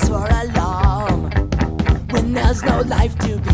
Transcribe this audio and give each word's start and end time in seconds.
cause 0.00 0.08
for 0.08 0.26
alarm. 0.28 1.30
When 2.10 2.32
there's 2.34 2.62
no 2.62 2.80
life 2.82 3.16
to 3.20 3.38
be 3.38 3.49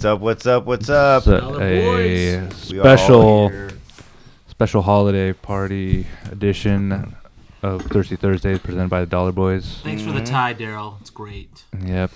What's 0.00 0.06
up? 0.06 0.20
What's 0.22 0.46
up? 0.46 0.64
What's 0.64 0.88
up? 0.88 1.22
So 1.24 1.60
a 1.60 2.48
boys. 2.48 2.72
We 2.72 2.78
are 2.78 2.88
all 2.88 2.96
special 2.96 3.68
special 4.48 4.80
holiday 4.80 5.34
party 5.34 6.06
edition 6.30 7.14
of 7.62 7.82
Thirsty 7.82 8.16
Thursdays 8.16 8.60
presented 8.60 8.88
by 8.88 9.00
the 9.00 9.06
Dollar 9.06 9.30
Boys. 9.30 9.80
Thanks 9.82 10.02
for 10.02 10.12
the 10.12 10.20
mm-hmm. 10.20 10.32
tie, 10.32 10.54
Daryl. 10.54 10.98
It's 11.02 11.10
great. 11.10 11.64
Yep. 11.84 12.12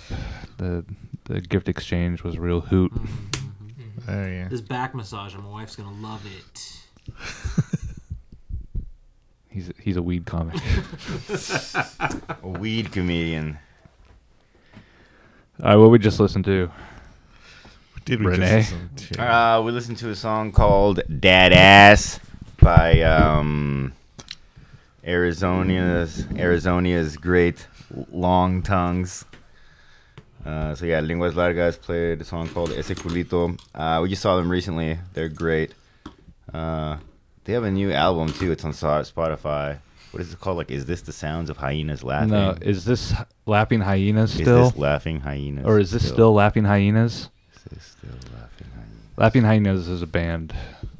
The 0.57 0.83
the 1.25 1.41
gift 1.41 1.69
exchange 1.69 2.23
was 2.23 2.37
a 2.37 2.41
real 2.41 2.61
hoot. 2.61 2.91
Mm-hmm, 2.91 3.35
mm-hmm. 3.35 4.11
Oh 4.11 4.25
yeah. 4.29 4.47
This 4.47 4.61
back 4.61 4.95
massage, 4.95 5.35
my 5.35 5.47
wife's 5.47 5.75
gonna 5.75 5.93
love 6.01 6.25
it. 6.25 6.81
He's 9.47 9.71
he's 9.79 9.95
a 9.95 10.01
weed 10.01 10.25
comic. 10.25 10.59
A 12.41 12.47
weed 12.47 12.91
comedian. 12.91 13.59
All 15.61 15.69
right, 15.69 15.75
what 15.75 15.91
we 15.91 15.99
just 15.99 16.19
listened 16.19 16.45
to? 16.45 16.71
Did 18.05 18.19
we 18.19 18.27
Renee? 18.27 18.61
just 18.61 18.71
listen 18.71 18.89
to? 19.17 19.33
Uh, 19.33 19.61
we 19.61 19.71
listened 19.71 19.97
to 19.97 20.09
a 20.11 20.15
song 20.15 20.51
called 20.51 21.01
"Dad 21.19 21.51
Ass" 21.53 22.19
by 22.61 23.01
um, 23.01 23.93
Arizona's 25.03 26.25
Arizona's 26.35 27.17
great 27.17 27.67
long 28.11 28.61
tongues. 28.61 29.25
Uh, 30.45 30.75
so 30.75 30.85
yeah, 30.85 30.99
Lenguas 30.99 31.33
Largas 31.33 31.81
played 31.81 32.21
a 32.21 32.23
song 32.23 32.47
called 32.47 32.71
"Ese 32.71 32.91
Culito." 32.91 33.59
Uh, 33.73 33.99
we 34.01 34.09
just 34.09 34.21
saw 34.21 34.35
them 34.35 34.49
recently. 34.49 34.99
They're 35.13 35.29
great. 35.29 35.73
Uh, 36.53 36.97
they 37.45 37.53
have 37.53 37.63
a 37.63 37.71
new 37.71 37.91
album 37.91 38.31
too. 38.33 38.51
It's 38.51 38.63
on 38.63 38.71
Spotify. 38.71 39.79
What 40.11 40.21
is 40.21 40.31
it 40.31 40.39
called? 40.39 40.57
Like, 40.57 40.71
is 40.71 40.85
this 40.85 41.01
the 41.01 41.11
sounds 41.11 41.49
of 41.49 41.57
hyenas 41.57 42.03
laughing? 42.03 42.29
No, 42.29 42.55
is 42.61 42.85
this 42.85 43.13
Lapping 43.45 43.81
Hyenas 43.81 44.33
Is 44.35 44.41
still? 44.41 44.69
this 44.69 44.77
laughing 44.77 45.19
hyenas? 45.19 45.65
or 45.65 45.77
is 45.79 45.91
this 45.91 46.07
still 46.07 46.33
laughing 46.33 46.63
Hyenas? 46.63 47.29
Is 47.71 47.83
still 47.83 48.09
laughing 48.33 48.67
hyenas? 48.73 49.17
Lapping 49.17 49.43
Hyenas 49.43 49.87
is 49.87 50.01
a 50.01 50.07
band 50.07 50.53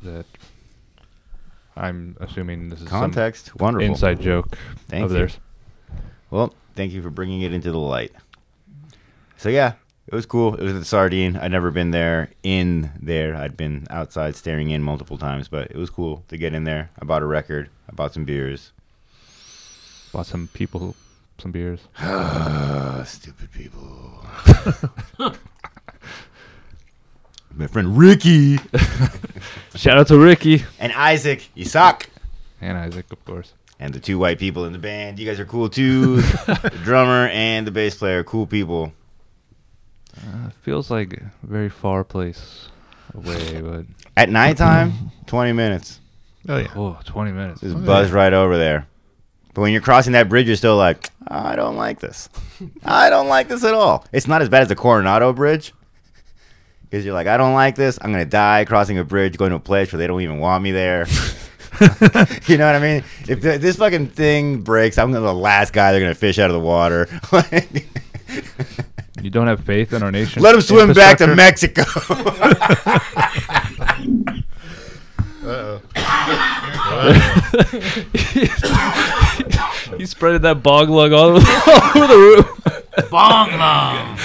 that 0.03 0.25
I'm 1.75 2.15
assuming 2.19 2.69
this 2.69 2.81
is 2.81 2.87
Context, 2.87 3.47
some 3.47 3.55
wonderful. 3.59 3.87
inside 3.87 4.19
joke 4.21 4.57
Thank 4.87 5.05
of 5.05 5.11
you. 5.11 5.17
theirs. 5.17 5.37
Well, 6.31 6.53
thank 6.75 6.91
you 6.93 7.01
for 7.01 7.09
bringing 7.09 7.41
it 7.41 7.53
into 7.53 7.71
the 7.71 7.77
light. 7.77 8.13
So 9.37 9.49
yeah, 9.49 9.73
it 10.07 10.15
was 10.15 10.25
cool. 10.25 10.55
It 10.55 10.63
was 10.63 10.73
at 10.73 10.79
the 10.79 10.85
Sardine. 10.85 11.35
I'd 11.37 11.51
never 11.51 11.71
been 11.71 11.91
there 11.91 12.31
in 12.41 12.91
there. 13.01 13.35
I'd 13.35 13.57
been 13.57 13.85
outside 13.89 14.35
staring 14.35 14.69
in 14.71 14.81
multiple 14.81 15.17
times, 15.17 15.47
but 15.47 15.69
it 15.69 15.77
was 15.77 15.89
cool 15.89 16.23
to 16.29 16.37
get 16.37 16.53
in 16.53 16.63
there. 16.63 16.89
I 16.99 17.05
bought 17.05 17.21
a 17.21 17.25
record. 17.27 17.69
I 17.89 17.93
bought 17.93 18.13
some 18.13 18.25
beers. 18.25 18.71
Bought 20.11 20.25
some 20.25 20.47
people 20.53 20.95
some 21.37 21.51
beers. 21.51 21.81
Stupid 23.07 23.51
people. 23.51 24.25
My 27.55 27.67
friend 27.67 27.97
Ricky 27.97 28.57
Shout 29.75 29.97
out 29.97 30.07
to 30.07 30.17
Ricky 30.17 30.63
and 30.79 30.91
Isaac. 30.93 31.49
You 31.55 31.65
suck. 31.65 32.09
and 32.61 32.77
Isaac, 32.77 33.11
of 33.11 33.23
course. 33.25 33.53
And 33.79 33.93
the 33.93 33.99
two 33.99 34.17
white 34.19 34.39
people 34.39 34.65
in 34.65 34.73
the 34.73 34.79
band. 34.79 35.19
You 35.19 35.25
guys 35.25 35.39
are 35.39 35.45
cool 35.45 35.69
too. 35.69 36.17
the 36.21 36.79
drummer 36.83 37.27
and 37.29 37.65
the 37.67 37.71
bass 37.71 37.95
player, 37.95 38.23
cool 38.23 38.45
people. 38.47 38.93
Uh, 40.17 40.49
feels 40.61 40.89
like 40.89 41.13
a 41.13 41.31
very 41.43 41.69
far 41.69 42.03
place 42.03 42.69
away, 43.13 43.61
but 43.63 43.85
At 44.15 44.29
nighttime, 44.29 45.11
20 45.27 45.51
minutes. 45.53 45.99
Oh 46.47 46.57
yeah. 46.57 46.67
oh, 46.75 46.97
20 47.05 47.31
minutes. 47.31 47.61
Just 47.61 47.75
Oh, 47.75 47.79
buzz 47.79 48.09
yeah. 48.09 48.15
right 48.15 48.33
over 48.33 48.57
there. 48.57 48.87
But 49.53 49.61
when 49.61 49.71
you're 49.71 49.81
crossing 49.81 50.13
that 50.13 50.27
bridge, 50.29 50.47
you're 50.47 50.55
still 50.57 50.75
like, 50.77 51.09
I 51.27 51.55
don't 51.55 51.77
like 51.77 51.99
this. 52.01 52.27
I 52.83 53.09
don't 53.09 53.27
like 53.29 53.47
this 53.47 53.63
at 53.63 53.73
all. 53.73 54.05
It's 54.11 54.27
not 54.27 54.41
as 54.41 54.49
bad 54.49 54.63
as 54.63 54.67
the 54.67 54.75
Coronado 54.75 55.31
Bridge. 55.33 55.73
Because 56.89 57.03
you're 57.05 57.13
like, 57.13 57.27
I 57.27 57.37
don't 57.37 57.53
like 57.53 57.75
this. 57.75 57.97
I'm 58.01 58.11
going 58.11 58.23
to 58.23 58.29
die 58.29 58.65
crossing 58.65 58.97
a 58.97 59.03
bridge, 59.03 59.37
going 59.37 59.49
to 59.49 59.57
a 59.57 59.59
place 59.59 59.91
where 59.91 59.97
they 59.97 60.07
don't 60.07 60.21
even 60.21 60.39
want 60.39 60.63
me 60.63 60.71
there. 60.71 61.07
you 62.47 62.57
know 62.57 62.65
what 62.65 62.75
I 62.75 62.79
mean? 62.79 63.03
If 63.27 63.41
th- 63.41 63.59
this 63.59 63.75
fucking 63.75 64.07
thing 64.07 64.61
breaks, 64.61 64.97
I'm 64.97 65.11
gonna 65.11 65.25
the 65.25 65.33
last 65.33 65.73
guy 65.73 65.91
they're 65.91 65.99
going 65.99 66.13
to 66.13 66.19
fish 66.19 66.39
out 66.39 66.49
of 66.49 66.53
the 66.53 66.59
water. 66.59 67.09
You 69.21 69.29
don't 69.31 69.47
have 69.47 69.63
faith 69.63 69.93
in 69.93 70.03
our 70.03 70.11
nation. 70.11 70.43
Let 70.43 70.51
them 70.51 70.61
swim 70.61 70.93
back 70.93 71.17
to 71.17 71.23
infrastructure? 71.23 71.35
Mexico. 71.35 71.83
He 79.97 80.03
spreaded 80.03 80.41
that 80.41 80.61
bog 80.61 80.89
lug 80.89 81.13
all 81.13 81.29
over 81.29 81.39
the, 81.39 81.91
all 81.95 82.03
over 82.03 82.13
the 82.13 82.19
roof. 82.19 83.09
Bong 83.09 83.57
long. 83.57 84.19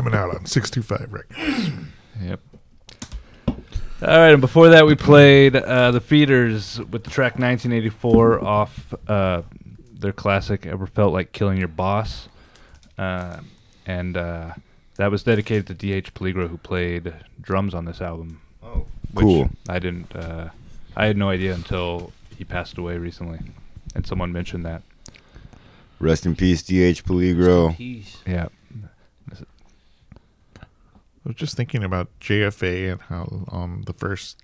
Coming 0.00 0.18
out 0.18 0.34
on 0.34 0.46
65 0.46 1.12
records. 1.12 1.70
Yep. 2.22 2.40
All 3.48 3.54
right, 4.00 4.30
and 4.30 4.40
before 4.40 4.70
that, 4.70 4.86
we 4.86 4.94
played 4.94 5.54
uh, 5.54 5.90
the 5.90 6.00
Feederz 6.00 6.78
with 6.88 7.04
the 7.04 7.10
track 7.10 7.38
1984 7.38 8.42
off 8.42 8.94
uh, 9.06 9.42
their 9.92 10.14
classic 10.14 10.64
"Ever 10.64 10.86
Felt 10.86 11.12
Like 11.12 11.32
Killing 11.32 11.58
Your 11.58 11.68
Boss," 11.68 12.30
uh, 12.96 13.40
and 13.84 14.16
uh, 14.16 14.54
that 14.96 15.10
was 15.10 15.22
dedicated 15.22 15.66
to 15.66 15.74
D.H. 15.74 16.14
Peligro, 16.14 16.48
who 16.48 16.56
played 16.56 17.12
drums 17.38 17.74
on 17.74 17.84
this 17.84 18.00
album. 18.00 18.40
Oh, 18.62 18.86
which 19.12 19.22
cool. 19.22 19.50
I 19.68 19.78
didn't. 19.78 20.16
Uh, 20.16 20.48
I 20.96 21.04
had 21.04 21.18
no 21.18 21.28
idea 21.28 21.52
until 21.52 22.10
he 22.38 22.44
passed 22.44 22.78
away 22.78 22.96
recently, 22.96 23.40
and 23.94 24.06
someone 24.06 24.32
mentioned 24.32 24.64
that. 24.64 24.80
Rest 25.98 26.24
in 26.24 26.36
peace, 26.36 26.62
D.H. 26.62 27.04
Peligro. 27.04 27.76
Peace. 27.76 28.16
Yeah. 28.26 28.48
I 31.30 31.32
was 31.32 31.36
just 31.36 31.56
thinking 31.56 31.84
about 31.84 32.08
JFA 32.18 32.90
and 32.90 33.02
how 33.02 33.44
um 33.52 33.84
the 33.86 33.92
first 33.92 34.42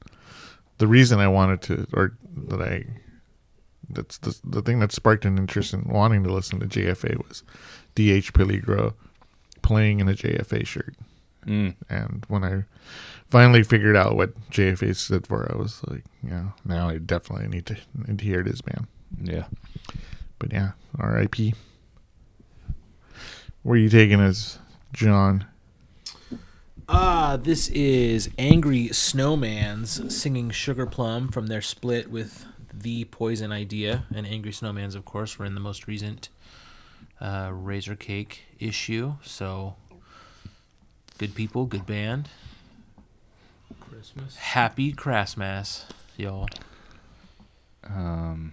the 0.78 0.86
reason 0.86 1.18
I 1.18 1.26
wanted 1.26 1.60
to 1.62 1.88
or 1.92 2.16
that 2.36 2.62
I 2.62 2.84
that's 3.90 4.18
the 4.18 4.38
the 4.44 4.62
thing 4.62 4.78
that 4.78 4.92
sparked 4.92 5.24
an 5.24 5.36
interest 5.36 5.74
in 5.74 5.82
wanting 5.82 6.22
to 6.22 6.32
listen 6.32 6.60
to 6.60 6.66
JFA 6.66 7.16
was 7.26 7.42
DH 7.96 8.32
Peligro 8.34 8.94
playing 9.62 9.98
in 9.98 10.08
a 10.08 10.12
JFA 10.12 10.64
shirt. 10.64 10.94
Mm. 11.44 11.74
And 11.90 12.24
when 12.28 12.44
I 12.44 12.66
finally 13.26 13.64
figured 13.64 13.96
out 13.96 14.14
what 14.14 14.38
JFA 14.50 14.94
stood 14.94 15.26
for, 15.26 15.52
I 15.52 15.56
was 15.56 15.82
like, 15.88 16.04
yeah, 16.22 16.50
now 16.64 16.88
I 16.88 16.98
definitely 16.98 17.48
need 17.48 17.66
to 17.66 17.76
need 18.06 18.20
to 18.20 18.24
hear 18.24 18.44
this 18.44 18.64
man. 18.64 18.86
Yeah. 19.20 19.46
But 20.38 20.52
yeah, 20.52 20.72
R.I.P. 21.00 21.52
Where 23.64 23.74
are 23.74 23.76
you 23.76 23.88
taking 23.88 24.20
us, 24.20 24.60
John? 24.92 25.46
Uh, 26.88 27.36
this 27.36 27.68
is 27.68 28.30
Angry 28.38 28.88
Snowmans 28.88 30.10
singing 30.12 30.50
Sugar 30.50 30.86
Plum 30.86 31.28
from 31.28 31.48
their 31.48 31.60
split 31.60 32.10
with 32.10 32.46
The 32.72 33.04
Poison 33.06 33.50
Idea. 33.50 34.04
And 34.14 34.24
Angry 34.24 34.52
Snowmans, 34.52 34.94
of 34.94 35.04
course, 35.04 35.36
were 35.36 35.44
in 35.44 35.54
the 35.54 35.60
most 35.60 35.88
recent 35.88 36.28
uh, 37.20 37.50
Razor 37.52 37.96
Cake 37.96 38.44
issue. 38.60 39.14
So, 39.24 39.74
good 41.18 41.34
people, 41.34 41.66
good 41.66 41.86
band. 41.86 42.28
Christmas. 43.80 44.36
Happy 44.36 44.92
Christmas, 44.92 45.86
y'all. 46.16 46.48
Um, 47.82 48.52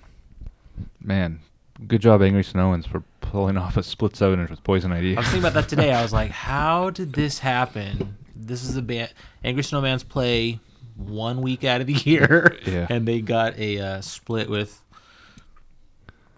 man, 1.00 1.40
good 1.88 2.02
job, 2.02 2.24
Angry 2.24 2.44
Snowins, 2.44 2.88
for 2.88 3.04
pulling 3.22 3.58
off 3.58 3.78
a 3.78 3.84
split 3.84 4.16
seven 4.16 4.40
inch 4.40 4.50
with 4.50 4.63
Poison 4.63 4.92
Idea. 4.92 5.18
I 5.18 5.20
was 5.20 5.28
thinking 5.28 5.44
about 5.44 5.54
that 5.54 5.70
today. 5.70 5.94
I 5.94 6.02
was 6.02 6.13
like, 6.13 6.32
how 6.50 6.90
did 6.90 7.13
this 7.13 7.40
happen? 7.40 8.18
This 8.36 8.63
is 8.63 8.75
a 8.78 8.82
band. 8.82 9.12
Angry 9.44 9.63
Snowman's 9.63 10.04
play 10.04 10.60
one 10.96 11.42
week 11.42 11.63
out 11.63 11.82
of 11.82 11.88
the 11.88 11.94
year, 11.94 12.56
Yeah. 12.66 12.88
and 12.90 13.08
they 13.08 13.22
got 13.22 13.58
a 13.58 13.80
uh, 13.80 14.02
split 14.02 14.50
with 14.50 14.82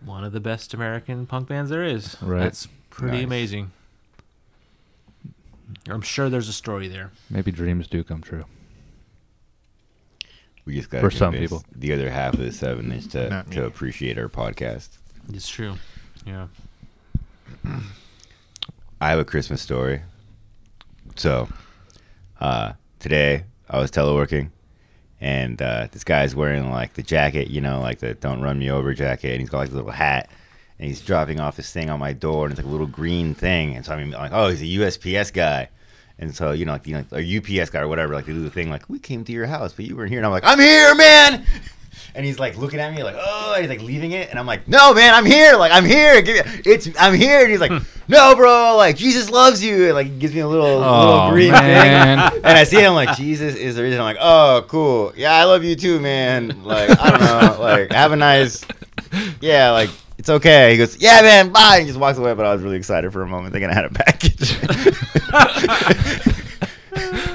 one 0.04 0.24
of 0.24 0.32
the 0.34 0.40
best 0.40 0.74
American 0.74 1.26
punk 1.26 1.48
bands 1.48 1.70
there 1.70 1.84
is. 1.84 2.18
Right. 2.22 2.40
That's 2.44 2.68
pretty 2.90 3.18
Nice. 3.18 3.26
amazing. 3.26 3.72
I'm 5.90 6.02
sure 6.02 6.30
there's 6.30 6.50
a 6.50 6.54
story 6.54 6.88
there. 6.88 7.12
Maybe 7.30 7.52
dreams 7.52 7.88
do 7.88 8.04
come 8.04 8.22
true. 8.22 8.46
We 10.66 10.76
just 10.76 10.90
got 10.90 11.02
For 11.02 11.12
some 11.12 11.34
people. 11.34 11.64
the 11.76 11.94
other 11.94 12.10
half 12.10 12.34
of 12.34 12.40
the 12.40 12.52
seven 12.52 12.92
is 12.92 13.08
to, 13.10 13.30
Not 13.30 13.50
me. 13.50 13.56
to 13.56 13.66
appreciate 13.66 14.18
our 14.18 14.30
podcast. 14.30 14.90
It's 15.32 15.48
true. 15.48 15.76
Yeah. 16.26 16.48
I 19.02 19.10
have 19.10 19.20
a 19.20 19.26
Christmas 19.26 19.62
story. 19.62 20.02
So, 21.16 21.48
uh, 22.40 22.74
today 23.00 23.46
I 23.70 23.80
was 23.80 23.92
teleworking, 23.92 24.52
and 25.20 25.62
uh, 25.62 25.88
this 25.92 26.04
guy's 26.04 26.36
wearing 26.36 26.72
like 26.72 26.94
the 26.94 27.04
jacket, 27.04 27.50
you 27.50 27.62
know, 27.62 27.82
like 27.82 28.00
the 28.00 28.14
"Don't 28.14 28.42
Run 28.42 28.60
Me 28.60 28.70
Over" 28.70 28.94
jacket, 28.94 29.32
and 29.32 29.40
he's 29.40 29.50
got 29.50 29.60
like 29.60 29.72
a 29.72 29.76
little 29.76 29.92
hat, 29.92 30.30
and 30.80 30.88
he's 30.88 31.02
dropping 31.02 31.40
off 31.40 31.56
this 31.56 31.72
thing 31.72 31.90
on 31.90 32.00
my 32.00 32.14
door, 32.14 32.46
and 32.46 32.52
it's 32.52 32.60
like 32.60 32.68
a 32.68 32.72
little 32.72 32.88
green 32.88 33.34
thing, 33.34 33.76
and 33.76 33.86
so 33.86 33.94
I'm 33.94 34.12
like, 34.12 34.32
oh, 34.34 34.50
he's 34.50 34.62
a 34.62 34.82
USPS 34.82 35.34
guy. 35.34 35.70
And 36.18 36.34
so, 36.34 36.52
you 36.54 36.64
know, 36.64 36.72
like, 36.74 36.88
you 36.88 36.94
know, 36.94 37.06
a 37.12 37.38
UPS 37.38 37.70
guy 37.72 37.82
or 37.82 37.90
whatever, 37.90 38.14
like 38.14 38.26
they 38.26 38.32
do 38.32 38.42
the 38.42 38.50
thing 38.50 38.70
like, 38.70 38.90
we 38.90 39.00
came 39.00 39.26
to 39.26 39.34
your 39.34 39.48
house, 39.48 39.74
but 39.74 39.84
you 39.84 39.98
weren't 39.98 40.12
here. 40.12 40.20
And 40.20 40.26
I'm 40.26 40.32
like, 40.32 40.46
I'm 40.46 40.60
here, 40.60 40.96
man. 40.96 41.46
And 42.16 42.26
he's 42.26 42.40
like 42.40 42.58
looking 42.58 42.80
at 42.80 42.94
me 42.94 43.04
like, 43.04 43.16
oh, 43.18 43.54
and 43.56 43.62
he's 43.62 43.70
like 43.70 43.86
leaving 43.86 44.12
it, 44.12 44.30
and 44.30 44.40
I'm 44.40 44.46
like, 44.46 44.68
no, 44.68 44.94
man, 44.94 45.14
I'm 45.14 45.26
here, 45.26 45.56
like 45.58 45.72
I'm 45.72 45.86
here, 45.86 46.22
give 46.22 46.46
me, 46.46 46.62
it's, 46.66 46.90
I'm 47.00 47.14
here, 47.14 47.42
and 47.42 47.52
he's 47.52 47.60
like, 47.60 47.72
hmm. 47.72 47.80
no, 48.08 48.36
bro, 48.36 48.76
like 48.78 48.96
Jesus 48.96 49.30
loves 49.30 49.64
you, 49.64 49.86
and 49.86 49.94
like 49.94 50.08
he 50.08 50.18
gives 50.18 50.34
me 50.34 50.40
a 50.40 50.48
little, 50.48 50.66
Oh, 50.66 51.06
little 51.06 51.30
green 51.32 51.52
man. 51.52 52.32
thing, 52.32 52.42
and 52.44 52.58
I 52.58 52.64
see 52.64 52.78
him 52.78 52.94
like 52.94 53.18
Jesus 53.18 53.56
is 53.56 53.76
the 53.76 53.84
reason. 53.84 54.00
I'm 54.00 54.06
like, 54.06 54.18
oh, 54.20 54.66
cool, 54.68 55.14
yeah, 55.16 55.34
I 55.34 55.44
love 55.44 55.64
you 55.64 55.76
too, 55.76 56.00
man. 56.00 56.64
Like 56.64 56.90
I 57.00 57.10
don't 57.12 57.22
know, 57.22 57.58
like 57.62 57.92
have 57.92 58.12
a 58.12 58.16
nice, 58.16 58.66
yeah, 59.42 59.72
like. 59.72 59.90
It's 60.18 60.30
okay. 60.30 60.72
He 60.72 60.78
goes, 60.78 60.98
yeah, 60.98 61.22
man, 61.22 61.50
bye. 61.52 61.76
And 61.80 61.88
just 61.88 62.00
walks 62.00 62.18
away. 62.18 62.34
But 62.34 62.46
I 62.46 62.54
was 62.54 62.64
really 62.64 62.78
excited 62.78 63.12
for 63.12 63.22
a 63.22 63.28
moment, 63.28 63.52
thinking 63.52 63.70
I 63.70 63.74
had 63.74 63.84
a 63.84 63.90
package. 63.90 64.58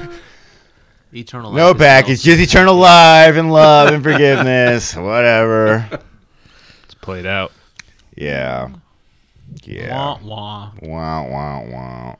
Eternal. 1.13 1.51
No 1.51 1.67
life 1.67 1.75
is 1.75 1.81
package, 1.81 2.07
built. 2.23 2.39
just 2.39 2.51
eternal 2.51 2.75
life 2.75 3.35
and 3.35 3.51
love 3.51 3.93
and 3.93 4.01
forgiveness, 4.03 4.95
whatever. 4.95 5.87
It's 6.85 6.93
played 6.95 7.25
out. 7.25 7.51
Yeah, 8.15 8.69
yeah. 9.63 9.93
Wah, 9.95 10.19
wah. 10.23 10.71
Wow, 10.81 11.29
wow, 11.29 11.65
wow. 11.69 12.17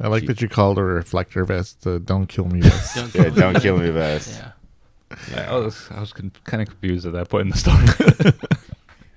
I 0.00 0.08
like 0.08 0.26
that 0.26 0.40
you 0.42 0.48
called 0.48 0.78
a 0.78 0.82
reflector 0.84 1.44
vest 1.44 1.82
the 1.82 1.98
"Don't 2.00 2.26
Kill 2.26 2.46
Me" 2.46 2.60
vest. 2.62 2.96
Don't 2.96 3.14
Yeah, 3.14 3.28
don't 3.30 3.60
kill 3.60 3.78
me, 3.78 3.90
best. 3.90 4.42
Yeah. 5.32 5.50
I 5.50 5.56
was 5.56 5.88
I 5.90 6.00
was 6.00 6.12
con- 6.12 6.32
kind 6.44 6.62
of 6.62 6.68
confused 6.68 7.06
at 7.06 7.12
that 7.12 7.28
point 7.28 7.42
in 7.42 7.50
the 7.50 7.58
story. 7.58 8.32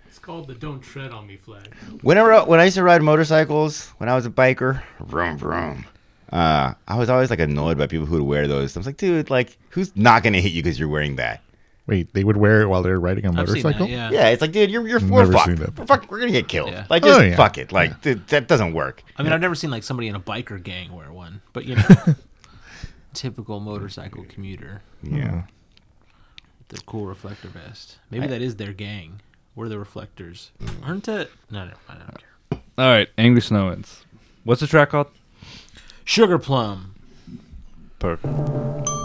It's 0.07 0.19
called 0.19 0.47
the 0.47 0.53
"Don't 0.53 0.81
Tread 0.81 1.11
on 1.11 1.25
Me" 1.27 1.37
flag. 1.37 1.73
Whenever 2.01 2.43
when 2.45 2.59
I 2.59 2.65
used 2.65 2.75
to 2.75 2.83
ride 2.83 3.01
motorcycles 3.01 3.87
when 3.97 4.07
I 4.09 4.15
was 4.15 4.25
a 4.25 4.29
biker, 4.29 4.83
vroom 4.99 5.37
vroom. 5.37 5.85
Uh, 6.31 6.73
I 6.87 6.97
was 6.97 7.09
always 7.09 7.29
like 7.29 7.39
annoyed 7.39 7.77
by 7.77 7.87
people 7.87 8.05
who 8.05 8.15
would 8.17 8.23
wear 8.27 8.47
those. 8.47 8.75
I 8.77 8.79
was 8.79 8.85
like, 8.87 8.97
dude, 8.97 9.29
like, 9.29 9.57
who's 9.69 9.95
not 9.95 10.23
gonna 10.23 10.39
hit 10.41 10.51
you 10.51 10.61
because 10.61 10.79
you're 10.79 10.87
wearing 10.89 11.15
that? 11.15 11.41
Wait, 11.87 12.13
they 12.13 12.23
would 12.23 12.37
wear 12.37 12.61
it 12.61 12.67
while 12.67 12.83
they're 12.83 12.99
riding 12.99 13.25
a 13.25 13.29
I've 13.29 13.33
seen 13.49 13.63
motorcycle. 13.63 13.87
that, 13.87 13.91
yeah. 13.91 14.11
Yeah, 14.11 14.27
it's 14.29 14.41
like, 14.41 14.51
dude, 14.51 14.69
you're 14.69 14.87
you're 14.87 14.99
we're 14.99 15.21
Never 15.25 15.33
fucked. 15.33 15.57
that. 15.57 15.75
We're 15.79 15.85
fucked. 15.87 16.09
We're 16.11 16.19
gonna 16.19 16.31
get 16.31 16.47
killed. 16.47 16.69
Yeah. 16.69 16.85
Like, 16.87 17.01
just 17.03 17.19
Oh, 17.19 17.23
yeah. 17.23 17.35
fuck 17.35 17.57
it. 17.57 17.71
Like, 17.71 17.99
dude, 18.01 18.27
that 18.27 18.47
doesn't 18.47 18.73
work. 18.73 19.01
I 19.17 19.23
mean, 19.23 19.33
I've 19.33 19.41
never 19.41 19.55
seen 19.55 19.71
like 19.71 19.81
somebody 19.81 20.07
in 20.07 20.13
a 20.15 20.19
biker 20.19 20.61
gang 20.61 20.95
wear 20.95 21.11
one, 21.11 21.41
but 21.51 21.65
you 21.65 21.75
know, 21.77 21.83
typical 23.13 23.59
motorcycle 23.59 24.23
commuter, 24.29 24.81
Yeah. 25.01 25.43
the 26.67 26.77
cool 26.85 27.07
reflector 27.07 27.47
vest. 27.47 27.97
Maybe 28.11 28.27
that 28.27 28.41
is 28.41 28.57
their 28.57 28.73
gang. 28.73 29.21
We're 29.55 29.67
the 29.67 29.79
reflectors, 29.79 30.51
aren't 30.83 31.07
it? 31.07 31.31
No, 31.49 31.65
no, 31.65 31.73
I 31.89 31.93
don't 31.95 32.17
care. 32.17 32.59
All 32.77 32.85
right, 32.91 33.09
Angry 33.17 33.41
Snowman's. 33.41 34.03
What's 34.43 34.61
the 34.61 34.67
track 34.67 34.91
called? 34.91 35.07
Sugar 36.09 36.39
plum. 36.39 36.95
Perfect. 37.99 38.98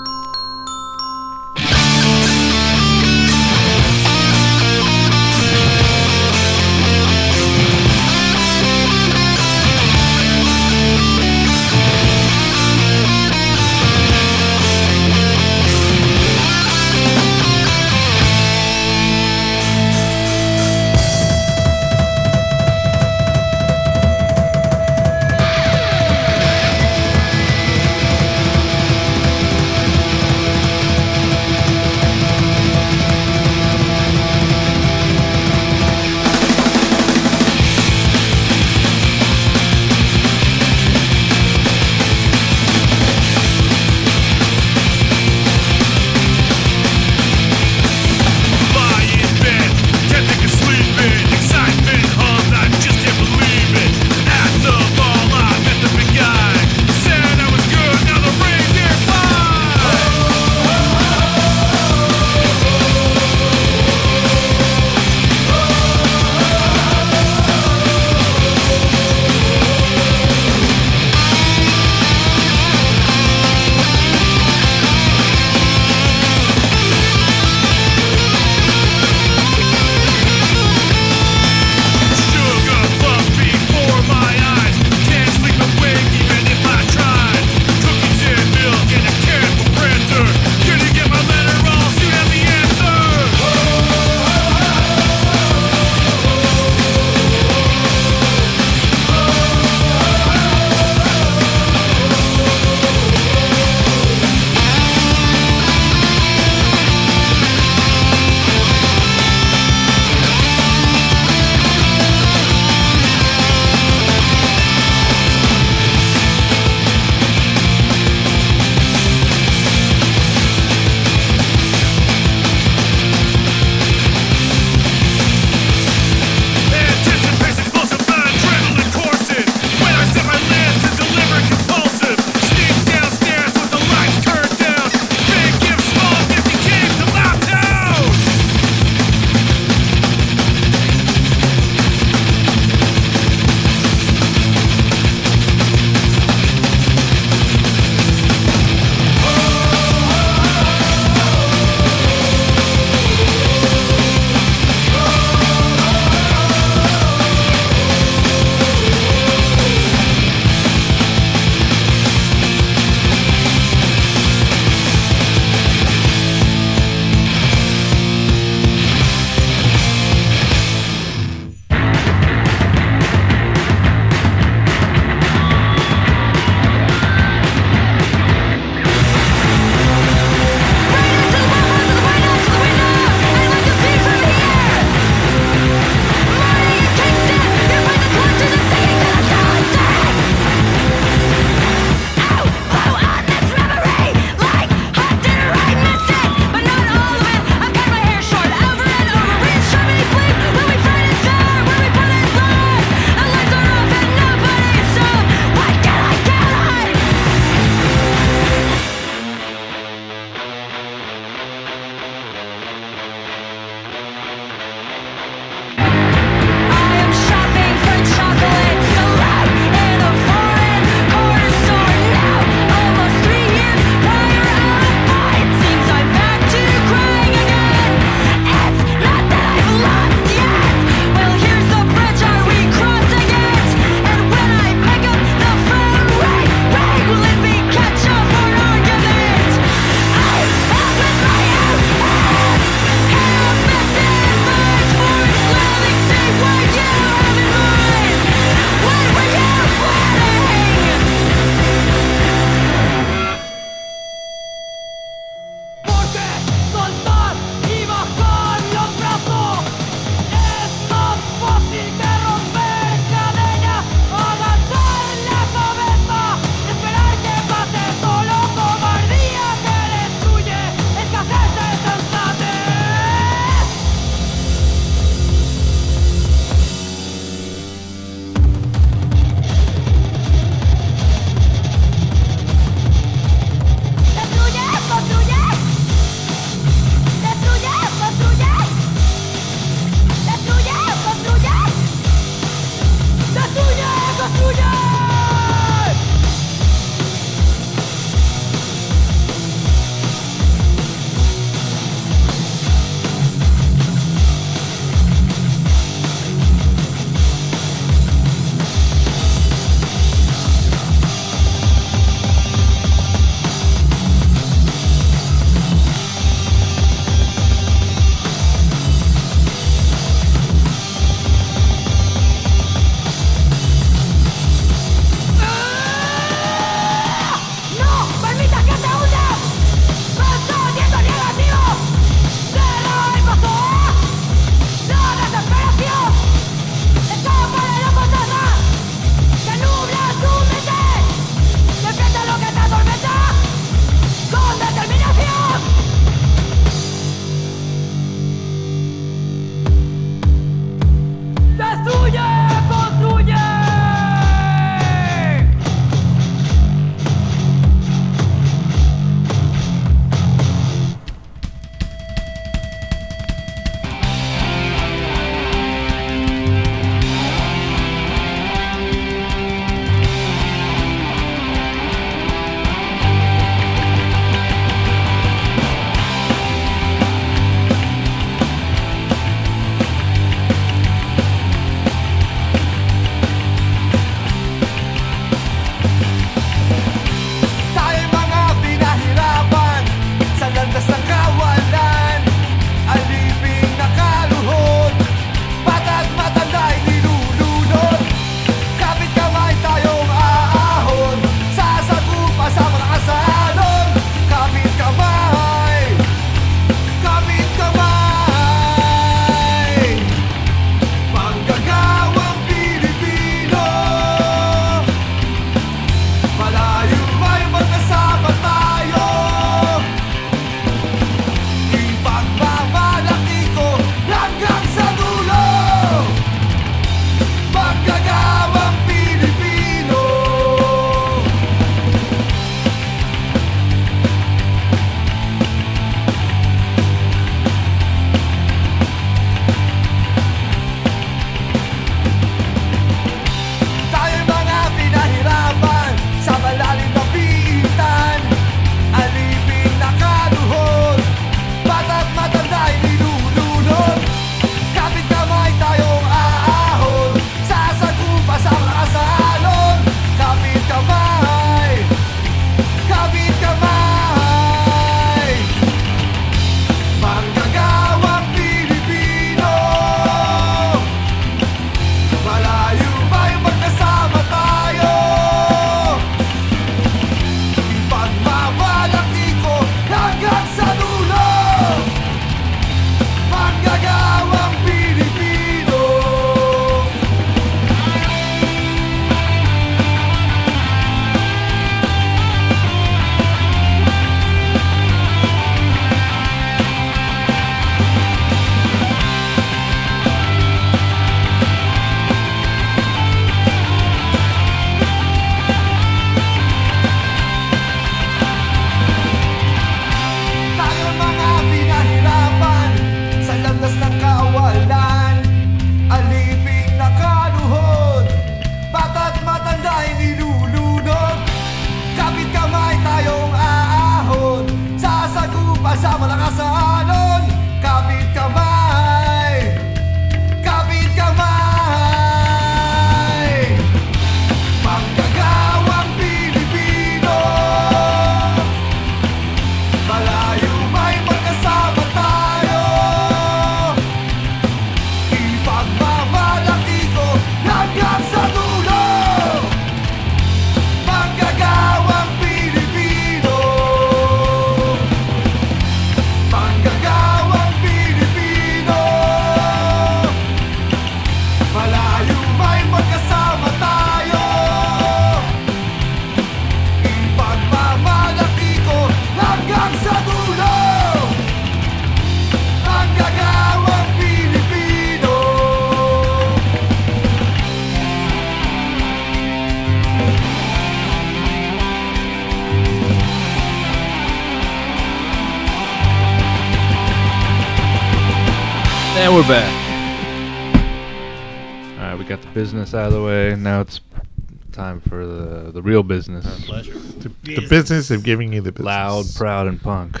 The 595.60 595.64
the 595.64 595.70
real 595.70 595.82
business. 595.82 596.44
Pleasure. 596.46 596.72
The, 596.74 597.08
the 597.22 597.46
business 597.48 597.90
of 597.90 598.02
giving 598.02 598.32
you 598.32 598.40
the 598.40 598.52
business. 598.52 598.66
Loud, 598.66 599.06
proud, 599.16 599.46
and 599.46 599.60
punk. 599.60 600.00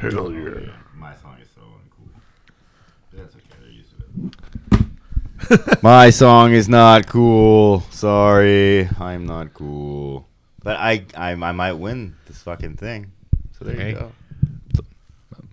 Hell 0.00 0.32
yeah. 0.32 0.72
My 0.96 1.14
song 1.16 1.36
is 1.40 1.48
so 1.54 1.62
uncool. 1.62 2.08
That's 3.12 3.34
okay. 3.34 3.44
They're 3.60 3.70
used 3.70 3.90
to 4.70 5.64
it. 5.72 5.82
My 5.82 6.10
song 6.10 6.52
is 6.52 6.68
not 6.68 7.06
cool. 7.06 7.80
Sorry, 7.90 8.88
I'm 8.98 9.26
not 9.26 9.54
cool. 9.54 10.26
But 10.62 10.76
I, 10.78 11.04
I, 11.16 11.30
I 11.32 11.52
might 11.52 11.74
win 11.74 12.16
this 12.26 12.42
fucking 12.42 12.76
thing. 12.76 13.12
So 13.58 13.64
there 13.64 13.74
Hey. 13.76 13.90
you 13.90 13.94
go. 13.96 14.12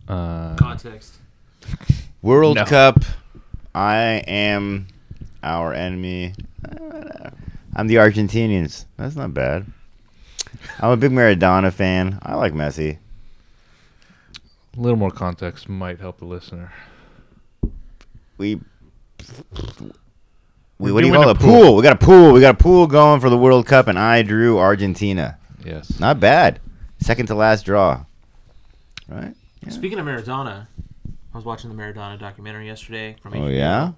Uh, 0.08 0.56
Context. 0.56 1.16
World 2.22 2.56
No. 2.58 2.66
Cup. 2.66 3.00
I 3.76 4.24
am 4.28 4.88
our 5.42 5.74
enemy. 5.74 6.34
I'm 7.76 7.88
the 7.88 7.96
Argentinians. 7.96 8.86
That's 8.98 9.16
not 9.16 9.34
bad. 9.34 9.66
I'm 10.80 10.92
a 10.92 10.98
big 10.98 11.12
Maradona 11.12 11.72
fan. 11.74 12.20
I 12.22 12.36
like 12.36 12.54
Messi. 12.54 12.98
a 14.78 14.80
little 14.80 14.98
more 14.98 15.12
context 15.12 15.68
might 15.68 16.00
help 16.00 16.20
the 16.20 16.26
listener. 16.26 16.72
We. 18.38 18.60
We, 20.80 20.92
We're 20.92 20.94
what 20.96 21.02
do 21.02 21.08
you 21.08 21.14
call 21.14 21.28
a 21.30 21.32
it? 21.32 21.40
pool. 21.40 21.62
Pool. 21.62 21.76
We 21.76 21.82
got 21.84 21.94
a 22.02 22.06
pool. 22.06 22.34
We 22.34 22.42
got 22.42 22.56
a 22.56 22.58
pool 22.58 22.88
going 22.88 23.22
for 23.22 23.30
the 23.30 23.38
World 23.38 23.66
Cup, 23.66 23.88
and 23.88 23.98
I 23.98 24.22
drew 24.22 24.58
Argentina. 24.58 25.38
Yes. 25.64 26.00
Not 26.00 26.20
bad. 26.20 26.60
Second 27.00 27.28
to 27.28 27.36
last 27.36 27.66
draw. 27.66 28.06
Right? 29.08 29.34
Yeah. 29.62 29.70
Speaking 29.70 30.00
of 30.00 30.06
Maradona, 30.06 30.68
I 31.34 31.38
was 31.38 31.46
watching 31.46 31.70
the 31.70 31.82
Maradona 31.82 32.20
documentary 32.20 32.66
yesterday 32.68 33.16
from 33.22 33.34
Oh 33.36 33.38
HBO, 33.42 33.56
yeah. 33.56 33.92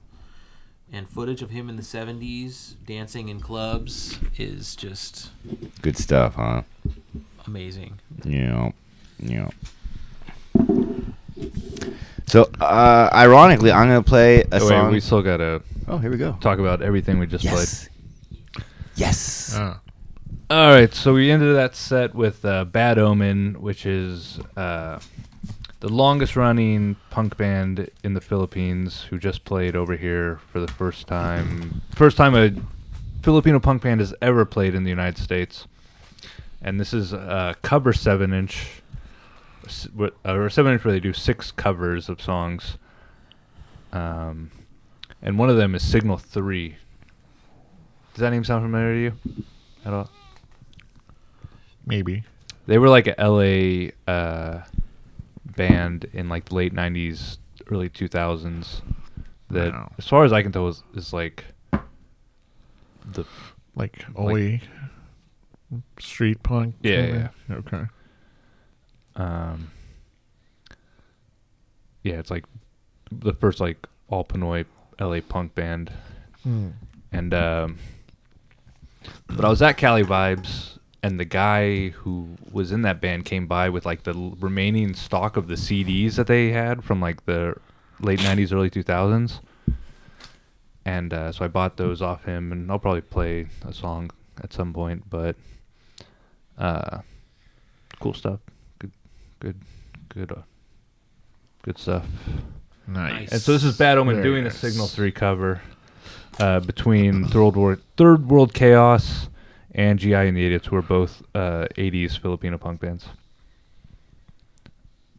And 0.96 1.10
footage 1.10 1.42
of 1.42 1.50
him 1.52 1.70
in 1.70 1.76
the 1.76 1.82
'70s 1.84 2.74
dancing 2.88 3.30
in 3.30 3.40
clubs 3.40 4.18
is 4.38 4.76
just 4.76 5.30
Good 5.82 5.98
stuff, 5.98 6.36
huh? 6.36 6.62
amazing. 7.46 8.00
Yeah. 8.24 8.72
Yeah. 9.20 9.50
So, 12.28 12.50
uh, 12.60 13.10
ironically, 13.14 13.72
I'm 13.72 13.88
gonna 13.88 14.02
play 14.04 14.42
a 14.44 14.56
Oh, 14.56 14.60
song. 14.70 14.86
wait, 14.88 14.94
we 14.94 15.00
still 15.00 15.22
gotta 15.22 15.62
oh, 15.88 15.98
here 16.00 16.10
we 16.10 16.18
go. 16.18 16.38
talk 16.42 16.60
about 16.60 16.82
everything 16.82 17.20
we 17.20 17.28
just 17.28 17.44
played. 17.46 17.60
Yes. 17.60 17.90
Yes. 18.96 19.54
Ah. 19.58 19.80
All 20.50 20.70
right, 20.70 20.94
so 20.94 21.14
we 21.14 21.30
ended 21.32 21.56
that 21.56 21.76
set 21.76 22.14
with 22.16 22.46
uh, 22.46 22.66
Bad 22.66 22.98
Omen, 23.00 23.56
which 23.62 23.86
is 23.86 24.40
uh, 24.56 25.00
the 25.80 25.90
longest 25.90 26.36
running 26.36 26.96
punk 27.10 27.38
band 27.38 27.90
in 28.04 28.14
the 28.14 28.22
Philippines 28.22 29.02
who 29.10 29.20
just 29.20 29.44
played 29.46 29.76
over 29.76 29.96
here 29.96 30.40
for 30.52 30.60
the 30.60 30.68
first 30.68 31.08
time. 31.08 31.82
First 31.94 32.18
time 32.18 32.36
a 32.36 32.52
Filipino 33.22 33.60
punk 33.60 33.84
band 33.84 34.00
has 34.00 34.14
ever 34.22 34.46
played 34.46 34.76
in 34.76 34.84
the 34.84 34.90
United 34.90 35.22
States. 35.22 35.68
And 36.62 36.80
this 36.80 36.94
is 36.94 37.14
a 37.14 37.56
cover 37.62 37.94
7 37.94 38.34
inch, 38.34 38.82
or 40.26 40.50
7 40.50 40.74
inch 40.74 40.84
where 40.84 40.92
they 40.92 41.00
do 41.00 41.14
six 41.14 41.52
covers 41.52 42.10
of 42.10 42.22
songs. 42.22 42.78
Um, 43.92 44.52
and 45.22 45.38
one 45.38 45.50
of 45.50 45.58
them 45.58 45.76
is 45.76 45.84
Signal 45.86 46.18
3. 46.18 46.76
Does 48.14 48.22
that 48.22 48.32
name 48.32 48.44
sound 48.44 48.64
familiar 48.64 48.94
to 48.94 49.00
you 49.00 49.44
at 49.86 49.94
all? 49.94 50.10
maybe. 51.86 52.24
They 52.68 52.78
were 52.78 52.90
like 52.90 53.08
a 53.08 53.16
LA 53.20 54.12
uh, 54.12 54.64
band 55.56 56.06
in 56.14 56.30
like 56.30 56.46
the 56.46 56.56
late 56.56 56.74
'90s, 56.74 57.38
early 57.72 57.90
2000s. 57.90 58.82
That, 59.52 59.74
Wow. 59.74 59.92
as 59.98 60.08
far 60.08 60.24
as 60.26 60.34
I 60.34 60.42
can 60.42 60.52
tell, 60.52 60.68
is, 60.68 60.82
is 60.96 61.14
like 61.14 61.46
the 63.06 63.26
Like 63.76 64.04
Oi. 64.18 64.62
Street 66.00 66.42
punk. 66.44 66.76
Yeah, 66.82 67.06
kinda? 67.08 67.32
Okay. 67.52 67.84
um, 69.16 69.72
yeah, 72.04 72.16
it's 72.16 72.32
like 72.32 72.46
the 73.12 73.34
first 73.34 73.60
like 73.60 73.88
all 74.08 74.24
Pinoy 74.24 74.66
LA 75.00 75.20
punk 75.22 75.54
band, 75.56 75.92
Hmm. 76.44 76.70
and 77.12 77.34
um, 77.34 77.78
but 79.28 79.46
I 79.46 79.50
was 79.50 79.62
at 79.62 79.78
Cali 79.78 80.04
Vibes, 80.04 80.75
and 81.06 81.20
the 81.20 81.26
guy 81.26 81.90
who 81.90 82.28
was 82.52 82.72
in 82.72 82.82
that 82.82 83.00
band 83.00 83.26
came 83.26 83.46
by 83.46 83.70
with 83.70 83.86
like 83.86 84.06
the 84.06 84.34
remaining 84.40 84.96
stock 84.96 85.38
of 85.38 85.48
the 85.48 85.54
CDs 85.54 86.16
that 86.16 86.26
they 86.26 86.50
had 86.50 86.84
from 86.84 87.00
like 87.00 87.24
the 87.28 87.56
late 88.00 88.18
'90s, 88.22 88.52
early 88.52 88.72
2000s, 88.72 89.40
and 90.84 91.14
uh, 91.14 91.32
so 91.32 91.46
I 91.46 91.48
bought 91.48 91.78
those 91.78 92.02
off 92.02 92.26
him, 92.26 92.52
and 92.52 92.72
I'll 92.72 92.80
probably 92.80 93.02
play 93.02 93.46
a 93.68 93.72
song 93.72 94.10
at 94.44 94.52
some 94.52 94.74
point, 94.74 95.08
but 95.08 95.36
uh, 96.58 97.02
cool 98.00 98.16
stuff, 98.16 98.40
good, 98.80 98.92
good, 99.40 99.62
good, 100.10 100.32
uh, 100.32 100.42
good 101.62 101.78
stuff. 101.78 102.08
Nice. 102.88 103.32
And 103.32 103.40
so 103.40 103.54
this 103.54 103.64
is 103.64 103.78
Bad 103.78 104.00
Omen 104.00 104.16
Very 104.16 104.28
doing 104.28 104.48
a. 104.48 104.52
Signal 104.52 104.88
Three 104.88 105.12
cover 105.12 105.62
uh, 106.40 106.62
between 106.62 107.26
Third 107.26 107.56
World 107.56 107.80
Third 107.96 108.28
World 108.28 108.56
Chaos 108.56 109.30
and 109.76 110.00
GI 110.00 110.16
and 110.16 110.36
the 110.36 110.46
Idiots, 110.46 110.72
were 110.72 110.82
both 110.82 111.22
uh, 111.36 111.68
'80s 111.78 112.18
Filipino 112.18 112.58
punk 112.58 112.80
bands. 112.80 113.06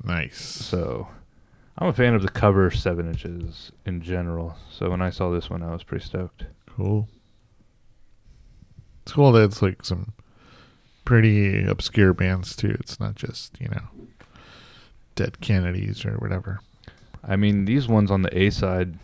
Nice. 0.02 0.40
So 0.40 1.08
I'm 1.78 1.88
a 1.88 1.92
fan 1.92 2.14
of 2.14 2.22
the 2.22 2.28
cover 2.28 2.70
seven 2.70 3.06
inches 3.06 3.70
in 3.84 4.00
general. 4.00 4.56
So 4.70 4.90
when 4.90 5.02
I 5.02 5.10
saw 5.10 5.30
this 5.30 5.50
one, 5.50 5.62
I 5.62 5.72
was 5.72 5.82
pretty 5.82 6.04
stoked. 6.04 6.46
Cool. 6.74 7.06
It's 9.02 9.12
cool 9.12 9.30
that 9.32 9.44
it's 9.44 9.62
like 9.62 9.84
some 9.84 10.14
pretty 11.04 11.64
obscure 11.64 12.14
bands 12.14 12.56
too. 12.56 12.76
It's 12.80 12.98
not 12.98 13.14
just, 13.14 13.60
you 13.60 13.68
know, 13.68 13.82
Dead 15.14 15.40
Kennedys 15.40 16.04
or 16.04 16.14
whatever. 16.14 16.60
I 17.22 17.36
mean, 17.36 17.66
these 17.66 17.88
ones 17.88 18.10
on 18.10 18.22
the 18.22 18.36
A 18.36 18.50
side, 18.50 18.98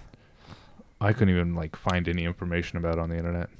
I 1.01 1.13
couldn't 1.13 1.35
even 1.35 1.55
like 1.55 1.77
find 1.77 2.09
any 2.09 2.25
information 2.25 2.79
about 2.79 2.99
on 2.99 3.11
the 3.11 3.17
internet. 3.17 3.51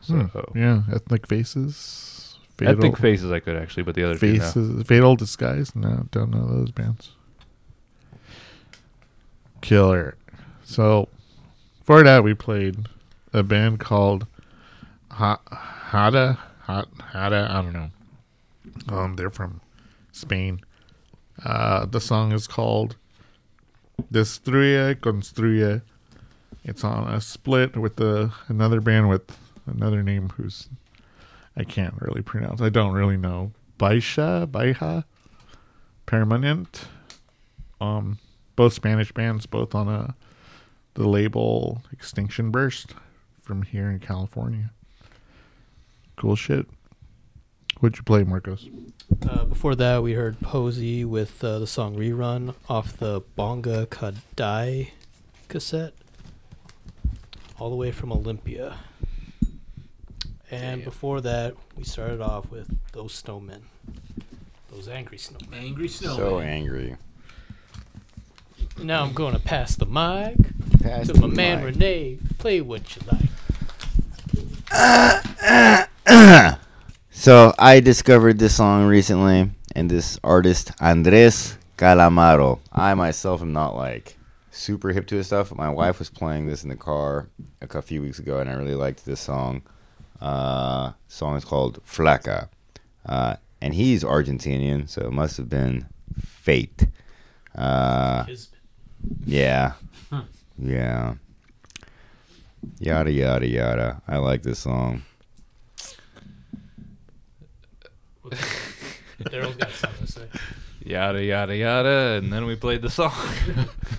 So 0.00 0.14
Hmm. 0.14 0.58
Yeah, 0.58 0.82
Ethnic 0.92 1.26
Faces. 1.26 2.38
I 2.60 2.74
think 2.74 2.98
Faces 2.98 3.30
I 3.30 3.38
could 3.40 3.56
actually, 3.56 3.84
but 3.84 3.94
the 3.94 4.02
other 4.04 4.18
two, 4.18 4.32
no. 4.34 4.40
Faces. 4.40 4.86
Fatal 4.86 5.14
Disguise. 5.16 5.76
No, 5.76 6.06
don't 6.10 6.30
know 6.30 6.46
those 6.46 6.70
bands. 6.72 7.12
Killer. 9.60 10.16
So, 10.64 11.08
for 11.82 12.02
that, 12.02 12.22
we 12.24 12.34
played 12.34 12.86
a 13.32 13.42
band 13.42 13.80
called 13.80 14.26
ha- 15.10 15.40
Hada. 15.90 16.38
Hot 16.62 16.88
Hada. 17.12 17.48
I 17.50 17.62
don't 17.62 17.72
know. 17.72 17.90
Um, 18.88 19.16
they're 19.16 19.30
from 19.30 19.60
Spain. 20.12 20.60
Uh, 21.44 21.86
the 21.86 22.00
song 22.00 22.32
is 22.32 22.46
called 22.46 22.96
Destruye 24.12 24.94
Construye. 24.96 25.82
It's 26.64 26.84
on 26.84 27.08
a 27.12 27.20
split 27.20 27.76
with 27.76 27.96
the 27.96 28.32
another 28.48 28.80
band 28.80 29.08
with 29.08 29.36
another 29.68 30.02
name 30.02 30.30
who's 30.30 30.68
I 31.56 31.64
can't 31.64 31.94
really 32.00 32.22
pronounce. 32.22 32.60
I 32.60 32.68
don't 32.68 32.92
really 32.92 33.16
know. 33.16 33.52
Baisha, 33.78 34.46
Baija, 34.46 35.04
Permanent. 36.06 36.86
Um, 37.80 38.18
both 38.56 38.72
Spanish 38.72 39.12
bands, 39.12 39.46
both 39.46 39.74
on 39.74 39.88
a 39.88 40.14
the 40.94 41.08
label 41.08 41.82
Extinction 41.92 42.50
Burst 42.50 42.94
from 43.40 43.62
here 43.62 43.88
in 43.88 44.00
California. 44.00 44.70
Cool 46.16 46.34
shit. 46.34 46.66
What'd 47.78 47.98
you 47.98 48.02
play, 48.02 48.24
Marcos? 48.24 48.68
Uh, 49.28 49.44
before 49.44 49.76
that, 49.76 50.02
we 50.02 50.14
heard 50.14 50.40
Posey 50.40 51.04
with 51.04 51.44
uh, 51.44 51.60
the 51.60 51.66
song 51.68 51.96
Rerun 51.96 52.54
off 52.68 52.96
the 52.96 53.22
Bonga 53.36 53.86
Kadai 53.86 54.90
cassette, 55.46 55.94
all 57.58 57.70
the 57.70 57.76
way 57.76 57.92
from 57.92 58.10
Olympia. 58.10 58.78
And 60.50 60.82
before 60.84 61.20
that, 61.20 61.54
we 61.76 61.84
started 61.84 62.20
off 62.20 62.50
with 62.50 62.74
those 62.92 63.20
snowmen, 63.22 63.60
those 64.72 64.88
angry 64.88 65.18
snowmen. 65.18 65.52
Angry 65.54 65.88
Snow. 65.88 66.16
So 66.16 66.40
angry. 66.40 66.96
Now 68.82 69.04
I'm 69.04 69.12
going 69.12 69.34
to 69.34 69.40
pass 69.40 69.76
the 69.76 69.86
mic 69.86 70.36
Pass 70.82 71.08
to 71.08 71.12
the 71.12 71.26
my 71.28 71.34
man 71.34 71.64
mic. 71.64 71.74
Renee. 71.74 72.18
Play 72.38 72.60
what 72.60 72.96
you 72.96 73.02
like. 73.10 73.28
So 77.10 77.52
I 77.58 77.80
discovered 77.80 78.38
this 78.38 78.54
song 78.56 78.86
recently, 78.86 79.50
and 79.74 79.90
this 79.90 80.20
artist 80.22 80.70
Andres 80.80 81.58
Calamaro. 81.76 82.60
I 82.72 82.94
myself 82.94 83.42
am 83.42 83.52
not 83.52 83.74
like 83.74 84.16
super 84.52 84.90
hip 84.92 85.06
to 85.08 85.16
his 85.16 85.26
stuff. 85.26 85.52
My 85.54 85.68
wife 85.68 85.98
was 85.98 86.10
playing 86.10 86.46
this 86.46 86.62
in 86.62 86.68
the 86.68 86.76
car 86.76 87.28
a 87.60 87.66
cou- 87.66 87.82
few 87.82 88.02
weeks 88.02 88.20
ago, 88.20 88.38
and 88.38 88.48
I 88.48 88.54
really 88.54 88.76
liked 88.76 89.04
this 89.04 89.20
song. 89.20 89.62
Uh, 90.20 90.92
song 91.06 91.36
is 91.36 91.44
called 91.44 91.84
Flaca, 91.84 92.48
uh, 93.06 93.36
and 93.60 93.74
he's 93.74 94.02
Argentinian, 94.02 94.88
so 94.88 95.02
it 95.02 95.12
must 95.12 95.36
have 95.36 95.48
been 95.48 95.86
fate. 96.20 96.86
Uh, 97.54 98.24
Kismet. 98.24 98.60
yeah, 99.24 99.72
yeah. 100.58 101.14
Yada 102.80 103.10
yada 103.12 103.46
yada. 103.46 104.02
I 104.08 104.16
like 104.18 104.42
this 104.42 104.58
song. 104.58 105.02
Daryl's 109.20 109.56
got 109.56 109.70
something 109.70 110.06
to 110.06 110.12
say. 110.12 110.26
Yada 110.84 111.22
yada 111.22 111.56
yada, 111.56 112.18
and 112.18 112.32
then 112.32 112.46
we 112.46 112.56
played 112.56 112.82
the 112.82 112.90
song. 112.90 113.12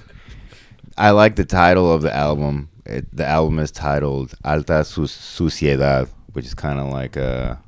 I 0.97 1.11
like 1.11 1.35
the 1.35 1.45
title 1.45 1.91
of 1.91 2.01
the 2.01 2.13
album. 2.15 2.69
It, 2.89 3.15
the 3.15 3.25
album 3.25 3.59
is 3.59 3.71
titled 3.71 4.33
Alta 4.43 4.83
Su- 4.83 5.03
Suciedad, 5.03 6.09
which 6.33 6.45
is 6.45 6.55
kind 6.55 6.79
of 6.79 6.87
like 6.91 7.15
a 7.15 7.61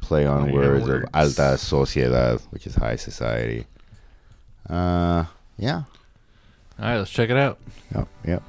play 0.00 0.26
on 0.26 0.42
on 0.42 0.52
words, 0.52 0.88
words. 0.88 1.04
of 1.04 1.10
Alta 1.14 1.56
Sociedad, 1.56 2.40
which 2.50 2.66
is 2.66 2.74
high 2.74 2.96
society. 2.96 3.66
Uh, 4.68 5.24
yeah. 5.58 5.82
All 6.78 6.86
right, 6.88 6.98
let's 6.98 7.10
check 7.10 7.30
it 7.30 7.36
out. 7.36 7.58
Yep. 7.94 8.08
Yep. 8.26 8.42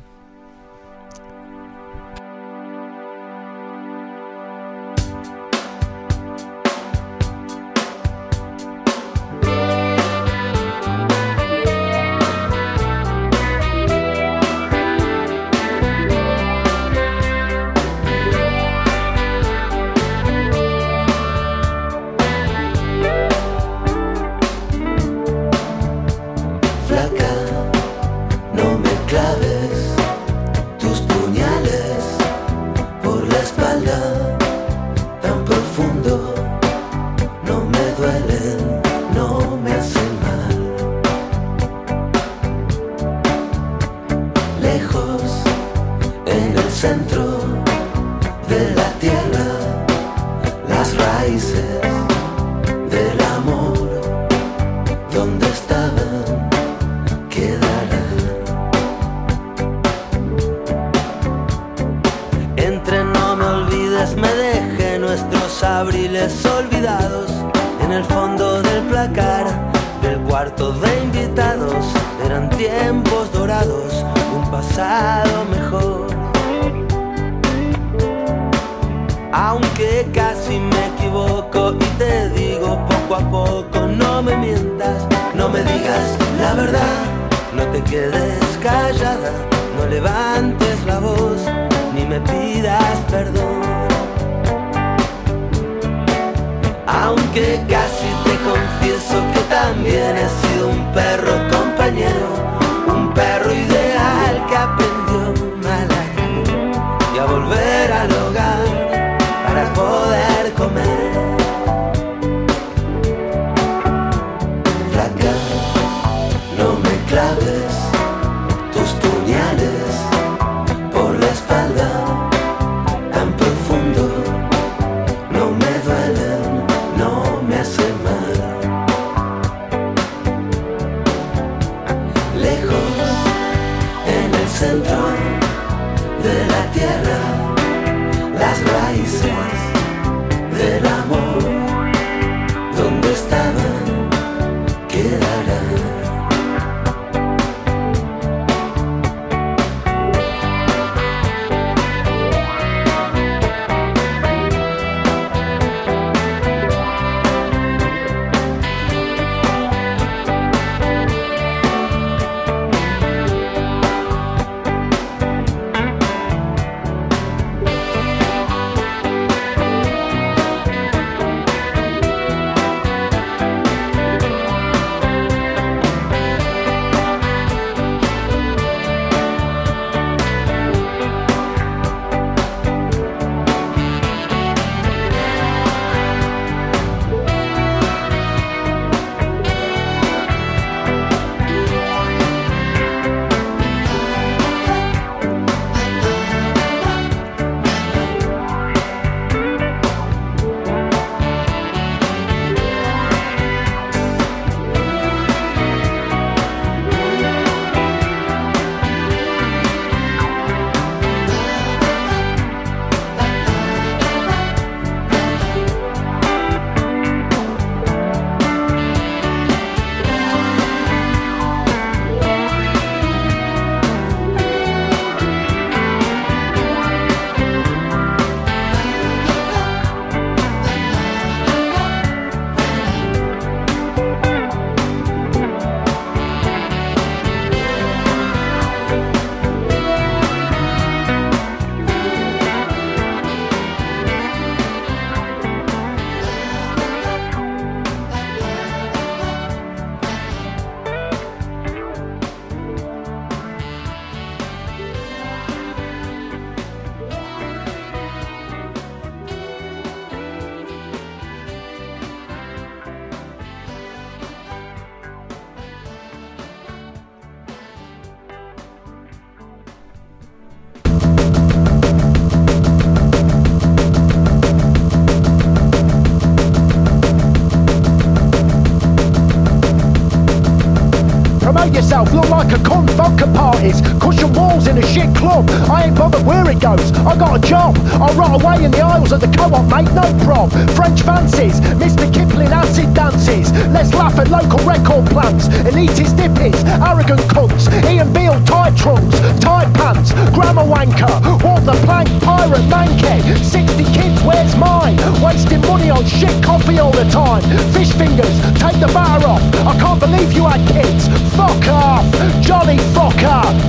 Look 282.09 282.29
like 282.29 282.51
a 282.51 282.57
cunt, 282.57 282.89
vodka 282.91 283.27
parties, 283.61 283.81
cushion 283.99 284.33
walls 284.33 284.67
in 284.67 284.77
a 284.77 284.85
shit 284.87 285.13
club. 285.15 285.49
I 285.69 285.85
ain't 285.85 285.95
bothered 285.95 286.25
where 286.25 286.49
it 286.49 286.59
goes, 286.59 286.91
I 287.05 287.15
got 287.17 287.37
a 287.37 287.47
job. 287.47 287.77
I'll 288.01 288.13
rot 288.15 288.41
away 288.41 288.63
in 288.63 288.71
the 288.71 288.81
aisles 288.81 289.11
of 289.11 289.21
the 289.21 289.27
co-op, 289.27 289.65
mate, 289.69 289.91
no 289.93 290.05
prob. 290.25 290.51
French 290.75 291.01
fancies, 291.01 291.59
Mr. 291.77 292.11
Kipling 292.13 292.51
acid 292.51 292.93
dances. 292.93 293.51
Let's 293.69 293.93
laugh 293.93 294.17
at 294.17 294.29
local 294.29 294.59
record 294.65 295.05
plants, 295.09 295.47
elitist 295.47 296.17
hippies, 296.17 296.59
arrogant 296.81 297.21
cunts. 297.29 297.69
Ian 297.89 298.11
Beale, 298.13 298.41
tight 298.45 298.75
trunks, 298.77 299.19
tight 299.39 299.71
pants, 299.73 300.11
grammar 300.33 300.65
wanker, 300.65 301.13
walk 301.43 301.63
the 301.63 301.77
plank, 301.85 302.09
pirate 302.23 302.65
manky. 302.69 303.21
60 303.43 303.83
kids, 303.93 304.21
where's 304.23 304.55
mine? 304.55 304.97
Wasting 305.21 305.61
money 305.61 305.89
on 305.89 306.05
shit 306.05 306.43
coffee 306.43 306.79
all 306.79 306.91
the 306.91 307.05
time. 307.09 307.43
Fish 307.73 307.91
fingers, 307.93 308.35
take 308.57 308.79
the 308.79 308.89
bar 308.93 309.21
off. 309.25 309.41
I 309.65 309.77
can't 309.77 309.99
believe 309.99 310.33
you 310.33 310.45
had 310.45 310.65
kids. 310.67 311.07
Fuck 311.35 311.67
off, 311.67 312.05
jolly 312.41 312.77
fucker. 312.95 313.60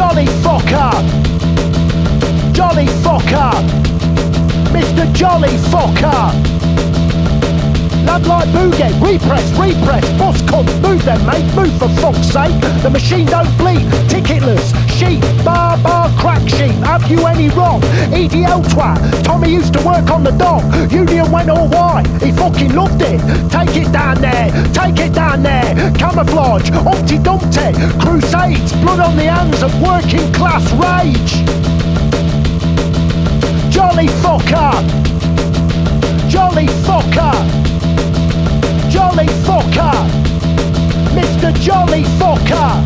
Jolly 0.00 0.24
fucker. 0.24 0.92
Jolly 2.54 2.86
fucker. 2.86 3.52
Mr. 4.72 5.12
Jolly 5.12 5.50
fucker. 5.68 6.49
Lad 8.04 8.26
like 8.26 8.48
boogie, 8.48 8.92
repress, 9.00 9.46
repress, 9.58 10.04
boss 10.18 10.40
cunt, 10.42 10.68
move 10.82 11.04
them 11.04 11.24
mate, 11.26 11.46
move 11.54 11.72
for 11.78 11.88
fuck's 12.00 12.28
sake. 12.28 12.54
The 12.82 12.90
machine 12.90 13.26
don't 13.26 13.50
bleed, 13.56 13.86
ticketless, 14.08 14.74
sheep, 14.98 15.22
bar 15.44 15.78
bar 15.78 16.10
crack 16.18 16.42
sheep, 16.48 16.74
have 16.84 17.08
you 17.10 17.26
any 17.26 17.48
wrong? 17.50 17.80
EDL 18.12 18.62
twat, 18.72 18.98
Tommy 19.22 19.50
used 19.50 19.72
to 19.74 19.80
work 19.84 20.10
on 20.10 20.24
the 20.24 20.32
dock, 20.32 20.62
Union 20.90 21.30
went 21.30 21.50
all 21.50 21.68
white, 21.68 22.06
he 22.22 22.32
fucking 22.32 22.74
loved 22.74 23.02
it. 23.02 23.20
Take 23.50 23.76
it 23.76 23.92
down 23.92 24.20
there, 24.20 24.50
take 24.72 24.98
it 24.98 25.14
down 25.14 25.42
there, 25.42 25.74
camouflage, 25.94 26.68
Humpty 26.70 27.18
Dumpty, 27.18 27.72
crusades, 28.00 28.72
blood 28.82 29.00
on 29.00 29.16
the 29.16 29.24
hands 29.24 29.62
of 29.62 29.72
working 29.80 30.32
class 30.32 30.64
rage. 30.74 31.32
Jolly 33.70 34.08
fucker! 34.22 34.72
Jolly 36.28 36.66
fucker! 36.84 37.59
Jolly 38.90 39.26
fucker! 39.46 39.94
Mr. 41.14 41.54
Jolly 41.60 42.02
fucker! 42.18 42.82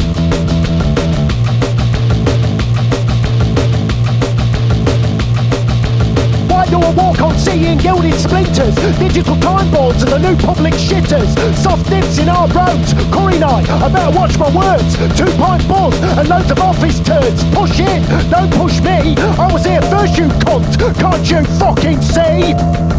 Why 6.50 6.66
do 6.66 6.78
I 6.78 6.90
walk 6.90 7.22
on 7.22 7.38
seeing 7.38 7.78
gilded 7.78 8.14
splinters? 8.14 8.74
Digital 8.98 9.36
time 9.40 9.70
boards 9.70 10.02
and 10.02 10.12
the 10.12 10.18
new 10.18 10.36
public 10.36 10.74
shitters. 10.74 11.34
Soft 11.56 11.88
dips 11.88 12.18
in 12.18 12.28
our 12.28 12.48
roads. 12.48 12.92
Corey 13.10 13.38
night, 13.38 13.68
I 13.70 13.88
better 13.88 14.14
watch 14.14 14.38
my 14.38 14.54
words. 14.54 14.96
Two 15.16 15.32
pint 15.38 15.66
balls 15.66 15.94
and 16.18 16.28
loads 16.28 16.50
of 16.50 16.58
office 16.58 17.00
turds. 17.00 17.42
Push 17.54 17.80
in, 17.80 18.02
don't 18.28 18.52
push 18.52 18.78
me. 18.80 19.16
I 19.16 19.50
was 19.50 19.64
here 19.64 19.82
first, 19.82 20.18
you 20.18 20.28
cunt. 20.44 20.78
Can't 21.00 21.30
you 21.30 21.44
fucking 21.58 22.02
see? 22.02 22.93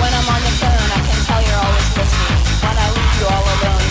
When 0.00 0.12
I'm 0.12 0.28
on 0.28 0.40
the 0.42 0.52
phone, 0.60 0.90
I 0.92 1.00
can 1.06 1.20
tell 1.24 1.42
you're 1.42 1.62
always 1.64 1.88
listening. 1.96 2.44
When 2.60 2.76
I 2.76 2.86
leave 2.92 3.20
you 3.20 3.26
all 3.26 3.44
alone. 3.44 3.85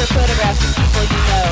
Newspaper 0.00 0.20
photographs 0.20 0.64
of 0.64 0.72
people 0.76 1.02
you 1.12 1.20
know. 1.28 1.48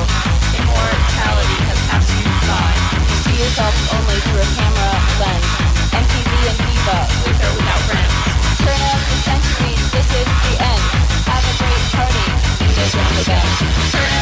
Immortality 0.57 1.59
has 1.69 1.81
passed 1.93 2.09
you 2.17 2.25
by. 2.49 2.73
You 2.97 3.17
see 3.21 3.37
yourself 3.45 3.77
only 3.93 4.17
through 4.25 4.41
a 4.41 4.49
camera 4.57 4.93
lens. 5.21 5.49
MTV 5.93 6.33
and 6.49 6.57
Viva, 6.65 6.99
with 7.29 7.45
or 7.45 7.53
without 7.61 7.83
friends. 7.85 8.15
Turn 8.65 8.81
of 8.89 9.01
the 9.05 9.19
century, 9.29 9.75
this 9.93 10.09
is 10.17 10.29
the 10.49 10.55
end. 10.65 10.85
Have 11.29 11.45
a 11.45 11.55
great 11.61 11.85
party. 11.93 12.25
He 12.65 12.73
goes 12.73 12.95
round 12.97 13.17
the 13.21 13.25
bend. 13.29 14.18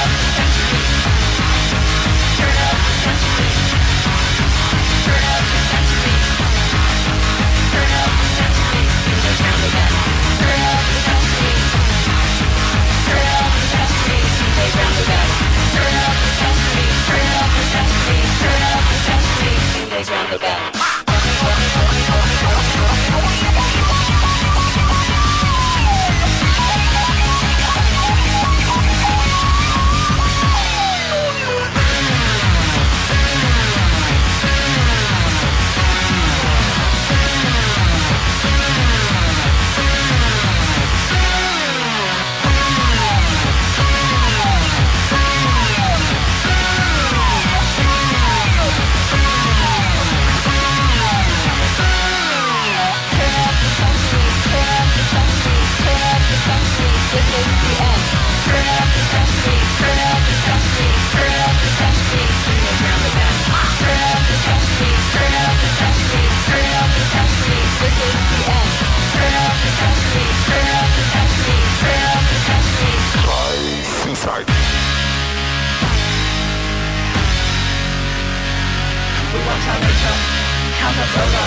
Rachel. 80.07 80.79
Count 80.79 80.97
us 80.99 81.17
over. 81.17 81.45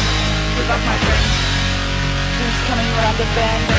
Good 0.56 0.68
luck, 0.68 0.82
my 0.86 0.98
friend. 0.98 1.28
Who's 2.40 2.60
coming 2.68 2.88
around 2.88 3.18
the 3.18 3.28
bend? 3.36 3.70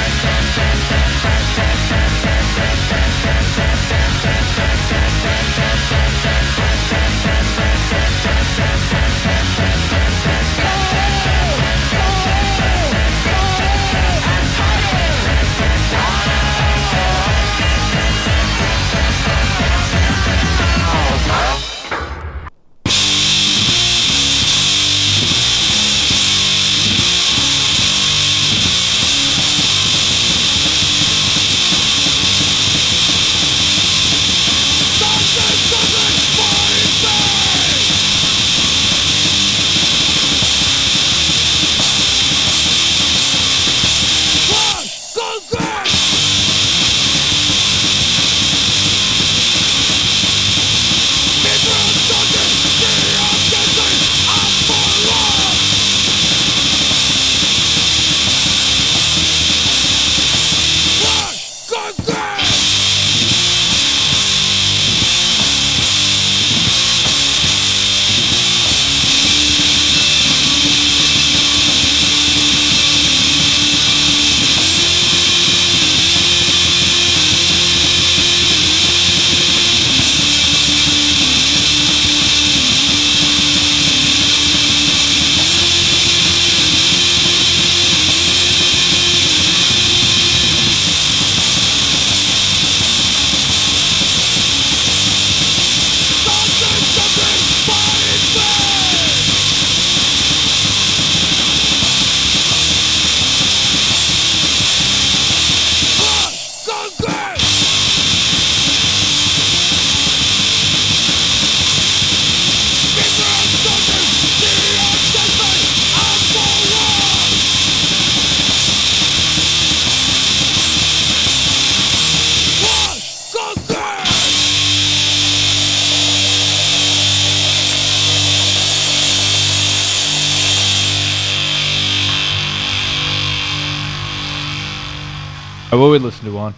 Listen 136.10 136.24
to 136.24 136.38
on? 136.38 136.54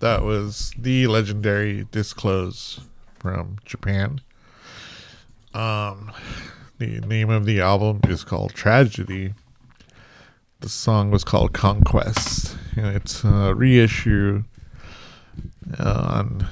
That 0.00 0.22
was 0.22 0.72
the 0.78 1.06
legendary 1.06 1.86
Disclose 1.90 2.80
from 3.18 3.58
Japan. 3.66 4.22
Um, 5.52 6.12
the 6.78 7.00
name 7.00 7.28
of 7.28 7.44
the 7.44 7.60
album 7.60 8.00
is 8.08 8.24
called 8.24 8.54
Tragedy. 8.54 9.34
The 10.60 10.70
song 10.70 11.10
was 11.10 11.24
called 11.24 11.52
Conquest, 11.52 12.56
and 12.74 12.96
it's 12.96 13.22
a 13.22 13.54
reissue 13.54 14.44
uh, 15.78 16.22
on 16.22 16.48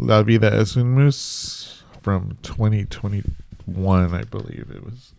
La 0.00 0.24
Vida 0.24 0.52
es 0.52 0.76
un 0.76 0.96
Mus 0.96 1.84
from 2.02 2.38
2021, 2.42 4.14
I 4.14 4.24
believe 4.24 4.68
it 4.74 4.84
was 4.84 5.12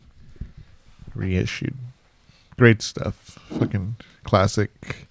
reissued. 1.16 1.78
Great 2.60 2.82
stuff. 2.82 3.40
Fucking 3.48 3.96
classic. 4.26 5.08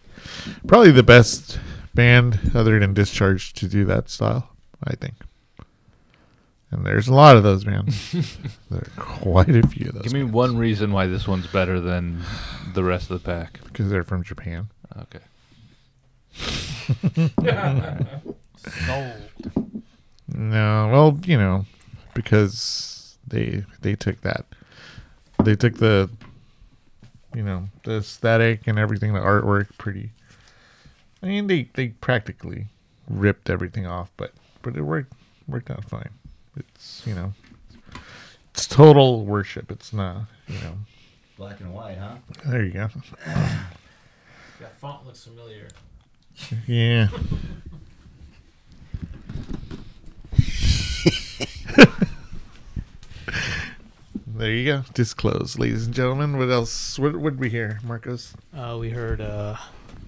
Probably 0.67 0.91
the 0.91 1.03
best 1.03 1.59
band 1.95 2.53
other 2.55 2.79
than 2.79 2.95
Discharge 2.95 3.53
to 3.55 3.69
do 3.69 3.85
that 3.85 4.09
style, 4.09 4.51
I 4.83 4.95
think. 4.95 5.15
And 6.71 6.85
there's 6.85 7.07
a 7.07 7.15
lot 7.15 7.37
of 7.37 7.43
those, 7.45 7.65
man. 7.65 7.87
there 8.71 8.81
are 8.81 8.91
quite 8.97 9.49
a 9.55 9.67
few 9.67 9.89
of 9.91 9.95
those. 9.95 10.03
Give 10.03 10.13
me 10.13 10.25
one 10.25 10.57
reason 10.59 10.91
why 10.93 11.07
this 11.07 11.29
one's 11.29 11.47
better 11.47 11.79
than 11.81 12.23
the 12.75 12.83
rest 12.83 13.11
of 13.11 13.23
the 13.23 13.27
pack. 13.27 13.61
because 13.65 13.91
they're 13.91 14.03
from 14.03 14.25
Japan. 14.25 14.69
Okay. 15.03 15.21
Sold. 18.87 19.31
No, 20.27 20.89
well, 20.91 21.21
you 21.27 21.37
know, 21.37 21.67
because 22.15 23.19
they 23.27 23.65
they 23.83 23.95
took 23.95 24.23
that, 24.23 24.47
they 25.45 25.55
took 25.55 25.75
the, 25.77 26.09
you 27.35 27.43
know, 27.43 27.69
the 27.85 27.99
aesthetic 27.99 28.67
and 28.67 28.79
everything, 28.79 29.13
the 29.13 29.21
artwork, 29.21 29.69
pretty. 29.77 30.13
I 31.25 31.29
mean, 31.29 31.47
they 31.47 31.71
they 31.73 31.89
practically 31.89 32.67
ripped 33.09 33.49
everything 33.49 33.87
off, 33.87 34.11
but 34.19 34.33
but 34.61 34.77
it 34.77 34.83
worked 34.83 35.15
worked 35.49 35.71
out 35.71 35.89
fine. 35.89 36.11
It's 36.55 37.03
you 37.07 37.15
know, 37.15 37.33
it's 38.53 38.67
total 38.67 39.25
worship. 39.25 39.73
It's 39.73 39.95
not 39.95 40.27
you 40.47 40.59
know. 40.59 40.75
Black 41.39 41.61
and 41.61 41.73
white, 41.73 41.97
huh? 41.97 42.17
There 42.45 42.63
you 42.63 42.73
go. 42.73 42.91
That 44.61 44.79
font 44.79 45.05
looks 45.05 45.25
familiar. 45.25 45.67
Yeah. 46.67 47.09
there 54.27 54.53
you 54.53 54.65
go. 54.65 54.85
Disclose, 54.95 55.59
ladies 55.59 55.87
and 55.87 55.95
gentlemen. 55.95 56.39
What 56.39 56.51
else? 56.51 57.01
What 57.01 57.17
would 57.17 57.41
we 57.41 57.51
hear, 57.51 57.81
Marcos? 57.83 58.35
Uh, 58.57 58.77
we 58.81 58.91
heard 58.91 59.21
uh, 59.21 59.57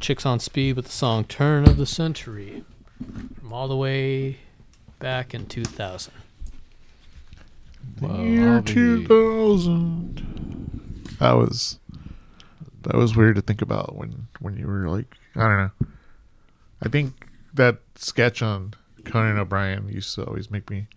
Chicks 0.01 0.27
on 0.27 0.41
Speed 0.41 0.77
with 0.77 0.87
the 0.87 0.93
song 0.93 1.25
Turn 1.25 1.69
of 1.69 1.77
the 1.77 1.87
Century 1.87 2.65
from 3.39 3.53
all 3.53 3.69
the 3.69 3.77
way 3.77 4.39
back 4.99 5.35
in 5.35 5.47
2000. 5.47 6.13
Well, 8.01 8.21
Year 8.21 8.61
two 8.61 9.07
thousand. 9.07 11.15
That 11.19 11.33
was 11.33 11.79
that 12.83 12.95
was 12.95 13.17
weird 13.17 13.37
to 13.37 13.43
think 13.43 13.63
about 13.63 13.97
when 13.97 14.29
when 14.39 14.57
you 14.57 14.67
were 14.67 14.89
like 14.89 15.17
I 15.35 15.41
don't 15.41 15.57
know. 15.57 15.87
I 16.83 16.89
think 16.89 17.27
that 17.55 17.79
sketch 17.95 18.43
on 18.43 18.75
Conan 19.05 19.39
O'Brien 19.39 19.89
used 19.89 20.15
to 20.17 20.25
always 20.25 20.51
make 20.51 20.69
me 20.71 20.89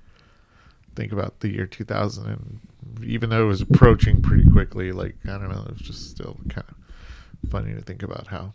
think 0.96 1.14
about 1.14 1.40
the 1.40 1.50
year 1.50 1.66
two 1.66 1.86
thousand, 1.86 2.28
and 2.28 2.60
even 3.06 3.30
though 3.30 3.44
it 3.44 3.48
was 3.48 3.62
approaching 3.62 4.22
pretty 4.22 4.50
quickly, 4.50 4.92
like 4.92 5.16
I 5.26 5.38
don't 5.38 5.50
know, 5.50 5.64
it 5.68 5.72
was 5.72 5.82
just 5.82 6.10
still 6.10 6.38
kind 6.50 6.66
of 6.68 7.50
funny 7.50 7.74
to 7.74 7.82
think 7.82 8.04
about 8.04 8.28
how 8.28 8.52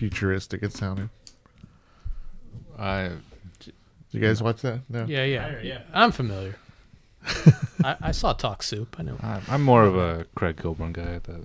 futuristic 0.00 0.62
it 0.62 0.72
sounded. 0.72 1.10
I 2.78 3.10
Did 3.58 3.74
you 4.12 4.20
guys 4.20 4.42
watch 4.42 4.62
that? 4.62 4.80
No. 4.88 5.04
Yeah, 5.04 5.24
yeah, 5.24 5.60
yeah. 5.60 5.82
I'm 5.92 6.10
familiar. 6.10 6.56
I, 7.84 7.96
I 8.00 8.10
saw 8.12 8.32
Talk 8.32 8.62
Soup. 8.62 8.96
I 8.98 9.02
know. 9.02 9.18
I- 9.22 9.42
I'm 9.48 9.62
more 9.62 9.84
of 9.84 9.94
a 9.98 10.24
Craig 10.34 10.56
Kilborn 10.56 10.94
guy. 10.94 11.02
At 11.16 11.24
that. 11.24 11.42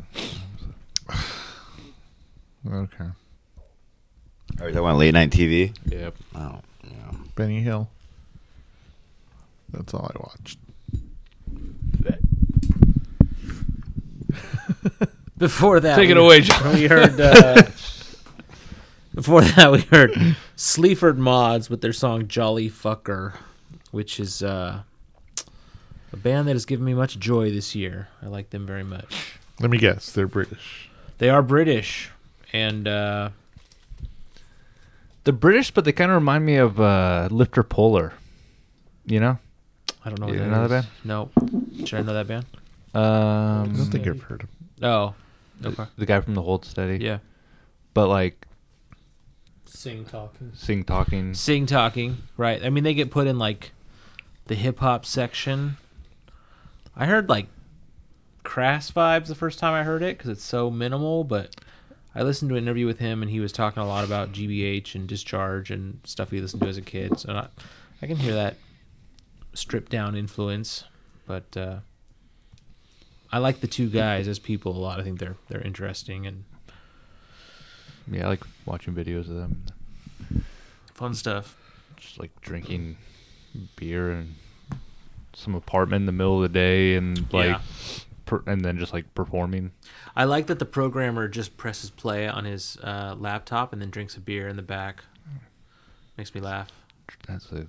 Okay. 2.72 3.10
Or 4.62 4.72
that 4.72 4.82
one 4.82 4.98
late 4.98 5.14
night 5.14 5.32
TV? 5.32 5.76
Yep. 5.92 6.16
Oh, 6.36 6.62
yeah. 6.86 7.12
Benny 7.36 7.60
Hill. 7.60 7.90
That's 9.74 9.94
all 9.94 10.10
I 10.16 10.18
watched. 10.20 10.58
Before 15.38 15.82
that, 15.82 15.98
Take 15.98 16.10
it 16.10 16.16
we- 16.16 16.22
away, 16.24 16.40
John. 16.40 16.74
We 16.76 16.88
heard. 16.88 17.20
Uh, 17.20 17.64
before 19.16 19.42
that, 19.56 19.72
we 19.72 19.82
heard 19.82 20.36
Sleaford 20.56 21.18
Mods 21.18 21.70
with 21.70 21.82
their 21.82 21.94
song 21.94 22.28
"Jolly 22.28 22.70
Fucker," 22.70 23.34
which 23.92 24.20
is 24.20 24.44
uh, 24.44 24.82
a 26.14 26.18
band 26.18 26.48
that 26.48 26.54
has 26.54 26.66
given 26.66 26.86
me 26.86 26.94
much 26.94 27.18
joy 27.20 27.50
this 27.52 27.74
year. 27.76 28.10
I 28.22 28.28
like 28.28 28.50
them 28.52 28.66
very 28.66 28.84
much. 28.84 29.40
Let 29.60 29.70
me 29.72 29.78
guess. 29.78 30.12
They're 30.12 30.28
British. 30.28 30.90
They 31.18 31.30
are 31.30 31.42
British, 31.42 32.12
and 32.54 32.88
uh, 32.88 33.30
They're 35.24 35.34
British, 35.34 35.72
but 35.72 35.86
they 35.86 35.94
kind 35.94 36.12
of 36.12 36.16
remind 36.16 36.46
me 36.46 36.58
of 36.58 36.80
uh, 36.80 37.30
Lifter 37.32 37.64
Puller. 37.64 38.14
You 39.06 39.20
know? 39.20 39.38
I 40.04 40.10
don't 40.10 40.20
know. 40.20 40.28
You 40.34 40.40
what 40.42 40.50
know 40.50 40.68
that 40.68 40.84
is. 40.86 40.90
No, 41.04 41.30
should 41.86 42.00
I 42.00 42.02
know 42.02 42.14
that 42.14 42.28
band? 42.28 42.46
I 42.94 43.00
Um, 43.62 43.74
don't 43.76 43.86
think 43.86 44.08
I've 44.08 44.22
heard 44.24 44.44
of. 44.44 44.50
Oh, 44.84 45.14
okay. 45.64 45.86
the 45.98 46.06
guy 46.06 46.20
from 46.22 46.34
the 46.36 46.42
Hold 46.42 46.66
Steady. 46.66 47.04
Yeah, 47.04 47.20
But 47.94 48.08
like 48.08 48.46
Sing 49.76 50.06
talking. 50.06 50.52
sing 50.56 50.84
talking. 50.84 51.34
sing 51.34 51.66
talking. 51.66 52.18
Right. 52.38 52.64
I 52.64 52.70
mean, 52.70 52.84
they 52.84 52.94
get 52.94 53.12
put 53.12 53.28
in 53.28 53.38
like 53.38 53.72
the 54.48 54.56
hip 54.56 54.80
hop 54.80 55.06
section. 55.06 55.78
I 56.96 57.06
heard 57.06 57.30
like 57.30 57.48
crass 58.44 58.92
vibes 58.92 59.28
the 59.28 59.36
first 59.36 59.60
time 59.60 59.74
I 59.74 59.84
heard 59.84 60.02
it 60.02 60.18
because 60.18 60.30
it's 60.30 60.44
so 60.44 60.72
minimal. 60.72 61.24
But 61.24 61.56
I 62.14 62.24
listened 62.24 62.50
to 62.50 62.56
an 62.56 62.64
interview 62.64 62.86
with 62.86 63.00
him 63.00 63.22
and 63.22 63.30
he 63.30 63.40
was 63.40 63.52
talking 63.52 63.84
a 63.84 63.88
lot 63.88 64.06
about 64.06 64.32
GBH 64.32 64.96
and 64.96 65.08
discharge 65.08 65.72
and 65.72 66.00
stuff 66.04 66.32
he 66.32 66.40
listened 66.40 66.62
to 66.62 66.70
as 66.70 66.78
a 66.78 66.82
kid. 66.82 67.20
So 67.20 67.34
I, 67.34 67.48
I 68.02 68.08
can 68.08 68.18
hear 68.18 68.34
that 68.34 68.56
stripped 69.54 69.92
down 69.92 70.16
influence. 70.16 70.86
But 71.28 71.58
uh, 71.58 71.80
I 73.32 73.40
like 73.40 73.60
the 73.60 73.68
two 73.68 73.90
guys 73.90 74.28
as 74.28 74.40
people 74.40 74.78
a 74.78 74.80
lot. 74.80 75.00
I 75.00 75.04
think 75.04 75.20
they're 75.20 75.38
they're 75.50 75.62
interesting 75.62 76.26
and 76.26 76.46
Yeah, 78.12 78.26
I 78.26 78.30
like 78.30 78.44
watching 78.66 78.94
videos 78.94 79.22
of 79.30 79.36
them. 79.36 79.64
fun 80.94 81.14
stuff. 81.14 81.58
Just 81.98 82.20
like 82.20 82.40
drinking 82.42 82.98
beer 83.76 84.12
and 84.12 84.36
some 85.34 85.56
apartment 85.56 86.02
in 86.02 86.06
the 86.06 86.12
middle 86.12 86.38
of 86.38 86.42
the 86.44 86.50
day 86.60 86.96
and 86.96 87.32
like 87.34 87.48
Yeah. 87.48 87.60
per, 88.26 88.44
and 88.46 88.64
then 88.64 88.78
just 88.78 88.94
like 88.94 89.14
performing. 89.16 89.72
I 90.16 90.26
like 90.26 90.48
that 90.48 90.60
the 90.60 90.66
programmer 90.66 91.28
just 91.28 91.58
presses 91.58 91.90
play 91.90 92.28
on 92.28 92.46
his 92.46 92.78
uh, 92.84 93.16
laptop 93.18 93.74
and 93.74 93.82
then 93.82 93.90
drinks 93.90 94.16
a 94.18 94.20
beer 94.22 94.48
in 94.48 94.56
the 94.56 94.62
back. 94.62 95.04
Makes 96.18 96.34
me 96.34 96.42
laugh. 96.42 96.70
That's 97.28 97.52
a 97.52 97.66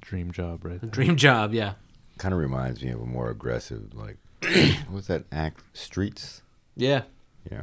dream 0.00 0.32
job, 0.32 0.64
right? 0.64 0.80
there. 0.80 0.90
Dream 0.90 1.16
job, 1.16 1.54
yeah. 1.54 1.74
Kind 2.18 2.34
of 2.34 2.40
reminds 2.40 2.82
me 2.82 2.90
of 2.90 3.00
a 3.00 3.06
more 3.06 3.30
aggressive, 3.30 3.94
like, 3.94 4.16
what's 4.88 5.06
that 5.06 5.24
act? 5.30 5.62
Streets? 5.72 6.42
Yeah. 6.76 7.02
Yeah. 7.50 7.62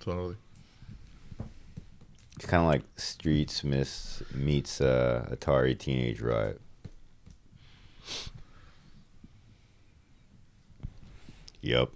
Totally. 0.00 0.36
It's 2.36 2.44
kind 2.44 2.62
of 2.62 2.68
like 2.68 2.82
Streets 2.96 3.64
miss, 3.64 4.22
meets 4.34 4.80
uh, 4.80 5.26
Atari 5.30 5.78
Teenage 5.78 6.20
Riot. 6.20 6.60
Yep. 11.62 11.90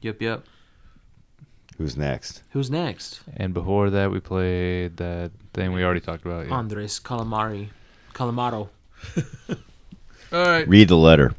Yep, 0.00 0.22
yep. 0.22 0.44
Who's 1.78 1.96
next? 1.96 2.42
Who's 2.50 2.70
next? 2.70 3.20
And 3.36 3.52
before 3.52 3.90
that, 3.90 4.10
we 4.10 4.20
played 4.20 4.96
that 4.96 5.30
thing 5.52 5.72
we 5.72 5.84
already 5.84 6.00
talked 6.00 6.24
about. 6.24 6.46
Yeah. 6.46 6.54
Andres 6.54 6.98
Calamari. 6.98 7.68
Calamaro. 8.14 8.68
All 10.32 10.44
right. 10.46 10.66
Read 10.66 10.88
the 10.88 10.96
letter. 10.96 11.34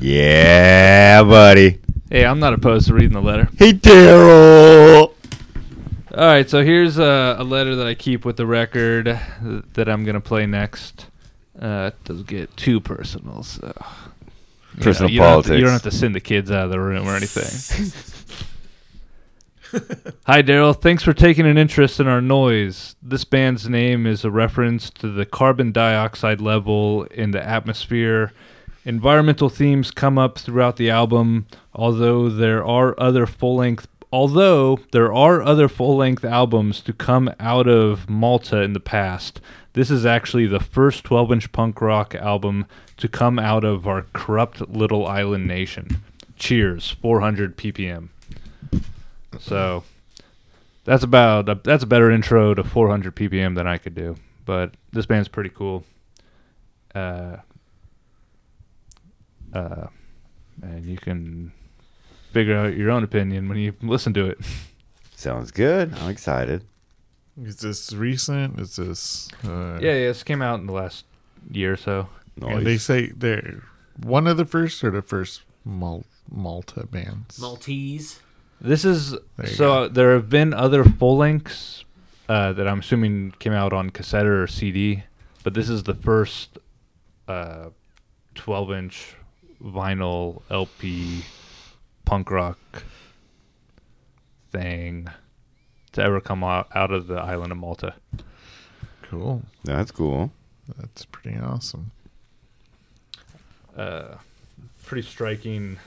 Yeah, 0.00 1.22
buddy. 1.22 1.80
Hey, 2.10 2.24
I'm 2.24 2.38
not 2.38 2.52
opposed 2.52 2.86
to 2.88 2.94
reading 2.94 3.12
the 3.12 3.22
letter. 3.22 3.48
Hey, 3.58 3.72
Daryl. 3.72 5.05
All 6.16 6.24
right, 6.24 6.48
so 6.48 6.64
here's 6.64 6.96
a, 6.98 7.36
a 7.38 7.44
letter 7.44 7.76
that 7.76 7.86
I 7.86 7.92
keep 7.94 8.24
with 8.24 8.38
the 8.38 8.46
record 8.46 9.20
that 9.74 9.86
I'm 9.86 10.02
gonna 10.06 10.22
play 10.22 10.46
next. 10.46 11.10
Uh, 11.60 11.90
it 11.92 12.04
doesn't 12.04 12.26
get 12.26 12.56
too 12.56 12.80
personal, 12.80 13.42
so 13.42 13.74
you 14.76 14.82
Personal 14.82 15.10
you 15.10 15.20
don't 15.20 15.44
to- 15.44 15.54
you 15.58 15.60
don't 15.64 15.72
have 15.72 15.82
to 15.82 15.90
send 15.90 16.14
the 16.14 16.20
kids 16.20 16.50
out 16.50 16.64
of 16.64 16.70
the 16.70 16.80
room 16.80 17.06
or 17.06 17.16
anything. 17.16 17.92
Hi, 20.26 20.42
Daryl. 20.42 20.74
Thanks 20.80 21.02
for 21.02 21.12
taking 21.12 21.44
an 21.44 21.58
interest 21.58 22.00
in 22.00 22.06
our 22.06 22.22
noise. 22.22 22.96
This 23.02 23.24
band's 23.24 23.68
name 23.68 24.06
is 24.06 24.24
a 24.24 24.30
reference 24.30 24.88
to 24.90 25.08
the 25.12 25.26
carbon 25.26 25.70
dioxide 25.70 26.40
level 26.40 27.04
in 27.10 27.32
the 27.32 27.46
atmosphere 27.46 28.32
Environmental 28.86 29.48
themes 29.48 29.90
come 29.90 30.16
up 30.16 30.38
throughout 30.38 30.76
the 30.76 30.88
album, 30.90 31.48
although 31.74 32.28
there 32.28 32.64
are 32.64 32.94
other 33.00 33.26
full 33.26 33.56
length 33.56 33.88
although 34.12 34.78
there 34.92 35.12
are 35.12 35.42
other 35.42 35.68
full 35.68 35.96
length 35.96 36.24
albums 36.24 36.80
to 36.82 36.92
come 36.92 37.30
out 37.40 37.68
of 37.68 38.08
Malta 38.08 38.60
in 38.62 38.72
the 38.72 38.80
past. 38.80 39.40
This 39.72 39.90
is 39.90 40.06
actually 40.06 40.46
the 40.46 40.60
first 40.60 41.04
12 41.04 41.32
inch 41.32 41.52
punk 41.52 41.80
rock 41.80 42.14
album 42.14 42.66
to 42.96 43.08
come 43.08 43.38
out 43.38 43.64
of 43.64 43.86
our 43.86 44.06
corrupt 44.12 44.68
little 44.70 45.06
island 45.06 45.46
nation. 45.46 46.02
Cheers, 46.36 46.96
400 47.02 47.56
ppm. 47.56 48.08
So 49.38 49.84
that's 50.84 51.02
about 51.02 51.48
a, 51.48 51.60
that's 51.62 51.82
a 51.82 51.86
better 51.86 52.10
intro 52.10 52.54
to 52.54 52.64
400 52.64 53.14
ppm 53.14 53.54
than 53.54 53.66
I 53.66 53.78
could 53.78 53.94
do. 53.94 54.16
But 54.44 54.74
this 54.92 55.06
band's 55.06 55.28
pretty 55.28 55.50
cool. 55.50 55.84
Uh, 56.94 57.38
uh, 59.52 59.88
and 60.62 60.84
you 60.86 60.96
can 60.96 61.52
figure 62.36 62.54
out 62.54 62.76
your 62.76 62.90
own 62.90 63.02
opinion 63.02 63.48
when 63.48 63.56
you 63.56 63.72
listen 63.80 64.12
to 64.12 64.26
it. 64.26 64.38
Sounds 65.16 65.50
good. 65.50 65.94
I'm 65.94 66.10
excited. 66.10 66.62
Is 67.42 67.56
this 67.56 67.94
recent? 67.94 68.60
Is 68.60 68.76
this? 68.76 69.30
Uh, 69.42 69.78
Yeah, 69.80 69.94
yeah, 69.94 70.08
this 70.08 70.22
came 70.22 70.42
out 70.42 70.60
in 70.60 70.66
the 70.66 70.74
last 70.74 71.06
year 71.50 71.72
or 71.72 71.76
so. 71.78 72.08
And 72.42 72.66
they 72.66 72.76
say 72.76 73.06
they're 73.06 73.62
one 74.02 74.26
of 74.26 74.36
the 74.36 74.44
first 74.44 74.84
or 74.84 74.90
the 74.90 75.00
first 75.00 75.44
Mal- 75.64 76.04
Malta 76.30 76.86
bands. 76.86 77.40
Maltese. 77.40 78.20
This 78.60 78.84
is 78.84 79.12
There 79.12 79.46
you 79.48 79.54
so 79.54 79.88
there 79.88 80.12
have 80.12 80.28
been 80.28 80.52
other 80.52 80.84
full 80.84 81.16
lengths 81.16 81.86
uh, 82.28 82.52
that 82.52 82.68
I'm 82.68 82.80
assuming 82.80 83.32
came 83.38 83.54
out 83.54 83.72
on 83.72 83.88
cassette 83.88 84.26
or 84.26 84.46
CD, 84.46 85.04
but 85.42 85.54
this 85.54 85.70
is 85.70 85.84
the 85.84 85.94
first 85.94 86.58
uh, 87.28 87.70
12 88.34 88.72
inch 88.72 89.16
vinyl 89.62 90.42
LP 90.50 91.24
punk 92.06 92.30
rock 92.30 92.58
thing 94.50 95.08
to 95.92 96.02
ever 96.02 96.20
come 96.20 96.42
out, 96.42 96.68
out 96.74 96.90
of 96.90 97.06
the 97.06 97.16
island 97.16 97.52
of 97.52 97.58
Malta. 97.58 97.94
Cool. 99.02 99.42
That's 99.64 99.90
cool. 99.90 100.32
That's 100.78 101.04
pretty 101.04 101.38
awesome. 101.38 101.90
Uh, 103.76 104.14
pretty 104.84 105.06
striking. 105.06 105.78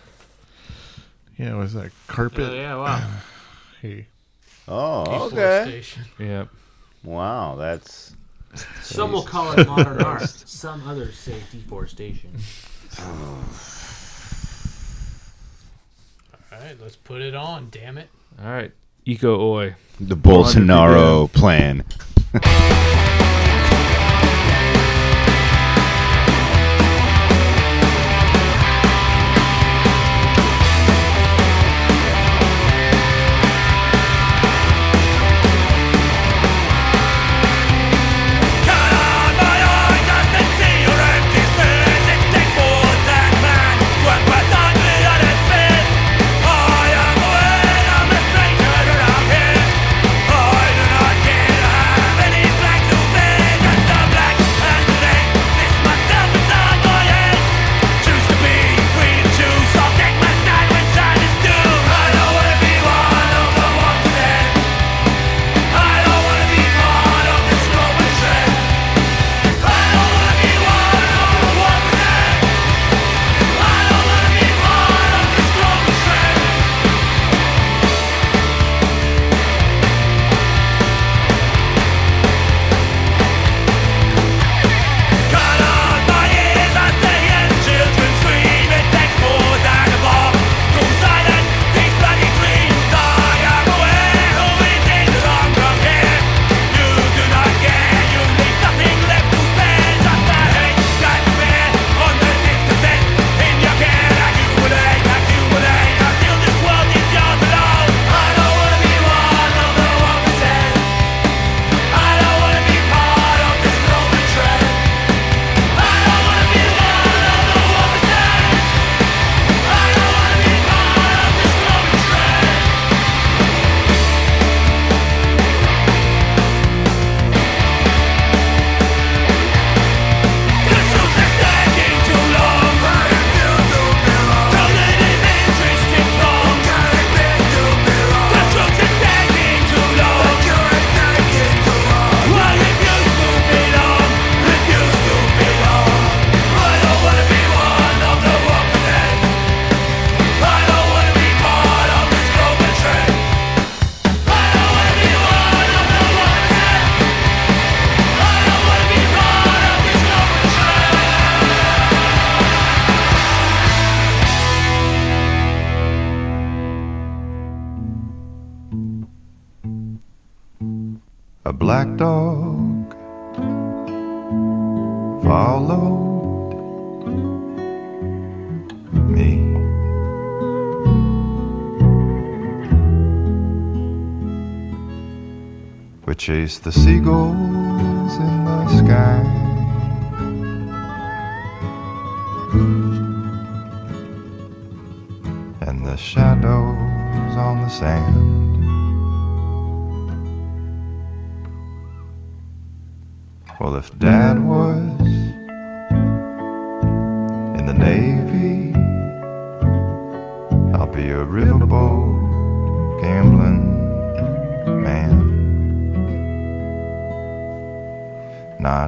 Yeah, 1.37 1.55
was 1.55 1.73
that 1.73 1.91
carpet? 2.07 2.51
Oh, 2.51 2.53
yeah, 2.53 2.75
wow. 2.75 3.09
hey, 3.81 4.05
Oh, 4.71 5.25
okay. 5.27 5.35
Deforestation. 5.35 6.03
Yeah. 6.19 6.45
Wow, 7.03 7.55
that's 7.55 8.15
Some 8.83 9.11
will 9.11 9.23
call 9.33 9.53
it 9.53 9.65
modern 9.67 10.01
art. 10.01 10.29
Some 10.29 10.87
others 10.87 11.17
say 11.17 11.41
deforestation. 11.51 12.31
All 16.59 16.65
right, 16.65 16.75
let's 16.81 16.97
put 16.97 17.21
it 17.21 17.35
on. 17.35 17.69
Damn 17.71 17.97
it. 17.97 18.09
All 18.43 18.49
right. 18.51 18.73
Eco 19.05 19.39
Oi. 19.53 19.75
the 19.99 20.17
Bolsonaro 20.17 21.31
plan. 21.31 21.85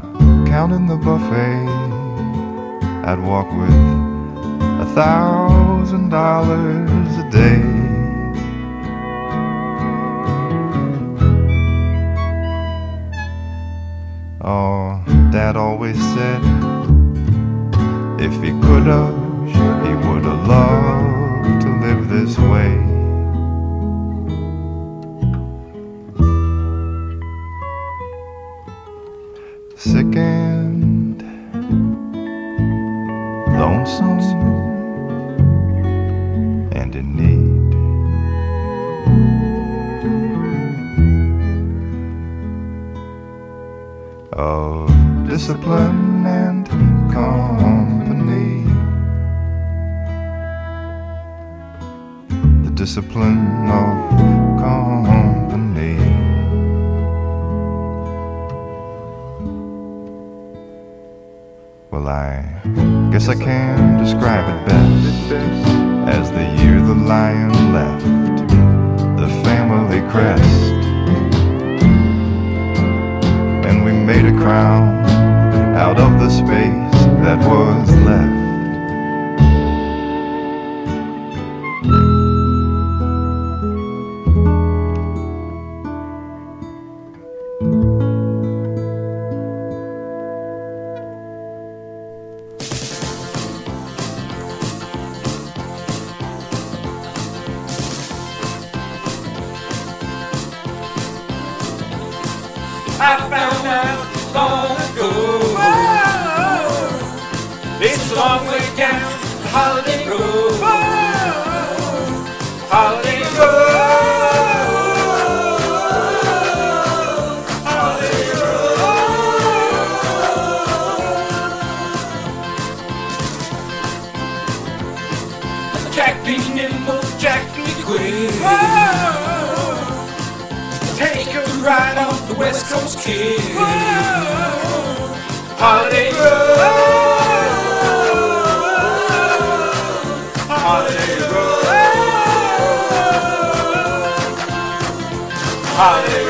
not 0.04 0.48
counting 0.48 0.88
the 0.88 0.98
buffet. 0.98 1.68
I'd 3.04 3.20
walk 3.20 3.48
with 3.52 3.70
a 4.82 4.86
thousand 4.94 6.10
dollars 6.10 7.18
a 7.18 7.30
day. 7.30 7.62
Oh, 14.44 15.04
Dad 15.32 15.56
always 15.56 15.98
said, 16.14 16.42
if 18.20 18.34
he 18.42 18.52
could 18.62 18.88
have 18.88 19.21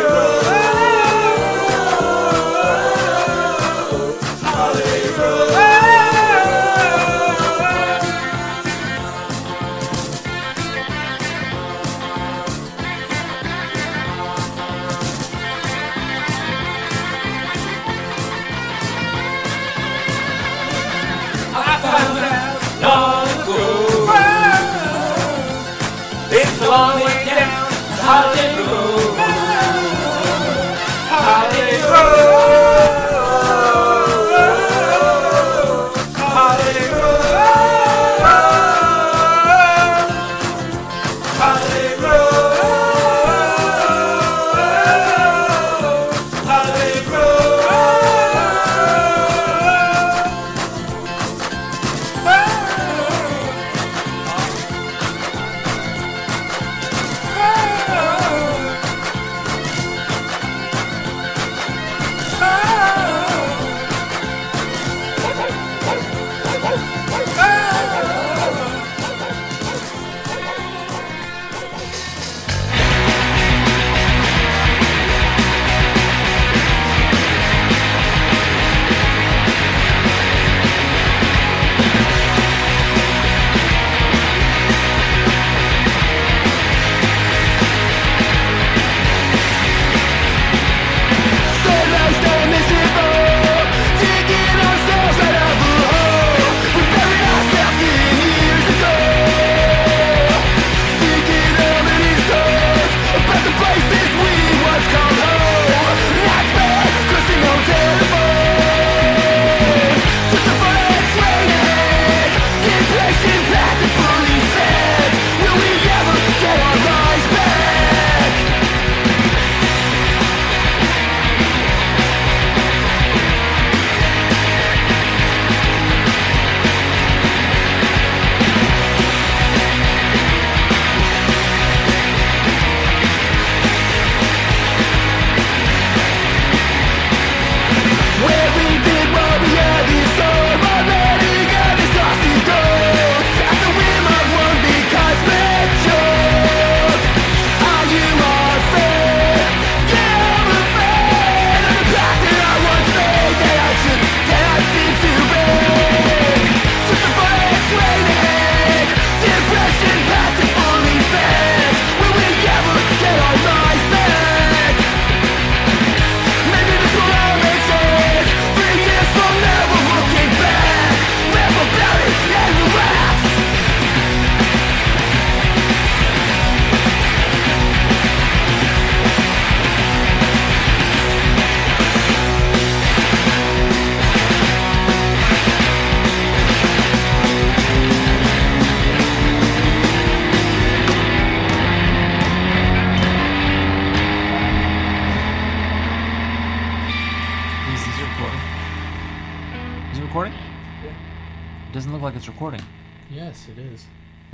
hero. 0.02 0.71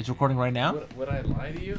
It's 0.08 0.10
recording 0.10 0.38
right 0.38 0.54
now? 0.54 0.74
Would, 0.74 0.96
would 0.96 1.10
I 1.10 1.20
lie 1.20 1.52
to 1.52 1.62
you? 1.62 1.78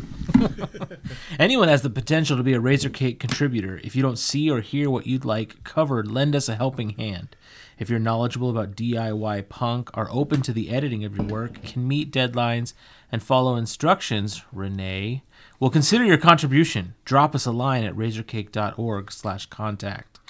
Anyone 1.38 1.68
has 1.68 1.80
the 1.80 1.88
potential 1.88 2.36
to 2.36 2.42
be 2.42 2.52
a 2.52 2.60
Razor 2.60 2.90
Cake 2.90 3.18
contributor. 3.18 3.80
If 3.82 3.96
you 3.96 4.02
don't 4.02 4.18
see 4.18 4.50
or 4.50 4.60
hear 4.60 4.90
what 4.90 5.06
you'd 5.06 5.24
like 5.24 5.64
covered, 5.64 6.10
lend 6.10 6.36
us 6.36 6.46
a 6.46 6.54
helping 6.54 6.90
hand. 6.90 7.34
If 7.78 7.88
you're 7.88 7.98
knowledgeable 7.98 8.50
about 8.50 8.76
DIY 8.76 9.48
punk, 9.48 9.88
are 9.94 10.10
open 10.10 10.42
to 10.42 10.52
the 10.52 10.68
editing 10.68 11.06
of 11.06 11.16
your 11.16 11.24
work, 11.24 11.62
can 11.62 11.88
meet 11.88 12.12
deadlines, 12.12 12.74
and 13.10 13.22
follow 13.22 13.56
instructions, 13.56 14.42
Renee, 14.52 15.22
we'll 15.58 15.70
consider 15.70 16.04
your 16.04 16.18
contribution. 16.18 16.96
Drop 17.06 17.34
us 17.34 17.46
a 17.46 17.50
line 17.50 17.84
at 17.84 17.96
razorcake.org 17.96 19.10
slash 19.10 19.46
contact. 19.46 20.20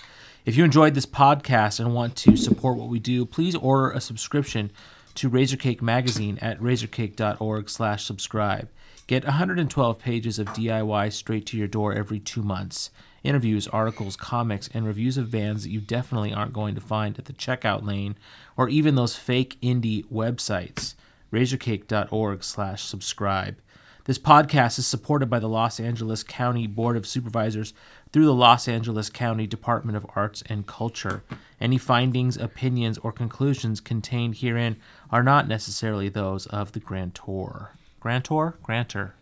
If 0.44 0.56
you 0.56 0.64
enjoyed 0.64 0.94
this 0.94 1.04
podcast 1.04 1.80
and 1.80 1.96
want 1.96 2.14
to 2.18 2.36
support 2.36 2.78
what 2.78 2.88
we 2.88 3.00
do, 3.00 3.26
please 3.26 3.56
order 3.56 3.90
a 3.90 4.00
subscription 4.00 4.70
to 5.18 5.28
Razorcake 5.28 5.82
Magazine 5.82 6.38
at 6.40 6.60
razorcake.org 6.60 7.68
slash 7.68 8.04
subscribe. 8.04 8.68
Get 9.08 9.24
112 9.24 9.98
pages 9.98 10.38
of 10.38 10.46
DIY 10.48 11.12
straight 11.12 11.44
to 11.46 11.56
your 11.56 11.66
door 11.66 11.92
every 11.92 12.20
two 12.20 12.44
months. 12.44 12.90
Interviews, 13.24 13.66
articles, 13.66 14.14
comics, 14.14 14.70
and 14.72 14.86
reviews 14.86 15.18
of 15.18 15.32
bands 15.32 15.64
that 15.64 15.70
you 15.70 15.80
definitely 15.80 16.32
aren't 16.32 16.52
going 16.52 16.76
to 16.76 16.80
find 16.80 17.18
at 17.18 17.24
the 17.24 17.32
checkout 17.32 17.84
lane 17.84 18.16
or 18.56 18.68
even 18.68 18.94
those 18.94 19.16
fake 19.16 19.56
indie 19.60 20.06
websites. 20.06 20.94
razorcake.org 21.32 22.44
slash 22.44 22.84
subscribe. 22.84 23.56
This 24.04 24.20
podcast 24.20 24.78
is 24.78 24.86
supported 24.86 25.28
by 25.28 25.40
the 25.40 25.48
Los 25.48 25.80
Angeles 25.80 26.22
County 26.22 26.68
Board 26.68 26.96
of 26.96 27.08
Supervisors 27.08 27.74
through 28.12 28.24
the 28.24 28.34
Los 28.34 28.68
Angeles 28.68 29.10
County 29.10 29.46
Department 29.46 29.96
of 29.96 30.06
Arts 30.14 30.42
and 30.46 30.66
Culture. 30.66 31.22
Any 31.60 31.78
findings, 31.78 32.36
opinions, 32.36 32.98
or 32.98 33.12
conclusions 33.12 33.80
contained 33.80 34.36
herein 34.36 34.76
are 35.10 35.22
not 35.22 35.48
necessarily 35.48 36.08
those 36.08 36.46
of 36.46 36.72
the 36.72 36.80
grantor. 36.80 37.72
Grantor? 38.00 38.56
Grantor. 38.62 39.14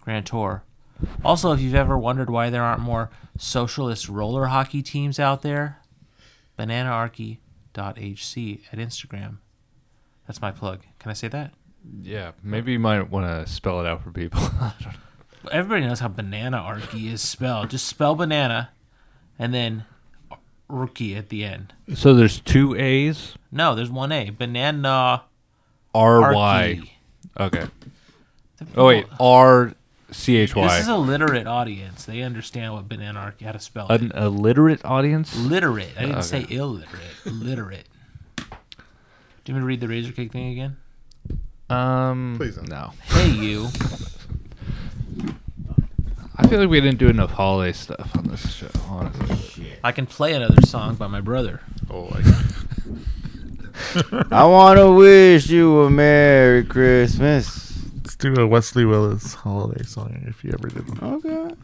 Grantor. 0.00 0.62
Also, 1.24 1.52
if 1.52 1.60
you've 1.60 1.74
ever 1.74 1.96
wondered 1.96 2.30
why 2.30 2.50
there 2.50 2.62
aren't 2.62 2.80
more 2.80 3.10
socialist 3.38 4.08
roller 4.08 4.46
hockey 4.46 4.82
teams 4.82 5.18
out 5.18 5.42
there, 5.42 5.78
bananaarchy.hc 6.58 8.60
at 8.72 8.78
Instagram. 8.78 9.36
That's 10.26 10.42
my 10.42 10.52
plug. 10.52 10.80
Can 10.98 11.10
I 11.10 11.14
say 11.14 11.28
that? 11.28 11.52
Yeah, 12.02 12.32
maybe 12.42 12.72
you 12.72 12.78
might 12.78 13.10
want 13.10 13.26
to 13.26 13.50
spell 13.50 13.80
it 13.80 13.86
out 13.86 14.02
for 14.02 14.10
people. 14.10 14.42
I 15.40 15.44
don't 15.44 15.52
know. 15.52 15.58
Everybody 15.58 15.86
knows 15.86 16.00
how 16.00 16.08
banana 16.08 16.56
archy 16.58 17.08
is 17.08 17.20
spelled. 17.22 17.70
Just 17.70 17.86
spell 17.86 18.14
banana 18.14 18.70
and 19.38 19.52
then 19.54 19.84
rookie 20.68 21.16
at 21.16 21.28
the 21.30 21.44
end. 21.44 21.72
So 21.94 22.14
there's 22.14 22.40
two 22.40 22.74
A's. 22.76 23.34
No, 23.50 23.74
there's 23.74 23.90
one 23.90 24.12
A. 24.12 24.30
Banana. 24.30 25.22
R 25.94 26.34
Y. 26.34 26.80
Arky. 27.38 27.42
Okay. 27.42 27.66
Oh 28.76 28.86
wait, 28.86 29.06
R 29.18 29.72
C 30.10 30.36
H 30.36 30.54
This 30.54 30.80
is 30.82 30.88
a 30.88 30.96
literate 30.96 31.46
audience. 31.46 32.04
They 32.04 32.20
understand 32.22 32.74
what 32.74 32.88
banana 32.88 33.18
archy, 33.18 33.44
how 33.46 33.52
to 33.52 33.58
spell 33.60 33.86
it. 33.90 34.00
An 34.02 34.12
illiterate 34.14 34.84
audience. 34.84 35.34
Literate. 35.36 35.92
I 35.96 36.00
didn't 36.02 36.16
Okay. 36.16 36.44
say 36.44 36.46
illiterate. 36.54 37.02
Literate. 37.24 37.86
Do 38.36 38.44
you 39.46 39.54
want 39.54 39.56
me 39.56 39.60
to 39.60 39.66
read 39.66 39.80
the 39.80 39.88
Razor 39.88 40.12
Cake 40.12 40.30
thing 40.32 40.52
again? 40.52 40.76
Um, 41.70 42.34
Please 42.36 42.56
don't. 42.56 42.68
no. 42.68 42.92
Hey, 43.04 43.30
you. 43.30 43.68
I 46.40 46.48
feel 46.48 46.58
like 46.58 46.70
we 46.70 46.80
didn't 46.80 46.98
do 46.98 47.08
enough 47.08 47.32
holiday 47.32 47.72
stuff 47.72 48.16
on 48.16 48.24
this 48.24 48.50
show. 48.54 48.70
Honestly. 48.88 49.74
I 49.84 49.92
can 49.92 50.06
play 50.06 50.32
another 50.32 50.62
song 50.62 50.94
by 50.94 51.06
my 51.06 51.20
brother. 51.20 51.60
Oh, 51.90 52.08
I, 52.08 52.22
I 54.30 54.46
want 54.46 54.78
to 54.78 54.90
wish 54.90 55.50
you 55.50 55.82
a 55.82 55.90
Merry 55.90 56.64
Christmas. 56.64 57.78
let's 57.94 58.16
do 58.16 58.32
a 58.36 58.46
Wesley 58.46 58.86
Willis 58.86 59.34
holiday 59.34 59.84
song 59.84 60.24
if 60.28 60.42
you 60.42 60.52
ever 60.54 60.68
did 60.68 60.88
one. 60.98 61.14
Okay. 61.16 61.54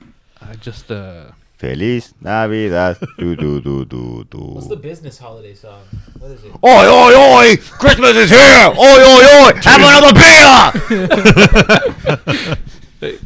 I 0.43 0.57
just 0.57 0.91
uh. 0.91 1.31
Feliz 1.57 2.13
Navidad. 2.21 2.99
do, 3.19 3.35
do, 3.35 3.63
do, 3.63 3.87
do, 3.87 4.27
do. 4.31 4.39
What's 4.39 4.67
the 4.67 4.77
business 4.77 5.17
holiday 5.17 5.55
song? 5.55 5.85
What 6.19 6.33
is 6.33 6.45
it? 6.45 6.53
Oi, 6.53 6.69
oi, 6.69 7.15
oi! 7.17 7.57
Christmas 7.57 8.15
is 8.15 8.29
here! 8.29 8.69
Oi, 8.69 8.77
oi, 8.77 9.25
oi! 9.25 9.53
Have 9.65 9.81
another 9.81 10.13
beer! 12.37 12.57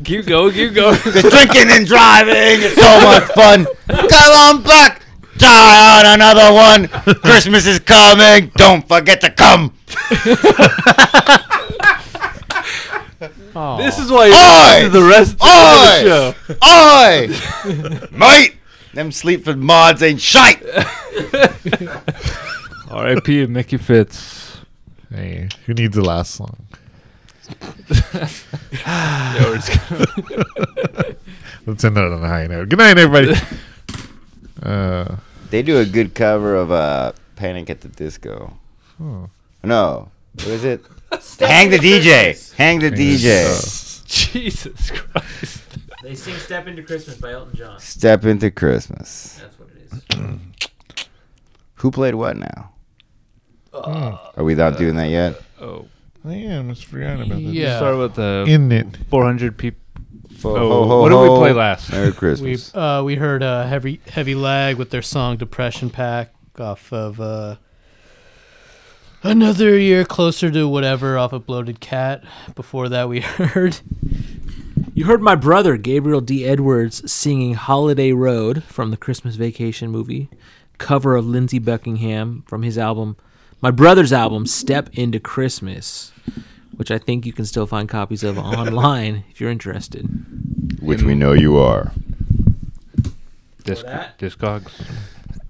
Keep 0.05 0.27
going, 0.27 0.53
keep 0.53 0.75
going. 0.75 0.97
The 1.05 1.23
drinking 1.31 1.71
and 1.71 1.87
driving 1.87 2.63
is 2.63 2.75
so 2.75 3.01
much 3.05 3.25
fun. 3.33 3.67
Come 3.89 4.57
on 4.59 4.63
back! 4.63 5.03
Die 5.39 5.99
on 5.99 6.07
another 6.21 6.53
one! 6.53 6.89
Christmas 7.21 7.67
is 7.67 7.79
coming! 7.81 8.51
Don't 8.57 8.87
forget 8.87 9.21
to 9.23 9.31
come! 9.31 9.75
This 13.79 13.99
is 13.99 14.11
why 14.11 14.27
you 14.27 14.33
Oi! 14.33 14.37
listen 14.37 14.85
to 14.85 14.99
the 15.01 15.05
rest 15.05 15.35
of 15.35 15.43
Oi! 15.43 16.09
the 16.09 17.29
show. 17.29 18.09
Oi! 18.09 18.17
Mate! 18.17 18.55
Them 18.95 19.13
Sleaford 19.13 19.59
Mods 19.59 20.03
ain't 20.03 20.21
shite! 20.21 20.63
R.I.P. 22.91 23.43
and 23.43 23.53
Micky 23.53 23.77
Fitz. 23.77 24.59
Hey, 25.13 25.49
who 25.67 25.75
needs 25.75 25.95
the 25.97 26.03
last 26.03 26.35
song? 26.35 26.57
Yeah, 26.71 26.79
we're 26.79 26.79
just 26.79 27.40
gonna- 27.40 27.40
Let's 31.67 31.85
end 31.85 31.97
it 31.99 32.05
on 32.05 32.13
a 32.25 32.29
high 32.29 32.47
note. 32.47 32.69
Good 32.69 32.79
night, 32.79 32.99
everybody. 32.99 33.35
uh, 34.63 35.17
They 35.51 35.63
do 35.63 35.79
a 35.79 35.85
good 35.85 36.15
cover 36.15 36.55
of 36.57 36.71
uh, 36.71 37.13
Panic 37.37 37.71
at 37.71 37.81
the 37.83 37.89
Disco. 37.89 38.57
oh. 39.01 39.29
No. 39.63 40.11
What 40.35 40.47
is 40.47 40.65
it? 40.65 40.85
Hang 41.41 41.71
the 41.71 41.79
DJ! 41.79 42.55
Hang 42.55 42.79
the 42.79 42.91
DJ! 42.91 44.07
Jesus 44.07 44.91
Christ. 44.91 45.63
They 46.03 46.15
sing 46.15 46.37
"Step 46.37 46.67
Into 46.67 46.83
Christmas" 46.83 47.17
by 47.19 47.33
Elton 47.33 47.55
John. 47.57 47.79
Step 47.81 48.25
into 48.25 48.51
Christmas. 48.51 49.39
That's 49.43 49.59
what 49.59 49.69
it 49.71 49.93
is. 50.17 51.07
Who 51.75 51.91
played 51.91 52.15
what 52.15 52.37
now? 52.39 52.71
Are 53.75 54.45
we 54.45 54.55
not 54.55 54.79
doing 54.79 54.97
that 54.97 55.11
yet? 55.11 55.41
Oh, 55.61 55.65
Oh, 55.65 55.85
yeah, 55.85 55.90
I 56.25 56.47
almost 56.57 56.85
forgot 56.85 57.17
about 57.17 57.29
that. 57.31 57.41
Yeah. 57.41 57.77
start 57.79 57.97
with 57.99 58.15
the 58.15 58.45
In 58.49 58.71
it. 58.73 58.87
400 59.09 59.57
people. 59.57 59.81
Oh, 60.43 60.55
ho, 60.57 60.85
ho, 60.89 61.01
what 61.03 61.09
did 61.11 61.21
we 61.21 61.29
play 61.39 61.53
last? 61.53 61.91
Merry 61.91 62.07
We 62.11 62.13
Christmas. 62.13 62.75
uh, 62.75 63.03
we 63.05 63.17
heard 63.17 63.43
uh, 63.43 63.67
heavy 63.67 64.01
heavy 64.09 64.35
lag 64.35 64.77
with 64.77 64.91
their 64.91 65.03
song 65.03 65.37
"Depression 65.37 65.91
Pack" 65.91 66.33
off 66.59 66.91
of 66.93 67.21
uh, 67.21 67.57
another 69.23 69.79
year 69.79 70.05
closer 70.05 70.51
to 70.51 70.67
whatever 70.69 71.19
off 71.19 71.33
of 71.33 71.47
Bloated 71.47 71.81
Cat. 71.81 72.25
Before 72.55 72.89
that, 72.89 73.09
we 73.09 73.21
heard 73.55 73.81
You 74.95 75.05
heard 75.05 75.21
my 75.23 75.35
brother 75.35 75.77
Gabriel 75.77 76.21
D. 76.21 76.45
Edwards 76.47 77.11
singing 77.11 77.55
"Holiday 77.55 78.13
Road" 78.13 78.65
from 78.65 78.91
the 78.91 78.97
Christmas 78.97 79.37
Vacation 79.37 79.91
movie, 79.91 80.29
cover 80.79 81.17
of 81.17 81.27
Lindsey 81.27 81.59
Buckingham 81.59 82.45
from 82.47 82.63
his 82.63 82.79
album, 82.79 83.17
my 83.61 83.71
brother's 83.71 84.13
album 84.13 84.47
"Step 84.47 84.91
Into 84.93 85.21
Christmas," 85.21 86.13
which 86.77 86.91
I 86.91 86.99
think 86.99 87.27
you 87.27 87.33
can 87.33 87.45
still 87.45 87.67
find 87.67 87.89
copies 87.89 88.25
of 88.25 88.39
online 88.39 89.25
if 89.31 89.41
you're 89.41 89.51
interested. 89.51 90.09
Which 90.81 91.03
we 91.03 91.15
know 91.15 91.33
you 91.33 91.59
are. 91.59 91.93
Disc- 93.65 93.85
that? 93.85 94.19
Discogs. 94.19 94.73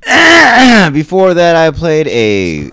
Before 0.92 1.34
that, 1.34 1.56
I 1.56 1.70
played 1.70 2.08
a 2.08 2.70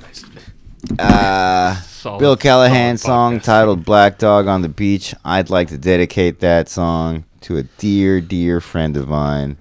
uh, 0.98 1.76
Solid- 1.82 2.20
Bill 2.20 2.38
Callahan 2.38 2.98
song 2.98 3.40
titled 3.40 3.86
Black 3.86 4.18
Dog 4.18 4.48
on 4.48 4.62
the 4.62 4.70
Beach. 4.70 5.14
I'd 5.24 5.50
like 5.50 5.68
to 5.70 5.78
dedicate 5.78 6.40
that 6.40 6.70
song 6.70 7.26
to 7.42 7.58
a 7.58 7.64
dear, 7.64 8.22
dear 8.22 8.60
friend 8.60 8.98
of 8.98 9.08
mine. 9.08 9.58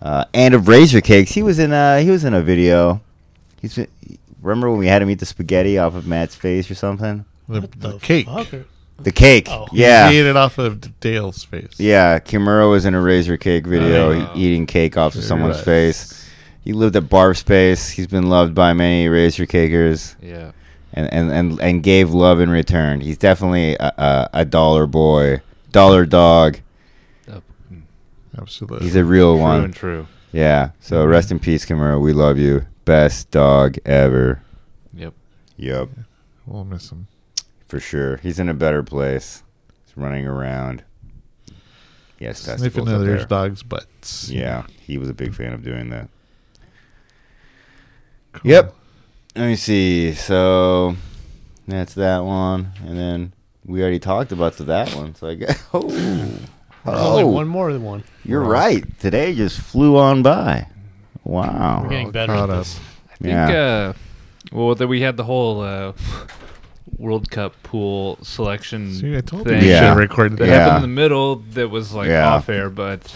Uh, 0.00 0.24
and 0.32 0.54
of 0.54 0.68
Razor 0.68 1.00
Cakes. 1.00 1.32
He 1.32 1.42
was 1.42 1.58
in 1.58 1.72
a 1.72 2.00
he 2.02 2.10
was 2.10 2.24
in 2.24 2.32
a 2.32 2.40
video. 2.40 3.00
He's 3.60 3.74
been, 3.74 3.88
remember 4.40 4.70
when 4.70 4.78
we 4.78 4.86
had 4.86 5.02
him 5.02 5.10
eat 5.10 5.18
the 5.20 5.26
spaghetti 5.26 5.78
off 5.78 5.94
of 5.94 6.06
Matt's 6.06 6.34
face 6.34 6.70
or 6.70 6.74
something? 6.74 7.24
The, 7.48 7.60
the 7.60 7.68
the 7.92 7.98
cake. 7.98 8.26
fuck? 8.26 8.48
The 9.00 9.12
cake. 9.12 9.46
Oh. 9.48 9.66
Yeah. 9.72 10.10
He 10.10 10.18
ate 10.18 10.26
it 10.26 10.36
off 10.36 10.58
of 10.58 10.98
Dale's 11.00 11.44
face. 11.44 11.78
Yeah, 11.78 12.18
Kimura 12.18 12.68
was 12.68 12.84
in 12.84 12.94
a 12.94 13.00
Razor 13.00 13.36
Cake 13.36 13.64
video 13.66 14.12
Oh. 14.12 14.32
eating 14.34 14.66
cake 14.66 14.96
off 14.96 15.14
of 15.14 15.22
someone's 15.24 15.56
was. 15.58 15.64
face. 15.64 16.30
He 16.64 16.72
lived 16.72 16.96
at 16.96 17.08
Barb 17.08 17.36
Space. 17.36 17.88
He's 17.90 18.08
been 18.08 18.28
loved 18.28 18.54
by 18.54 18.72
many 18.72 19.08
Razor 19.08 19.46
Cakers 19.46 20.16
Yeah. 20.20 20.50
and, 20.92 21.12
and, 21.12 21.30
and, 21.30 21.60
and 21.60 21.82
gave 21.82 22.10
love 22.10 22.40
in 22.40 22.50
return. 22.50 23.00
He's 23.00 23.16
definitely 23.16 23.76
a, 23.78 23.92
a, 23.96 24.30
a 24.40 24.44
dollar 24.44 24.86
boy, 24.86 25.42
dollar 25.70 26.04
dog. 26.04 26.58
Absolutely. 28.36 28.86
He's 28.86 28.96
a 28.96 29.04
real 29.04 29.34
True 29.34 29.42
one. 29.42 29.64
and 29.64 29.74
true. 29.74 30.06
Yeah. 30.32 30.70
So 30.80 31.04
rest 31.06 31.30
in 31.30 31.38
peace, 31.38 31.64
Kimura. 31.64 32.00
We 32.00 32.12
love 32.12 32.38
you. 32.38 32.66
Best 32.88 33.30
dog 33.30 33.76
ever. 33.84 34.40
Yep. 34.94 35.12
Yep, 35.58 35.90
We'll 36.46 36.64
miss 36.64 36.90
him. 36.90 37.06
for 37.66 37.78
sure. 37.80 38.16
He's 38.16 38.38
in 38.38 38.48
a 38.48 38.54
better 38.54 38.82
place. 38.82 39.42
He's 39.84 39.94
running 39.94 40.26
around. 40.26 40.84
Yes, 42.18 42.40
Sniffing 42.40 42.62
testicles 42.62 42.88
up 42.88 42.94
others' 42.94 43.18
there. 43.20 43.26
dogs' 43.26 43.62
butts. 43.62 44.30
Yeah, 44.30 44.66
he 44.80 44.96
was 44.96 45.10
a 45.10 45.12
big 45.12 45.34
fan 45.34 45.52
of 45.52 45.62
doing 45.62 45.90
that. 45.90 46.08
Cool. 48.32 48.50
Yep. 48.50 48.74
Let 49.36 49.46
me 49.48 49.56
see. 49.56 50.14
So 50.14 50.96
that's 51.66 51.92
that 51.92 52.20
one, 52.24 52.72
and 52.86 52.96
then 52.98 53.34
we 53.66 53.82
already 53.82 53.98
talked 53.98 54.32
about 54.32 54.54
the, 54.56 54.64
that 54.64 54.94
one. 54.94 55.14
So 55.14 55.28
I 55.28 55.34
guess. 55.34 55.62
Oh, 55.74 56.92
There's 56.92 57.06
only 57.06 57.22
oh. 57.24 57.26
one 57.26 57.48
more 57.48 57.70
than 57.70 57.82
one. 57.82 58.02
You're 58.24 58.40
right. 58.44 58.82
Today 58.98 59.34
just 59.34 59.60
flew 59.60 59.98
on 59.98 60.22
by. 60.22 60.68
Wow. 61.28 61.82
We're 61.84 61.90
getting 61.90 62.10
better 62.10 62.32
at 62.32 62.46
this. 62.46 62.80
I 63.12 63.14
think, 63.16 63.28
Yeah. 63.32 63.48
uh, 63.50 63.92
well, 64.50 64.74
that 64.74 64.86
we 64.88 65.02
had 65.02 65.16
the 65.16 65.24
whole 65.24 65.60
uh, 65.60 65.92
World 66.96 67.30
Cup 67.30 67.54
pool 67.62 68.18
selection 68.22 68.94
See, 68.94 69.14
I 69.16 69.20
told 69.20 69.44
you 69.46 69.52
thing 69.52 69.60
we 69.62 69.68
Yeah. 69.70 69.92
should 69.92 69.98
record 69.98 70.32
that 70.32 70.38
that. 70.38 70.46
Yeah. 70.48 70.54
happened 70.64 70.84
in 70.84 70.90
the 70.90 71.00
middle 71.02 71.36
that 71.52 71.68
was 71.68 71.92
like 71.92 72.08
Yeah. 72.08 72.28
off 72.34 72.48
air, 72.48 72.70
but 72.70 73.12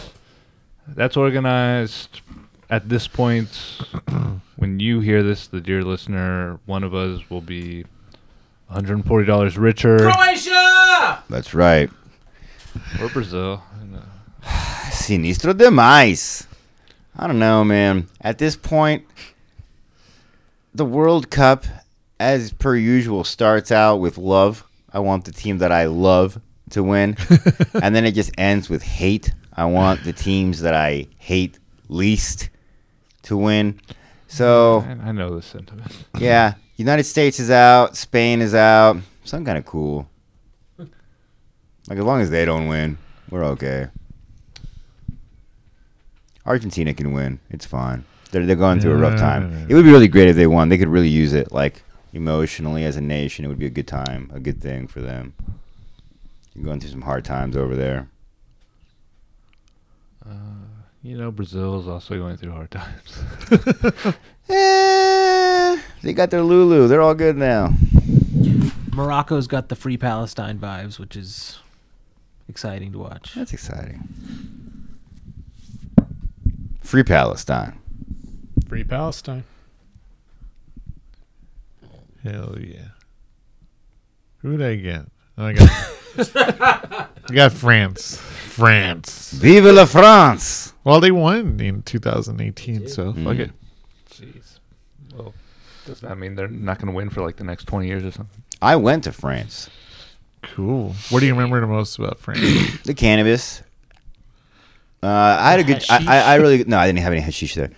that's 0.86 1.16
organized 1.16 2.20
at 2.68 2.88
this 2.90 3.08
point. 3.08 3.48
when 4.56 4.78
you 4.78 5.00
hear 5.00 5.22
this, 5.22 5.46
the 5.46 5.60
dear 5.60 5.82
listener, 5.82 6.60
one 6.66 6.84
of 6.84 6.94
us 6.94 7.20
will 7.30 7.40
be 7.40 7.84
$140 8.70 9.56
richer 9.58 9.98
Croatia! 9.98 11.22
That's 11.30 11.54
right. 11.54 11.90
or 13.00 13.08
Brazil. 13.08 13.62
Sinistro 14.90 15.52
demais. 15.54 16.46
I 17.16 17.26
don't 17.26 17.38
know, 17.38 17.64
man. 17.64 18.08
At 18.20 18.38
this 18.38 18.56
point, 18.56 19.04
the 20.74 20.84
World 20.84 21.30
Cup, 21.30 21.64
as 22.18 22.52
per 22.52 22.74
usual, 22.74 23.24
starts 23.24 23.70
out 23.70 23.96
with 23.96 24.16
love. 24.16 24.64
I 24.92 25.00
want 25.00 25.24
the 25.24 25.32
team 25.32 25.58
that 25.58 25.72
I 25.72 25.86
love 25.86 26.40
to 26.70 26.82
win. 26.82 27.16
and 27.82 27.94
then 27.94 28.04
it 28.04 28.12
just 28.12 28.32
ends 28.38 28.70
with 28.70 28.82
hate. 28.82 29.32
I 29.52 29.66
want 29.66 30.04
the 30.04 30.12
teams 30.12 30.60
that 30.60 30.74
I 30.74 31.08
hate 31.18 31.58
least 31.88 32.48
to 33.22 33.36
win. 33.36 33.80
So, 34.26 34.80
I, 34.80 35.08
I 35.08 35.12
know 35.12 35.34
the 35.34 35.42
sentiment. 35.42 35.92
yeah, 36.18 36.54
United 36.76 37.04
States 37.04 37.38
is 37.38 37.50
out, 37.50 37.96
Spain 37.96 38.40
is 38.40 38.54
out. 38.54 38.96
Some 39.24 39.44
kind 39.44 39.58
of 39.58 39.66
cool. 39.66 40.08
Like 40.78 41.98
as 41.98 42.04
long 42.04 42.20
as 42.20 42.30
they 42.30 42.44
don't 42.44 42.68
win, 42.68 42.96
we're 43.28 43.44
okay. 43.44 43.88
Argentina 46.46 46.92
can 46.94 47.12
win. 47.12 47.40
It's 47.50 47.66
fine. 47.66 48.04
They're 48.30 48.46
they're 48.46 48.56
going 48.56 48.80
through 48.80 48.92
a 48.92 48.96
rough 48.96 49.18
time. 49.18 49.66
It 49.68 49.74
would 49.74 49.84
be 49.84 49.90
really 49.90 50.08
great 50.08 50.28
if 50.28 50.36
they 50.36 50.46
won. 50.46 50.68
They 50.68 50.78
could 50.78 50.88
really 50.88 51.08
use 51.08 51.32
it, 51.32 51.52
like 51.52 51.82
emotionally 52.12 52.84
as 52.84 52.96
a 52.96 53.00
nation. 53.00 53.44
It 53.44 53.48
would 53.48 53.58
be 53.58 53.66
a 53.66 53.70
good 53.70 53.86
time, 53.88 54.30
a 54.34 54.40
good 54.40 54.60
thing 54.60 54.86
for 54.86 55.00
them. 55.00 55.34
You're 56.54 56.64
going 56.64 56.80
through 56.80 56.90
some 56.90 57.02
hard 57.02 57.24
times 57.24 57.56
over 57.56 57.76
there. 57.76 58.08
You 61.04 61.18
know, 61.18 61.32
Brazil 61.32 61.80
is 61.80 61.88
also 61.88 62.16
going 62.16 62.36
through 62.36 62.52
hard 62.52 62.70
times. 62.70 64.16
Eh, 64.48 65.80
they 66.02 66.12
got 66.12 66.30
their 66.30 66.42
Lula. 66.42 66.86
They're 66.88 67.00
all 67.00 67.14
good 67.14 67.36
now. 67.36 67.72
Morocco's 68.92 69.46
got 69.46 69.68
the 69.68 69.76
free 69.76 69.96
Palestine 69.96 70.58
vibes, 70.58 70.98
which 70.98 71.16
is 71.16 71.60
exciting 72.48 72.92
to 72.92 72.98
watch. 72.98 73.34
That's 73.34 73.52
exciting. 73.52 74.61
Free 76.92 77.02
Palestine. 77.02 77.78
Free 78.68 78.84
Palestine. 78.84 79.44
Hell 82.22 82.54
yeah. 82.60 82.88
Who 84.40 84.58
did 84.58 84.66
I 84.66 84.74
get? 84.74 85.06
Oh, 85.38 85.46
I 85.46 85.52
got, 85.54 85.70
I 87.30 87.32
got 87.32 87.52
France. 87.52 88.18
France. 88.18 89.32
Vive 89.32 89.64
la 89.72 89.86
France! 89.86 90.74
Well, 90.84 91.00
they 91.00 91.10
won 91.10 91.58
in 91.60 91.80
2018, 91.80 92.88
so 92.88 93.14
fuck 93.14 93.22
mm-hmm. 93.22 93.40
it. 93.40 93.50
Jeez. 94.10 94.58
Well, 95.16 95.32
does 95.86 96.00
that 96.00 96.18
mean 96.18 96.34
they're 96.34 96.46
not 96.46 96.76
going 96.76 96.88
to 96.88 96.94
win 96.94 97.08
for 97.08 97.22
like 97.22 97.36
the 97.36 97.44
next 97.44 97.64
20 97.64 97.86
years 97.86 98.04
or 98.04 98.10
something? 98.10 98.42
I 98.60 98.76
went 98.76 99.04
to 99.04 99.12
France. 99.12 99.70
Cool. 100.42 100.94
What 101.08 101.20
do 101.20 101.26
you 101.26 101.32
remember 101.32 101.58
the 101.58 101.66
most 101.66 101.98
about 101.98 102.18
France? 102.18 102.82
The 102.84 102.92
cannabis. 102.92 103.62
Uh, 105.02 105.06
I 105.40 105.50
had 105.50 105.60
a 105.60 105.64
good. 105.64 105.84
I, 105.90 106.04
I, 106.06 106.18
I 106.20 106.34
really 106.36 106.64
no. 106.64 106.78
I 106.78 106.86
didn't 106.86 107.00
have 107.00 107.12
any 107.12 107.20
hashish 107.22 107.54
there. 107.54 107.70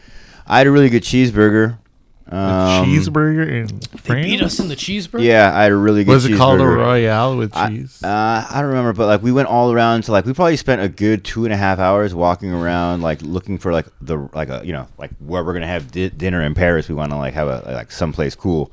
I 0.46 0.58
had 0.58 0.66
a 0.66 0.70
really 0.70 0.90
good 0.90 1.02
cheeseburger. 1.02 1.78
Um, 2.26 2.86
cheeseburger 2.86 3.46
in 3.46 3.66
They 3.78 3.98
France? 3.98 4.24
beat 4.26 4.42
us 4.42 4.58
in 4.58 4.68
the 4.68 4.74
cheeseburger. 4.76 5.22
Yeah, 5.22 5.50
I 5.56 5.64
had 5.64 5.72
a 5.72 5.76
really 5.76 6.04
good. 6.04 6.10
Was 6.12 6.24
it 6.26 6.36
called 6.36 6.60
a 6.60 6.64
cheeseburger. 6.64 6.76
Royale 6.76 7.36
with 7.36 7.56
I- 7.56 7.68
cheese? 7.68 8.02
uh, 8.02 8.46
I 8.50 8.56
don't 8.60 8.68
remember, 8.70 8.92
but 8.92 9.06
like 9.06 9.22
we 9.22 9.30
went 9.32 9.48
all 9.48 9.72
around 9.72 10.04
to 10.04 10.12
like 10.12 10.24
we 10.26 10.32
probably 10.34 10.56
spent 10.56 10.80
a 10.82 10.88
good 10.88 11.24
two 11.24 11.44
and 11.44 11.52
a 11.52 11.56
half 11.56 11.78
hours 11.78 12.14
walking 12.14 12.52
around, 12.52 13.00
like 13.02 13.22
looking 13.22 13.58
for 13.58 13.72
like 13.72 13.86
the 14.00 14.28
like 14.34 14.48
a 14.48 14.62
you 14.64 14.72
know 14.72 14.88
like 14.98 15.10
where 15.18 15.42
we're 15.44 15.52
gonna 15.54 15.66
have 15.66 15.90
di- 15.92 16.10
dinner 16.10 16.42
in 16.42 16.54
Paris. 16.54 16.88
We 16.88 16.94
want 16.94 17.10
to 17.12 17.16
like 17.16 17.34
have 17.34 17.48
a 17.48 17.62
like 17.72 17.90
someplace 17.92 18.34
cool. 18.34 18.70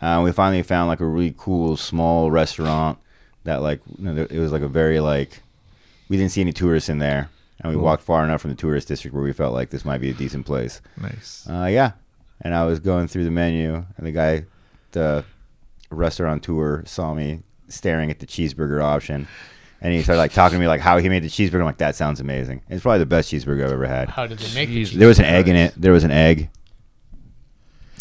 Uh, 0.00 0.22
we 0.24 0.32
finally 0.32 0.62
found 0.62 0.88
like 0.88 1.00
a 1.00 1.06
really 1.06 1.34
cool 1.36 1.76
small 1.76 2.30
restaurant 2.30 2.98
that 3.44 3.60
like 3.60 3.80
you 3.98 4.04
know, 4.10 4.22
it 4.30 4.38
was 4.38 4.52
like 4.52 4.62
a 4.62 4.68
very 4.68 5.00
like 5.00 5.42
we 6.08 6.16
didn't 6.16 6.32
see 6.32 6.40
any 6.42 6.52
tourists 6.52 6.88
in 6.88 6.98
there, 6.98 7.28
and 7.60 7.70
we 7.70 7.74
Cool. 7.76 7.84
walked 7.84 8.02
far 8.02 8.24
enough 8.24 8.40
from 8.40 8.50
the 8.50 8.56
tourist 8.56 8.88
district 8.88 9.14
where 9.14 9.22
we 9.22 9.32
felt 9.32 9.52
like 9.54 9.70
this 9.70 9.84
might 9.84 10.00
be 10.00 10.10
a 10.10 10.14
decent 10.14 10.46
place. 10.46 10.80
Nice. 11.00 11.46
Uh, 11.48 11.66
yeah, 11.70 11.92
and 12.40 12.54
I 12.54 12.64
was 12.64 12.80
going 12.80 13.06
through 13.08 13.24
the 13.24 13.30
menu, 13.30 13.84
and 13.96 14.06
the 14.06 14.12
guy, 14.12 14.44
the 14.92 15.24
restaurateur, 15.90 16.84
saw 16.86 17.14
me 17.14 17.42
staring 17.68 18.10
at 18.10 18.18
the 18.18 18.26
cheeseburger 18.26 18.82
option, 18.82 19.28
and 19.80 19.92
he 19.94 20.02
started 20.02 20.18
like 20.20 20.32
talking 20.32 20.56
to 20.56 20.60
me 20.60 20.66
like 20.68 20.80
how 20.80 20.98
he 20.98 21.08
made 21.08 21.22
the 21.22 21.28
cheeseburger. 21.28 21.60
I'm 21.60 21.64
like, 21.66 21.78
that 21.78 21.96
sounds 21.96 22.20
amazing. 22.20 22.62
It's 22.68 22.82
probably 22.82 22.98
the 23.00 23.06
best 23.06 23.32
cheeseburger 23.32 23.64
I've 23.64 23.72
ever 23.72 23.86
had. 23.86 24.08
How 24.10 24.26
did 24.26 24.38
they 24.38 24.54
make 24.54 24.68
the 24.70 24.84
There 24.96 25.08
was 25.08 25.18
an 25.18 25.24
egg 25.26 25.48
in 25.48 25.56
it. 25.56 25.74
There 25.76 25.92
was 25.92 26.04
an 26.04 26.10
egg. 26.10 26.50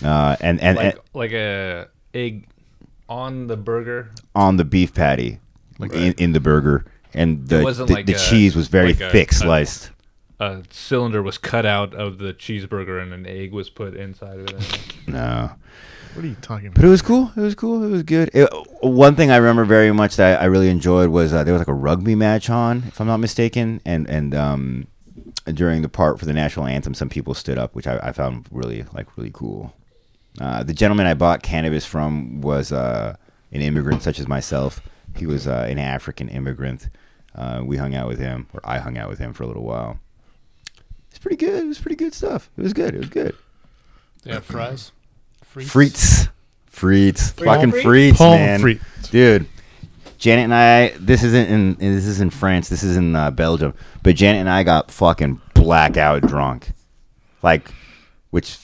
Uh, 0.03 0.35
and 0.39 0.61
and, 0.61 0.77
like, 0.77 0.93
and 0.93 0.99
like 1.13 1.31
a 1.33 1.87
egg 2.13 2.47
on 3.09 3.47
the 3.47 3.57
burger. 3.57 4.11
on 4.35 4.55
the 4.57 4.63
beef 4.63 4.93
patty, 4.93 5.39
Like 5.77 5.91
in, 5.93 6.13
in 6.13 6.31
the 6.31 6.39
burger, 6.39 6.85
and 7.13 7.47
the 7.47 7.59
It 7.61 7.63
wasn't 7.63 7.87
the, 7.89 7.93
like 7.95 8.05
the 8.05 8.13
a- 8.13 8.17
cheese 8.19 8.55
was 8.55 8.67
very 8.67 8.93
like 8.93 9.11
thick 9.11 9.31
a- 9.31 9.35
sliced. 9.35 9.91
A 10.41 10.63
cylinder 10.69 11.21
was 11.21 11.37
cut 11.37 11.65
out 11.65 11.93
of 11.93 12.17
the 12.17 12.33
cheeseburger 12.33 13.01
and 13.01 13.13
an 13.13 13.25
egg 13.25 13.51
was 13.51 13.69
put 13.69 13.93
inside 13.95 14.39
of 14.39 14.47
it. 14.49 14.79
No. 15.07 15.51
What 16.13 16.23
are 16.23 16.27
you 16.27 16.35
talking 16.41 16.69
But 16.69 16.79
about? 16.79 16.87
it 16.87 16.91
was 16.91 17.01
cool. 17.01 17.31
It 17.35 17.39
was 17.41 17.55
cool. 17.55 17.83
It 17.83 17.89
was 17.89 18.03
good. 18.03 18.29
It, 18.33 18.47
one 18.81 19.15
thing 19.15 19.31
I 19.31 19.37
remember 19.37 19.63
very 19.65 19.91
much 19.91 20.15
that 20.15 20.41
I 20.41 20.45
really 20.45 20.69
enjoyed 20.69 21.09
was 21.09 21.33
uh, 21.33 21.43
there 21.43 21.53
was 21.53 21.59
like 21.61 21.67
a 21.67 21.73
rugby 21.73 22.15
match 22.15 22.49
on, 22.49 22.83
if 22.87 22.99
I'm 23.01 23.05
not 23.07 23.17
mistaken, 23.17 23.79
and 23.85 24.07
and 24.09 24.33
um, 24.33 24.87
during 25.53 25.81
the 25.83 25.89
part 25.89 26.19
for 26.19 26.25
the 26.25 26.33
national 26.33 26.65
anthem, 26.67 26.93
some 26.93 27.09
people 27.09 27.33
stood 27.35 27.57
up, 27.59 27.75
which 27.75 27.85
I, 27.85 27.99
I 28.01 28.11
found 28.11 28.47
really 28.51 28.85
like 28.93 29.17
really 29.17 29.31
cool. 29.33 29.73
Uh, 30.39 30.63
the 30.63 30.73
gentleman 30.73 31.05
I 31.05 31.13
bought 31.15 31.43
cannabis 31.43 31.85
from 31.85 32.41
was 32.41 32.71
uh, 32.71 33.15
an 33.51 33.61
immigrant 33.61 34.01
such 34.03 34.19
as 34.19 34.27
myself. 34.27 34.81
He 35.15 35.25
was 35.25 35.47
uh, 35.47 35.65
an 35.69 35.79
African 35.79 36.29
immigrant. 36.29 36.89
Uh, 37.35 37.61
we 37.63 37.77
hung 37.77 37.95
out 37.95 38.07
with 38.07 38.19
him, 38.19 38.47
or 38.53 38.61
I 38.63 38.79
hung 38.79 38.97
out 38.97 39.09
with 39.09 39.19
him 39.19 39.33
for 39.33 39.43
a 39.43 39.47
little 39.47 39.63
while. 39.63 39.99
It's 41.09 41.19
pretty 41.19 41.37
good. 41.37 41.63
It 41.63 41.67
was 41.67 41.79
pretty 41.79 41.95
good 41.95 42.13
stuff. 42.13 42.49
It 42.57 42.61
was 42.61 42.73
good. 42.73 42.95
It 42.95 42.99
was 42.99 43.09
good. 43.09 43.35
They 44.23 44.33
have 44.33 44.45
fries. 44.45 44.91
Frites. 45.45 45.69
Frites. 45.69 46.29
Frites. 46.71 47.31
Fucking 47.43 47.71
Frites? 47.71 48.11
frites, 48.13 48.19
man. 48.19 48.59
frites. 48.61 49.09
Dude. 49.11 49.47
Janet 50.17 50.43
and 50.43 50.53
I 50.53 50.89
this 50.99 51.23
isn't 51.23 51.49
in 51.49 51.75
this 51.75 52.05
is 52.05 52.19
in 52.19 52.29
France, 52.29 52.67
this 52.67 52.83
is 52.83 52.97
in 52.97 53.15
uh, 53.15 53.31
Belgium. 53.31 53.73
But 54.03 54.17
Janet 54.17 54.41
and 54.41 54.49
I 54.49 54.63
got 54.63 54.91
fucking 54.91 55.41
blackout 55.53 56.23
drunk. 56.23 56.73
Like 57.41 57.71
which 58.29 58.57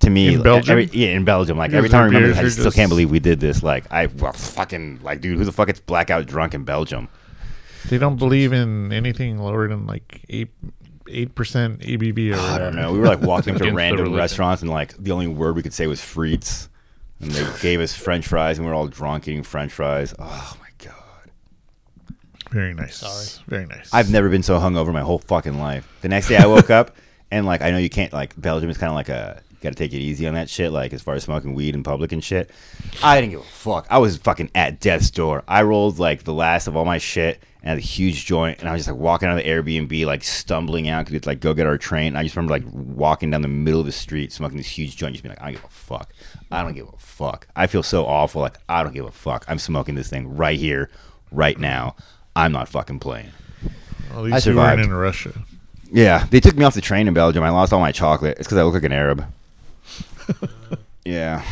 to 0.00 0.10
me 0.10 0.34
In 0.34 0.42
Belgium? 0.42 0.72
every, 0.72 0.84
yeah, 0.92 1.08
in 1.08 1.24
Belgium. 1.24 1.56
Like 1.58 1.72
every 1.72 1.88
time 1.88 2.02
I 2.02 2.04
remember 2.06 2.28
beers 2.34 2.38
I 2.38 2.48
still 2.48 2.64
just- 2.64 2.76
can't 2.76 2.88
believe 2.88 3.10
we 3.10 3.20
did 3.20 3.40
this. 3.40 3.62
Like 3.62 3.84
I 3.92 4.06
well, 4.06 4.32
fucking 4.32 5.00
like 5.02 5.20
dude, 5.20 5.38
who 5.38 5.44
the 5.44 5.52
fuck 5.52 5.66
gets 5.68 5.80
blackout 5.80 6.26
drunk 6.26 6.54
in 6.54 6.64
Belgium? 6.64 7.08
They 7.88 7.98
don't 7.98 8.16
believe 8.16 8.52
in 8.52 8.92
anything 8.92 9.38
lower 9.38 9.68
than 9.68 9.86
like 9.86 10.24
eight 10.28 10.50
eight 11.08 11.34
percent 11.34 11.80
ABV 11.80 12.32
or 12.32 12.38
I 12.38 12.52
whatever. 12.52 12.58
don't 12.70 12.76
know. 12.76 12.92
We 12.92 12.98
were 12.98 13.06
like 13.06 13.20
walking 13.20 13.54
to 13.56 13.60
Against 13.60 13.76
random 13.76 13.98
religion. 14.04 14.18
restaurants 14.18 14.62
and 14.62 14.70
like 14.70 14.96
the 14.96 15.12
only 15.12 15.26
word 15.26 15.56
we 15.56 15.62
could 15.62 15.74
say 15.74 15.86
was 15.86 16.00
frites. 16.00 16.68
And 17.20 17.30
they 17.32 17.46
gave 17.60 17.80
us 17.80 17.94
French 17.94 18.26
fries 18.26 18.58
and 18.58 18.66
we 18.66 18.70
were 18.70 18.76
all 18.76 18.86
drunk 18.86 19.28
eating 19.28 19.42
French 19.42 19.72
fries. 19.72 20.14
Oh 20.18 20.56
my 20.60 20.68
god. 20.78 20.94
Very 22.50 22.74
nice. 22.74 22.96
Sorry. 22.96 23.44
Very 23.48 23.66
nice. 23.66 23.90
I've 23.92 24.10
never 24.10 24.28
been 24.28 24.42
so 24.42 24.58
hungover 24.58 24.92
my 24.92 25.02
whole 25.02 25.18
fucking 25.18 25.58
life. 25.58 25.86
The 26.00 26.08
next 26.08 26.28
day 26.28 26.36
I 26.36 26.46
woke 26.46 26.70
up 26.70 26.96
and 27.30 27.44
like 27.46 27.60
I 27.62 27.70
know 27.70 27.78
you 27.78 27.90
can't 27.90 28.12
like 28.12 28.40
Belgium 28.40 28.70
is 28.70 28.78
kind 28.78 28.90
of 28.90 28.94
like 28.96 29.08
a 29.08 29.42
you 29.60 29.68
got 29.68 29.76
to 29.76 29.82
take 29.82 29.92
it 29.92 29.98
easy 29.98 30.26
on 30.26 30.34
that 30.34 30.48
shit 30.48 30.72
like 30.72 30.92
as 30.94 31.02
far 31.02 31.14
as 31.14 31.24
smoking 31.24 31.54
weed 31.54 31.74
in 31.74 31.82
public 31.82 32.12
and 32.12 32.24
shit. 32.24 32.50
I 33.02 33.20
didn't 33.20 33.32
give 33.32 33.40
a 33.40 33.44
fuck. 33.44 33.86
I 33.90 33.98
was 33.98 34.16
fucking 34.16 34.50
at 34.54 34.80
death's 34.80 35.10
door. 35.10 35.44
I 35.46 35.62
rolled 35.62 35.98
like 35.98 36.24
the 36.24 36.32
last 36.32 36.66
of 36.66 36.76
all 36.76 36.86
my 36.86 36.96
shit 36.98 37.42
and 37.60 37.68
had 37.68 37.78
a 37.78 37.82
huge 37.82 38.24
joint 38.24 38.60
and 38.60 38.68
I 38.68 38.72
was 38.72 38.80
just 38.80 38.90
like 38.90 38.98
walking 38.98 39.28
out 39.28 39.36
of 39.36 39.44
the 39.44 39.50
Airbnb 39.50 40.06
like 40.06 40.24
stumbling 40.24 40.88
out 40.88 41.00
because 41.00 41.12
we 41.12 41.16
had 41.16 41.22
to 41.24 41.28
like 41.28 41.40
go 41.40 41.52
get 41.52 41.66
our 41.66 41.76
train. 41.76 42.08
And 42.08 42.18
I 42.18 42.22
just 42.22 42.34
remember 42.36 42.52
like 42.54 42.64
walking 42.72 43.30
down 43.30 43.42
the 43.42 43.48
middle 43.48 43.80
of 43.80 43.86
the 43.86 43.92
street 43.92 44.32
smoking 44.32 44.56
this 44.56 44.66
huge 44.66 44.96
joint 44.96 45.12
just 45.12 45.22
being 45.22 45.34
like 45.34 45.42
I 45.42 45.46
don't 45.46 45.54
give 45.54 45.64
a 45.64 45.68
fuck. 45.68 46.10
I 46.50 46.62
don't 46.62 46.74
give 46.74 46.88
a 46.88 46.98
fuck. 46.98 47.46
I 47.54 47.66
feel 47.66 47.82
so 47.82 48.06
awful 48.06 48.40
like 48.40 48.56
I 48.68 48.82
don't 48.82 48.94
give 48.94 49.04
a 49.04 49.12
fuck. 49.12 49.44
I'm 49.46 49.58
smoking 49.58 49.94
this 49.94 50.08
thing 50.08 50.36
right 50.36 50.58
here 50.58 50.90
right 51.30 51.58
now. 51.58 51.96
I'm 52.34 52.52
not 52.52 52.68
fucking 52.68 53.00
playing. 53.00 53.32
At 54.10 54.16
I 54.16 54.20
least 54.20 54.46
you 54.46 54.56
weren't 54.56 54.80
in 54.80 54.92
Russia. 54.92 55.32
Yeah, 55.92 56.26
they 56.30 56.40
took 56.40 56.56
me 56.56 56.64
off 56.64 56.74
the 56.74 56.80
train 56.80 57.08
in 57.08 57.14
Belgium. 57.14 57.42
I 57.42 57.50
lost 57.50 57.72
all 57.72 57.80
my 57.80 57.92
chocolate. 57.92 58.38
It's 58.38 58.46
because 58.46 58.58
I 58.58 58.62
look 58.62 58.74
like 58.74 58.84
an 58.84 58.92
Arab. 58.92 59.26
Yeah, 61.04 61.44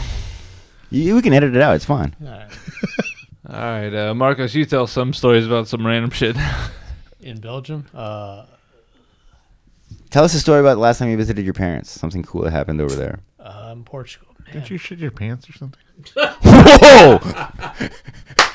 You, 0.91 1.15
we 1.15 1.23
can 1.23 1.33
edit 1.33 1.55
it 1.57 1.63
out. 1.63 1.77
It's 1.77 1.85
fine. 1.85 2.15
All 3.49 3.55
right, 3.55 3.95
uh, 3.95 4.15
Marcos, 4.15 4.55
you 4.55 4.65
tell 4.67 4.87
some 4.87 5.13
stories 5.15 5.47
about 5.47 5.69
some 5.69 5.87
random 5.87 6.11
shit. 6.11 6.37
In 7.21 7.41
Belgium, 7.41 7.87
uh, 7.95 8.45
Tell 10.11 10.25
us 10.25 10.33
a 10.35 10.41
story 10.41 10.61
about 10.61 10.75
the 10.75 10.81
last 10.81 10.99
time 10.99 11.11
you 11.11 11.17
visited 11.19 11.45
your 11.45 11.53
parents. 11.55 11.91
Something 11.91 12.23
cool 12.23 12.43
that 12.43 12.51
happened 12.51 12.81
over 12.81 12.95
there. 12.95 13.21
um, 13.41 13.85
Portugal. 13.85 14.29
Did 14.53 14.71
you 14.71 14.79
shit 14.79 14.99
your 14.99 15.11
pants 15.11 15.49
or 15.51 15.53
something? 15.53 15.81
Whoa! 16.17 17.19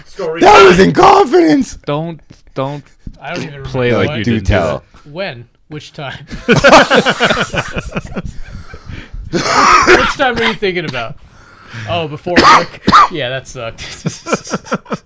Story 0.05 0.41
That 0.41 0.65
was 0.67 0.79
in 0.79 0.91
confidence. 0.93 1.75
don't 1.85 2.19
don't 2.55 2.83
I 3.21 3.33
don't 3.35 3.43
even 3.43 3.63
play 3.63 3.87
remember 3.91 3.97
like 3.99 4.07
what. 4.09 4.17
you 4.19 4.23
do 4.23 4.33
didn't 4.35 4.47
tell. 4.47 4.83
When? 5.05 5.47
Which 5.67 5.93
time? 5.93 6.25
Which 9.97 10.13
time 10.17 10.37
are 10.37 10.43
you 10.43 10.53
thinking 10.53 10.85
about? 10.85 11.17
Oh, 11.89 12.07
before 12.07 12.35
work. 12.35 12.81
Yeah, 13.11 13.29
that 13.29 13.47
sucked. 13.47 13.81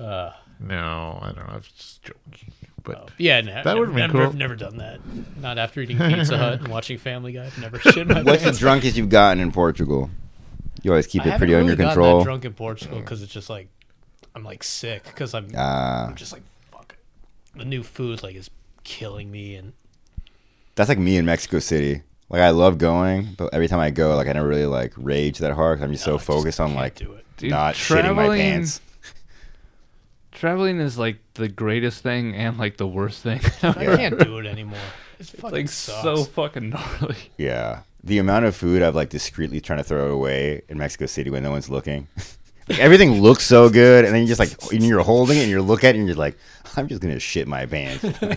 uh, 0.00 0.30
No, 0.60 1.18
I 1.22 1.26
don't 1.26 1.36
know. 1.36 1.44
I 1.48 1.54
was 1.56 1.68
just 1.68 2.02
joking. 2.02 2.52
But 2.84 3.10
yeah, 3.16 3.40
no, 3.42 3.62
That 3.62 3.78
would've 3.78 3.94
been 3.94 4.10
never, 4.12 4.24
cool. 4.30 4.32
never 4.32 4.56
done 4.56 4.78
that. 4.78 4.98
Not 5.40 5.56
after 5.58 5.80
eating 5.80 5.98
Pizza 5.98 6.36
Hut 6.36 6.60
and 6.60 6.68
watching 6.68 6.98
Family 6.98 7.32
Guy. 7.32 7.46
I've 7.46 7.58
Never 7.58 7.78
shit 7.78 8.08
my 8.08 8.22
What's 8.22 8.40
the 8.40 8.46
pants. 8.46 8.58
drunkest 8.58 8.96
you've 8.96 9.08
gotten 9.08 9.40
in 9.40 9.52
Portugal? 9.52 10.10
You 10.82 10.90
always 10.90 11.06
keep 11.06 11.22
I 11.22 11.26
it 11.26 11.30
haven't 11.30 11.38
pretty 11.38 11.52
really 11.54 11.70
under 11.70 11.76
gotten 11.76 11.94
control. 11.94 12.18
That 12.18 12.24
drunk 12.24 12.44
in 12.44 12.54
Portugal 12.54 12.98
because 12.98 13.22
it's 13.22 13.32
just 13.32 13.48
like 13.48 13.68
I'm 14.34 14.42
like 14.42 14.64
sick 14.64 15.04
because 15.04 15.32
I'm, 15.34 15.46
Ah. 15.56 16.06
I'm 16.08 16.16
just 16.16 16.32
like 16.32 16.42
fuck. 16.72 16.96
It. 17.54 17.58
The 17.60 17.64
new 17.64 17.84
food 17.84 18.20
like 18.24 18.34
is 18.34 18.50
killing 18.82 19.30
me 19.30 19.54
and 19.54 19.72
That's 20.74 20.88
like 20.88 20.98
me 20.98 21.16
in 21.18 21.24
Mexico 21.24 21.60
City. 21.60 22.02
Like 22.32 22.40
I 22.40 22.50
love 22.50 22.78
going, 22.78 23.34
but 23.36 23.52
every 23.52 23.68
time 23.68 23.78
I 23.78 23.90
go, 23.90 24.16
like 24.16 24.26
I 24.26 24.32
never 24.32 24.48
really 24.48 24.66
like 24.66 24.94
rage 24.96 25.38
that 25.38 25.52
hard. 25.52 25.78
'cause 25.78 25.84
I'm 25.84 25.92
just 25.92 26.04
so 26.04 26.16
focused 26.18 26.58
on 26.60 26.74
like 26.74 26.94
Dude, 27.36 27.50
not 27.50 27.74
shitting 27.74 28.14
my 28.16 28.36
pants. 28.36 28.80
Traveling 30.32 30.80
is 30.80 30.98
like 30.98 31.18
the 31.34 31.48
greatest 31.48 32.02
thing 32.02 32.34
and 32.34 32.58
like 32.58 32.76
the 32.78 32.86
worst 32.86 33.22
thing. 33.22 33.40
I 33.62 33.72
can't 33.96 34.18
do 34.18 34.38
it 34.38 34.46
anymore. 34.46 34.78
It's, 35.18 35.32
It's 35.34 35.40
fucking 35.42 35.56
like 35.58 35.68
sucks. 35.68 36.02
so 36.02 36.24
fucking 36.24 36.70
gnarly. 36.70 37.16
Yeah, 37.36 37.80
the 38.02 38.18
amount 38.18 38.46
of 38.46 38.56
food 38.56 38.82
I've 38.82 38.94
like 38.96 39.10
discreetly 39.10 39.60
trying 39.60 39.78
to 39.78 39.84
throw 39.84 40.10
away 40.10 40.62
in 40.68 40.78
Mexico 40.78 41.06
City 41.06 41.28
when 41.30 41.42
no 41.42 41.50
one's 41.50 41.68
looking. 41.68 42.08
like 42.68 42.78
everything 42.78 43.20
looks 43.20 43.44
so 43.44 43.68
good, 43.68 44.04
and 44.06 44.14
then 44.14 44.22
you 44.22 44.28
just 44.28 44.40
like 44.40 44.50
and 44.72 44.82
you're 44.82 45.02
holding 45.02 45.36
it 45.36 45.42
and 45.42 45.50
you're 45.50 45.60
looking 45.62 45.90
at 45.90 45.94
it 45.96 45.98
and 45.98 46.08
you're 46.08 46.16
like, 46.16 46.38
I'm 46.76 46.88
just 46.88 47.02
gonna 47.02 47.20
shit 47.20 47.46
my 47.46 47.66
pants. 47.66 48.02
I'm 48.02 48.36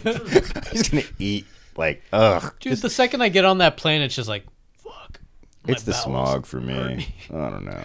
just 0.74 0.92
gonna 0.92 1.04
eat 1.18 1.46
like 1.78 2.04
ugh. 2.14 2.54
Dude, 2.60 2.78
the 2.80 2.90
second 2.90 3.22
I 3.22 3.30
get 3.30 3.46
on 3.46 3.60
that 3.60 3.78
plane, 3.78 4.02
it's 4.02 4.16
just 4.16 4.30
like 4.30 4.46
fuck. 4.78 5.20
It's 5.68 5.84
the 5.84 5.94
smog 5.94 6.46
for 6.46 6.60
hurt 6.60 6.98
me. 6.98 7.16
I 7.34 7.50
don't 7.50 7.66
know. 7.66 7.84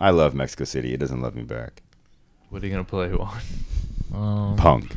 I 0.00 0.10
love 0.10 0.34
Mexico 0.34 0.64
City. 0.64 0.92
It 0.94 1.00
doesn't 1.00 1.20
love 1.20 1.34
me 1.34 1.42
back. 1.42 1.82
What 2.48 2.62
are 2.62 2.66
you 2.66 2.72
gonna 2.72 2.84
play 2.84 3.10
on? 3.12 3.40
um, 4.14 4.56
Punk. 4.56 4.96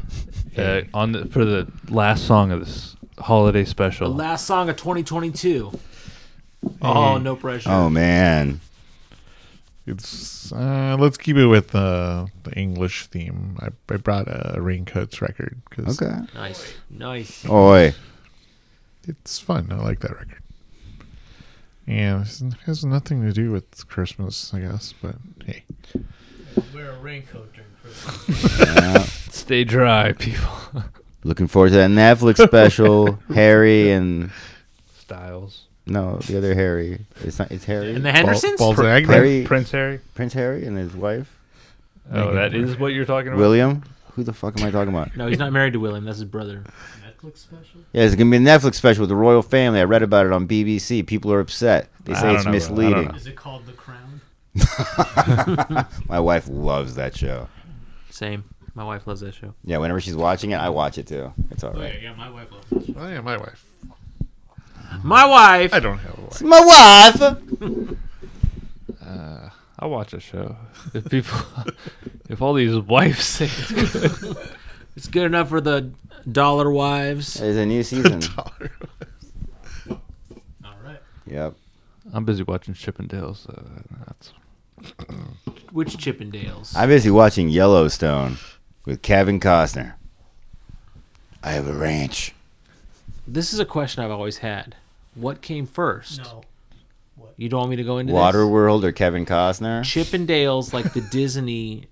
Uh, 0.58 0.82
on 0.94 1.12
the, 1.14 1.26
for 1.26 1.46
the 1.46 1.72
last 1.90 2.26
song 2.26 2.52
of 2.52 2.60
this 2.60 2.96
holiday 3.20 3.66
special. 3.66 4.10
The 4.10 4.16
last 4.16 4.46
song 4.46 4.70
of 4.70 4.76
2022. 4.78 5.80
Oh, 6.82 7.18
no 7.18 7.36
pressure. 7.36 7.70
Oh 7.70 7.90
man. 7.90 8.60
It's 9.86 10.52
uh, 10.54 10.96
let's 10.98 11.18
keep 11.18 11.36
it 11.36 11.48
with 11.48 11.76
uh, 11.76 12.28
the 12.44 12.54
English 12.54 13.08
theme. 13.08 13.58
I, 13.60 13.68
I 13.94 13.98
brought 13.98 14.28
a 14.30 14.62
Raincoats 14.62 15.22
record 15.22 15.62
because 15.70 16.02
Okay. 16.02 16.16
Nice. 16.34 16.74
Nice. 16.90 17.46
Oi. 17.50 17.94
It's 19.08 19.40
fun. 19.40 19.68
I 19.72 19.76
like 19.76 20.00
that 20.00 20.12
record. 20.12 20.40
And 21.86 22.22
it 22.26 22.54
has 22.66 22.86
nothing 22.86 23.24
to 23.24 23.34
do 23.34 23.52
with 23.52 23.88
Christmas, 23.90 24.54
I 24.54 24.62
guess. 24.62 24.94
But 25.02 25.16
hey, 25.46 25.64
Wear 26.74 26.92
a 26.92 27.00
raincoat 27.00 27.52
during 27.54 27.70
Christmas. 27.82 28.60
Yeah. 28.60 28.98
Stay 29.32 29.64
dry, 29.64 30.14
people. 30.14 30.50
Looking 31.26 31.48
forward 31.48 31.70
to 31.70 31.76
that 31.76 31.90
Netflix 31.90 32.46
special. 32.46 33.14
Harry 33.34 33.92
and 33.92 34.32
Styles. 34.98 35.66
no, 35.86 36.18
the 36.18 36.38
other 36.38 36.54
Harry. 36.54 37.06
It's 37.22 37.40
not. 37.40 37.52
It's 37.52 37.66
Harry. 37.66 37.94
And 37.96 38.06
the 38.06 38.12
Hendersons? 38.12 38.60
Bal- 38.60 38.74
Balzagna? 38.74 39.06
Harry, 39.08 39.44
Prince 39.46 39.72
Harry. 39.72 40.00
Prince 40.16 40.34
Harry 40.34 40.66
and 40.66 40.78
his 40.78 40.94
wife 40.96 41.38
Oh, 42.12 42.34
that 42.34 42.54
is 42.54 42.78
what 42.78 42.88
you're 42.94 43.06
talking 43.06 43.30
about. 43.30 43.40
William. 43.40 43.84
Who 44.14 44.24
the 44.24 44.34
fuck 44.34 44.60
am 44.60 44.68
I 44.68 44.72
talking 44.72 44.94
about? 44.94 45.16
No, 45.18 45.28
he's 45.28 45.40
not 45.40 45.52
married 45.52 45.74
to 45.74 45.80
William. 45.80 46.06
That's 46.06 46.20
his 46.20 46.28
brother. 46.30 46.64
Netflix 47.24 47.38
special. 47.38 47.82
Yeah, 47.94 48.04
it's 48.04 48.16
gonna 48.16 48.30
be 48.32 48.38
a 48.38 48.40
Netflix 48.40 48.76
special 48.76 49.02
with 49.02 49.10
the 49.10 49.16
royal 49.16 49.42
family. 49.42 49.80
I 49.80 49.84
read 49.84 50.04
about 50.04 50.26
it 50.26 50.32
on 50.32 50.48
BBC. 50.48 51.06
People 51.08 51.32
are 51.32 51.40
upset. 51.40 51.90
They 52.04 52.14
say 52.14 52.20
it's 52.20 52.24
know, 52.24 52.30
bro. 52.30 52.40
I 52.40 52.44
don't 52.44 52.52
misleading. 52.52 53.16
Is 53.16 53.28
it 53.28 53.36
called 53.36 53.66
The 53.66 53.74
Crown? 53.74 54.22
My 56.10 56.20
wife 56.20 56.48
loves 56.50 56.96
that 56.96 57.16
show. 57.16 57.48
Same. 58.10 58.44
My 58.76 58.84
wife 58.84 59.06
loves 59.08 59.22
that 59.22 59.34
show. 59.36 59.54
Yeah, 59.64 59.78
whenever 59.78 60.02
she's 60.02 60.16
watching 60.16 60.52
it, 60.52 60.56
I 60.58 60.70
watch 60.70 60.98
it 60.98 61.08
too. 61.08 61.34
It's 61.52 61.64
all 61.64 61.74
Oh, 61.76 61.80
yeah, 61.80 61.86
right. 61.90 62.02
yeah, 62.02 62.14
my 62.16 62.30
wife 62.30 62.52
loves 62.52 62.70
that 62.70 62.86
show. 62.88 62.94
oh 62.98 63.08
yeah, 63.08 63.22
my 63.22 63.38
wife. 63.38 63.66
My 65.04 65.26
wife. 65.26 65.74
I 65.74 65.80
don't 65.80 65.98
have 66.00 66.18
a 66.18 66.22
wife. 66.22 66.42
My 66.42 66.60
wife. 67.12 67.98
Uh, 69.06 69.50
I'll 69.80 69.90
watch 69.90 70.14
a 70.14 70.20
show. 70.20 70.56
If 70.94 71.10
people, 71.10 71.38
if 72.30 72.42
all 72.42 72.54
these 72.54 72.76
wives 72.78 73.24
say 73.26 73.46
it's 73.46 73.72
good. 73.72 74.38
It's 74.96 75.08
good 75.08 75.24
enough 75.26 75.50
for 75.50 75.60
the 75.60 75.92
dollar 76.32 76.72
wives. 76.72 77.36
There's 77.36 77.58
a 77.58 77.66
new 77.66 77.84
season. 77.84 78.22
All 78.38 78.52
right. 80.84 81.00
yep. 81.26 81.56
I'm 82.12 82.26
busy 82.26 82.44
watching 82.44 82.74
Chippendales. 82.74 83.50
Uh, 83.50 83.62
that's 84.06 84.34
Which 85.72 85.98
Chippendales? 85.98 86.76
I'm 86.76 86.90
busy 86.90 87.10
watching 87.10 87.50
Yellowstone 87.50 88.38
with 88.86 89.02
Kevin 89.02 89.40
Costner. 89.40 89.94
I 91.44 91.52
have 91.52 91.68
a 91.68 91.74
ranch. 91.74 92.34
This 93.28 93.54
is 93.54 93.60
a 93.60 93.66
question 93.66 94.04
I've 94.04 94.12
always 94.12 94.38
had. 94.38 94.76
What 95.16 95.42
came 95.42 95.66
first? 95.66 96.22
No. 96.24 96.44
You 97.38 97.50
don't 97.50 97.60
want 97.62 97.70
me 97.72 97.76
to 97.78 97.84
go 97.84 97.98
into 97.98 98.14
Waterworld 98.14 98.84
or 98.84 98.92
Kevin 98.92 99.26
Costner? 99.26 99.82
this? 99.82 99.90
Chippendales, 99.90 100.72
like 100.74 100.94
the 100.94 101.02
Disney 101.02 101.88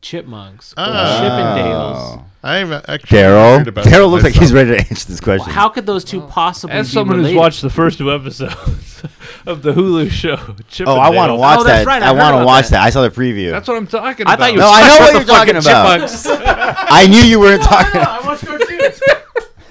chipmunks. 0.00 0.72
or 0.72 0.76
Ah. 0.78 1.20
Chippendales. 1.22 2.24
I've 2.42 2.72
actually 2.72 3.18
Daryl. 3.18 3.58
heard 3.58 3.68
about 3.68 3.84
Daryl 3.84 4.10
looks 4.10 4.24
like 4.24 4.34
he's 4.34 4.52
ready 4.52 4.70
to 4.70 4.78
answer 4.78 5.08
this 5.08 5.20
question. 5.20 5.50
How 5.52 5.68
could 5.68 5.86
those 5.86 6.04
two 6.04 6.20
possibly 6.22 6.76
as 6.76 6.88
be 6.88 6.92
someone 6.94 7.16
related? 7.18 7.34
who's 7.34 7.38
watched 7.40 7.62
the 7.62 7.70
first 7.70 7.98
two 7.98 8.12
episodes 8.12 9.02
of 9.46 9.62
the 9.62 9.72
Hulu 9.72 10.08
show. 10.10 10.36
Chippendales. 10.36 10.86
oh, 10.86 10.98
I 10.98 11.10
want 11.10 11.30
to 11.30 11.34
watch 11.34 11.58
Oh, 11.60 11.64
that's 11.64 11.84
that. 11.84 11.86
right, 11.86 12.02
I 12.02 12.10
I've 12.10 12.16
heard 12.16 12.22
want 12.22 12.32
to 12.34 12.36
about 12.38 12.46
watch 12.46 12.64
that. 12.66 12.70
that. 12.70 12.82
I 12.82 12.90
saw 12.90 13.02
the 13.02 13.10
preview. 13.10 13.50
That's 13.50 13.66
what 13.66 13.76
I'm 13.76 13.86
talking 13.88 14.22
about. 14.22 14.40
I 14.40 14.44
thought 14.44 14.52
you 14.52 14.58
no, 14.58 14.64
were 14.66 14.70
I 14.70 14.80
know 14.82 14.98
talking 14.98 15.14
what 15.14 15.24
about 15.24 15.46
you're 15.46 15.54
talking 15.54 15.56
about. 15.56 16.08
chipmunks. 16.08 16.26
I 16.90 17.06
knew 17.08 17.20
you 17.20 17.40
weren't 17.40 17.62
talking. 17.64 18.00
I 18.00 18.20
watch 18.24 18.40
cartoons. 18.40 19.00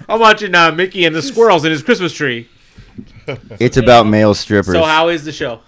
I'm 0.09 0.19
watching 0.19 0.53
uh, 0.55 0.71
Mickey 0.73 1.05
and 1.05 1.15
the 1.15 1.21
squirrels 1.21 1.63
in 1.65 1.71
his 1.71 1.83
Christmas 1.83 2.11
tree. 2.13 2.49
It's 3.59 3.77
about 3.77 4.07
male 4.07 4.33
strippers. 4.33 4.73
So 4.73 4.83
how 4.83 5.07
is 5.09 5.23
the 5.25 5.31
show? 5.33 5.61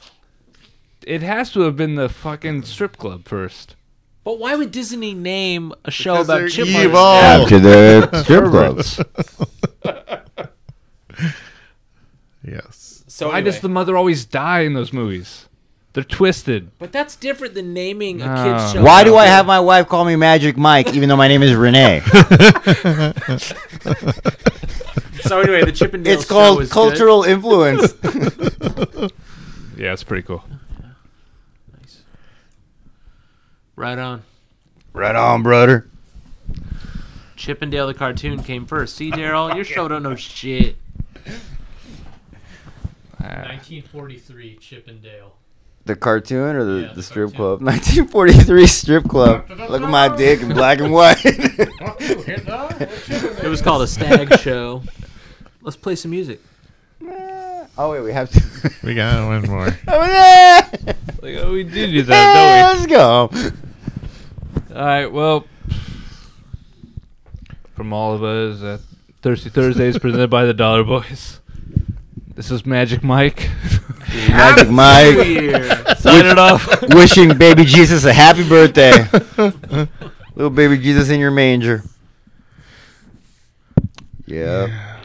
It 1.05 1.21
has 1.21 1.51
to 1.53 1.61
have 1.61 1.75
been 1.75 1.95
the 1.95 2.07
fucking 2.09 2.63
strip 2.63 2.97
club 2.97 3.25
first. 3.27 3.75
But 4.23 4.37
why 4.39 4.55
would 4.55 4.71
Disney 4.71 5.13
name 5.13 5.73
a 5.85 5.91
show 5.91 6.13
Because 6.15 6.27
about 6.27 6.37
they're 6.39 6.49
chipmunks? 6.49 6.81
evil. 6.83 6.99
After 6.99 7.59
the 7.59 8.23
strip 8.23 8.45
clubs. 8.45 8.99
Yes. 12.43 13.03
So 13.07 13.27
Why 13.29 13.37
anyway. 13.39 13.51
does 13.51 13.61
the 13.61 13.69
mother 13.69 13.97
always 13.97 14.25
die 14.25 14.61
in 14.61 14.73
those 14.73 14.93
movies? 14.93 15.47
They're 15.93 16.03
twisted. 16.03 16.71
But 16.79 16.91
that's 16.91 17.15
different 17.15 17.53
than 17.55 17.73
naming 17.73 18.21
a 18.21 18.25
No. 18.27 18.35
kid's 18.35 18.63
ah. 18.63 18.73
show. 18.73 18.83
Why 18.83 19.03
do 19.03 19.15
I 19.15 19.25
the- 19.25 19.31
have 19.31 19.45
my 19.45 19.59
wife 19.59 19.87
call 19.89 20.05
me 20.05 20.15
Magic 20.15 20.55
Mike 20.57 20.93
even 20.93 21.09
though 21.09 21.17
my 21.17 21.27
name 21.27 21.43
is 21.43 21.55
Renee? 21.55 22.01
So 25.21 25.41
anyway, 25.41 25.65
the 25.65 25.73
Chippendales 25.73 26.07
it's 26.07 26.23
show 26.23 26.29
called 26.29 26.61
is 26.61 26.71
cultural 26.71 27.23
influence. 27.23 27.93
Yeah, 29.77 29.93
it's 29.93 30.03
pretty 30.03 30.23
cool. 30.23 30.43
Good. 31.71 31.87
Right 33.79 33.97
on. 33.97 34.23
right 34.91 35.15
on, 35.15 35.41
brother. 35.41 35.87
Chippendale 37.37 37.87
the 37.87 37.93
cartoon 37.93 38.43
came 38.43 38.65
first. 38.65 38.97
See, 38.97 39.09
Daryl, 39.09 39.55
your 39.55 39.63
show 39.63 39.87
don't 39.87 40.03
know 40.03 40.15
shit. 40.15 40.75
1943 43.19 44.57
Chippendale. 44.57 45.31
The 45.85 45.95
cartoon 45.95 46.57
or 46.57 46.65
the, 46.65 46.81
Yeah, 46.81 46.87
the, 46.89 46.95
the 46.95 47.03
strip 47.03 47.29
cartoon. 47.33 47.37
club? 47.37 47.61
1943 47.61 48.67
strip 48.67 49.03
club. 49.05 49.49
Look 49.69 49.81
at 49.81 49.89
my 49.89 50.13
dick 50.13 50.41
in 50.41 50.49
black 50.49 50.79
and 50.79 50.91
white. 50.91 51.23
It 53.41 53.47
was 53.47 53.61
called 53.61 53.83
a 53.83 53.87
stag 53.87 54.37
show. 54.39 54.83
Let's 55.61 55.77
play 55.77 55.95
some 55.95 56.11
music. 56.11 56.41
oh 57.77 57.91
wait, 57.93 58.01
we 58.01 58.11
have 58.11 58.29
to. 58.31 58.71
We 58.83 58.93
got 58.93 59.25
one 59.25 59.43
more. 59.49 59.69
Oh, 59.87 60.05
yeah. 60.05 60.69
Like, 61.21 61.35
oh, 61.37 61.53
we 61.53 61.63
did 61.63 61.91
do 61.91 62.01
that, 62.03 62.75
don't 62.75 62.89
we? 62.89 62.89
Let's 63.31 63.51
go. 63.53 63.68
Don't 64.79 64.87
we? 64.87 64.91
All 64.91 64.97
right, 64.97 65.11
well, 65.11 65.45
from 67.75 67.93
all 67.93 68.13
of 68.13 68.23
us 68.23 68.63
at 68.63 68.79
Thirsty 69.21 69.49
Thursdays 69.49 69.97
presented 69.97 70.29
by 70.29 70.45
the 70.45 70.53
Dollar 70.53 70.83
Boys, 70.83 71.39
this 72.35 72.51
is 72.51 72.65
Magic 72.65 73.03
Mike. 73.03 73.49
Magic 74.29 74.69
Mike. 74.69 75.17
New 75.17 75.51
Sign 75.97 76.25
it 76.25 76.39
off. 76.39 76.81
Wishing 76.89 77.37
baby 77.37 77.65
Jesus 77.65 78.05
a 78.05 78.13
happy 78.13 78.47
birthday. 78.47 78.91
Little 80.35 80.49
baby 80.49 80.77
Jesus 80.77 81.09
in 81.09 81.19
your 81.19 81.31
manger. 81.31 81.83
Yeah. 84.25 84.95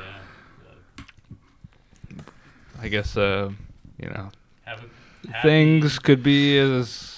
I 2.81 2.89
guess 2.89 3.17
uh, 3.17 3.51
you 3.99 4.11
know 4.11 4.31
Have 4.67 4.85
a 4.85 5.43
things 5.43 5.99
could 5.99 6.23
be 6.23 6.59
as 6.59 7.14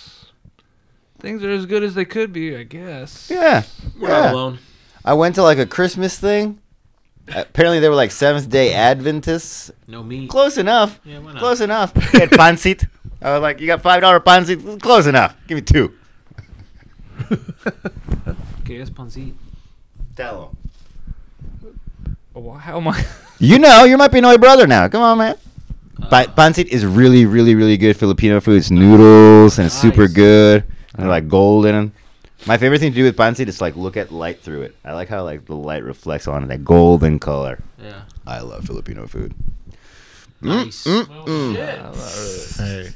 things 1.27 1.43
are 1.43 1.51
as 1.51 1.67
good 1.67 1.83
as 1.83 1.95
they 1.95 2.05
could 2.05 2.33
be. 2.33 2.57
I 2.57 2.63
guess. 2.63 3.29
Yeah. 3.29 3.65
We're 3.99 4.09
yeah. 4.09 4.21
not 4.21 4.35
alone. 4.35 4.59
I 5.05 5.15
went 5.15 5.35
to 5.35 5.43
like 5.43 5.59
a 5.59 5.67
Christmas 5.67 6.19
thing. 6.19 6.61
Apparently 7.35 7.81
they 7.81 7.89
were 7.89 7.97
like 7.97 8.13
Seventh 8.13 8.49
Day 8.49 8.73
Adventists. 8.73 9.73
No 9.89 10.05
meat. 10.05 10.31
Close 10.31 10.57
enough. 10.57 11.01
Yeah, 11.05 11.19
why 11.19 11.33
not? 11.33 11.41
Close 11.41 11.61
enough. 11.61 11.93
You 11.97 12.21
had 12.21 12.31
pancit. 12.31 12.87
I 13.21 13.33
was 13.33 13.43
like, 13.43 13.61
you 13.61 13.67
got 13.67 13.83
five 13.83 14.03
dollar 14.03 14.21
pancit. 14.21 14.81
Close 14.81 15.09
enough. 15.09 15.35
Give 15.49 15.57
me 15.57 15.63
two. 15.63 15.93
Okay, 18.63 18.79
that's 18.79 18.91
pancit. 18.91 19.33
Tell 20.17 20.57
him. 21.63 21.77
Oh, 22.35 22.51
how 22.53 22.79
am 22.79 22.89
I? 22.89 23.05
You 23.39 23.61
know, 23.61 23.85
you're 23.85 23.99
my 23.99 24.09
Pinoy 24.09 24.41
brother 24.41 24.67
now. 24.67 24.89
Come 24.89 25.03
on, 25.03 25.19
man. 25.19 25.37
Uh. 26.03 26.09
Pa- 26.09 26.33
pancit 26.37 26.67
is 26.67 26.85
really, 26.85 27.27
really, 27.27 27.55
really 27.55 27.77
good 27.77 27.97
Filipino 27.97 28.41
food. 28.41 28.57
It's 28.57 28.73
noodles 28.73 29.59
and 29.59 29.67
it's 29.67 29.75
super 29.77 30.09
good. 30.09 30.65
And 30.97 31.05
they're 31.05 31.09
like 31.11 31.29
gold 31.29 31.67
in 31.67 31.75
them. 31.75 31.93
My 32.47 32.59
favorite 32.59 32.79
thing 32.81 32.93
to 32.93 32.97
do 32.97 33.05
with 33.05 33.17
pancit 33.17 33.49
is 33.49 33.61
like 33.61 33.77
look 33.77 33.97
at 33.97 34.13
light 34.13 34.41
through 34.41 34.63
it. 34.63 34.77
I 34.85 34.93
like 34.93 35.09
how 35.09 35.25
like 35.25 35.47
the 35.47 35.55
light 35.57 35.83
reflects 35.85 36.27
on 36.29 36.45
it, 36.45 36.47
that 36.49 36.65
golden 36.65 37.19
color. 37.19 37.63
Yeah. 37.83 38.03
I 38.27 38.41
love 38.41 38.65
Filipino 38.67 39.07
food. 39.07 39.35
Nice. 40.41 40.85
Mm, 40.87 41.09
Well, 41.09 41.25
mm. 41.27 42.57
shit. 42.57 42.57
Hey, 42.67 42.93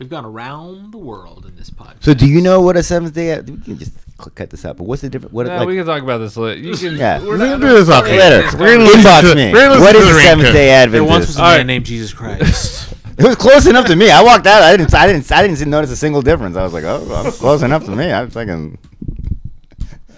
We've 0.00 0.10
gone 0.10 0.24
around 0.24 0.92
the 0.92 0.98
world 0.98 1.46
in 1.46 1.54
this 1.56 1.70
podcast. 1.70 2.02
So 2.02 2.14
do 2.14 2.26
you 2.26 2.40
know 2.42 2.60
what 2.60 2.76
a 2.76 2.82
seventh 2.82 3.14
day? 3.14 3.40
We 3.40 3.56
can 3.58 3.78
just 3.78 3.92
cut 4.34 4.50
this 4.50 4.64
out. 4.64 4.76
But 4.76 4.84
what's 4.84 5.02
the 5.02 5.08
difference? 5.08 5.32
What 5.32 5.46
Yeah, 5.46 5.58
like, 5.60 5.68
we 5.68 5.76
can 5.76 5.86
talk 5.86 6.02
about 6.02 6.18
this 6.18 6.36
later. 6.36 6.60
You 6.60 6.74
can. 6.76 6.96
Yeah. 6.96 7.20
we're 7.20 7.28
we're 7.30 7.38
gonna 7.38 7.58
do 7.64 7.72
this 7.74 7.88
off 7.88 8.04
later. 8.04 8.42
later. 8.42 8.58
We're 8.58 8.76
gonna 8.78 8.90
Inbox 8.90 9.34
me. 9.36 9.52
we're 9.52 9.68
gonna 9.68 9.80
listen 9.80 9.84
What 9.84 9.92
to 9.92 9.98
is 9.98 10.04
the 10.12 10.18
a 10.18 10.22
Seventh 10.22 10.52
Day 10.52 10.82
cut. 10.84 10.90
There 10.92 11.04
once 11.04 11.26
was 11.28 11.36
a 11.36 11.42
man 11.42 11.56
right. 11.58 11.66
named 11.66 11.86
Jesus 11.86 12.12
Christ. 12.12 12.93
It 13.16 13.24
was 13.24 13.36
close 13.36 13.66
enough 13.66 13.86
to 13.86 13.96
me. 13.96 14.10
I 14.10 14.22
walked 14.22 14.46
out. 14.46 14.62
I 14.62 14.76
didn't. 14.76 14.92
I 14.94 15.06
didn't. 15.06 15.30
I 15.30 15.46
didn't 15.46 15.68
notice 15.70 15.90
a 15.90 15.96
single 15.96 16.20
difference. 16.22 16.56
I 16.56 16.62
was 16.64 16.72
like, 16.72 16.84
oh, 16.84 17.04
well, 17.08 17.30
close 17.32 17.62
enough 17.62 17.84
to 17.84 17.90
me. 17.94 18.10
I'm 18.12 18.28
thinking. 18.30 18.78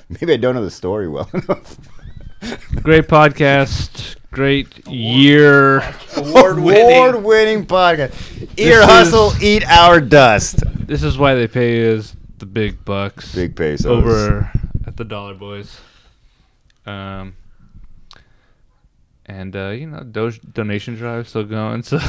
Maybe 0.09 0.33
I 0.33 0.37
don't 0.37 0.55
know 0.55 0.65
the 0.65 0.71
story 0.71 1.09
well 1.09 1.29
enough. 1.35 1.79
Great 2.83 3.07
podcast. 3.09 4.17
Great 4.31 4.87
year. 4.89 5.79
Award-winning 6.17 7.67
podcast. 7.67 8.13
Eat 8.43 8.57
This 8.57 8.67
your 8.67 8.81
is- 8.81 8.87
hustle, 8.87 9.33
eat 9.43 9.65
our 9.67 10.01
dust. 10.01 10.61
This 10.87 11.03
is 11.03 11.19
why 11.19 11.35
they 11.35 11.49
pay 11.49 11.97
us 11.97 12.15
the 12.39 12.47
big 12.47 12.85
bucks. 12.85 13.35
Big 13.35 13.57
pesos. 13.57 13.87
over 13.87 14.51
at 14.87 14.97
the 14.97 15.05
Dollar 15.05 15.35
Boys. 15.35 15.81
Um, 16.87 17.35
and 19.27 19.55
uh, 19.57 19.69
you 19.71 19.87
know, 19.87 20.01
do- 20.01 20.31
donation 20.53 20.95
drive 20.95 21.29
still 21.29 21.45
going. 21.45 21.83
So 21.83 21.99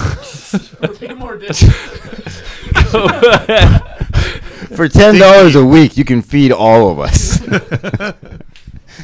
For 4.76 4.88
ten 4.90 5.16
dollars 5.18 5.56
a 5.56 5.66
week, 5.66 5.98
you 5.98 6.04
can 6.06 6.22
feed 6.22 6.52
all 6.52 6.90
of 6.92 7.00
us. 7.00 7.40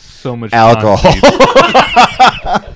so 0.02 0.35
much 0.35 0.52
alcohol. 0.53 1.14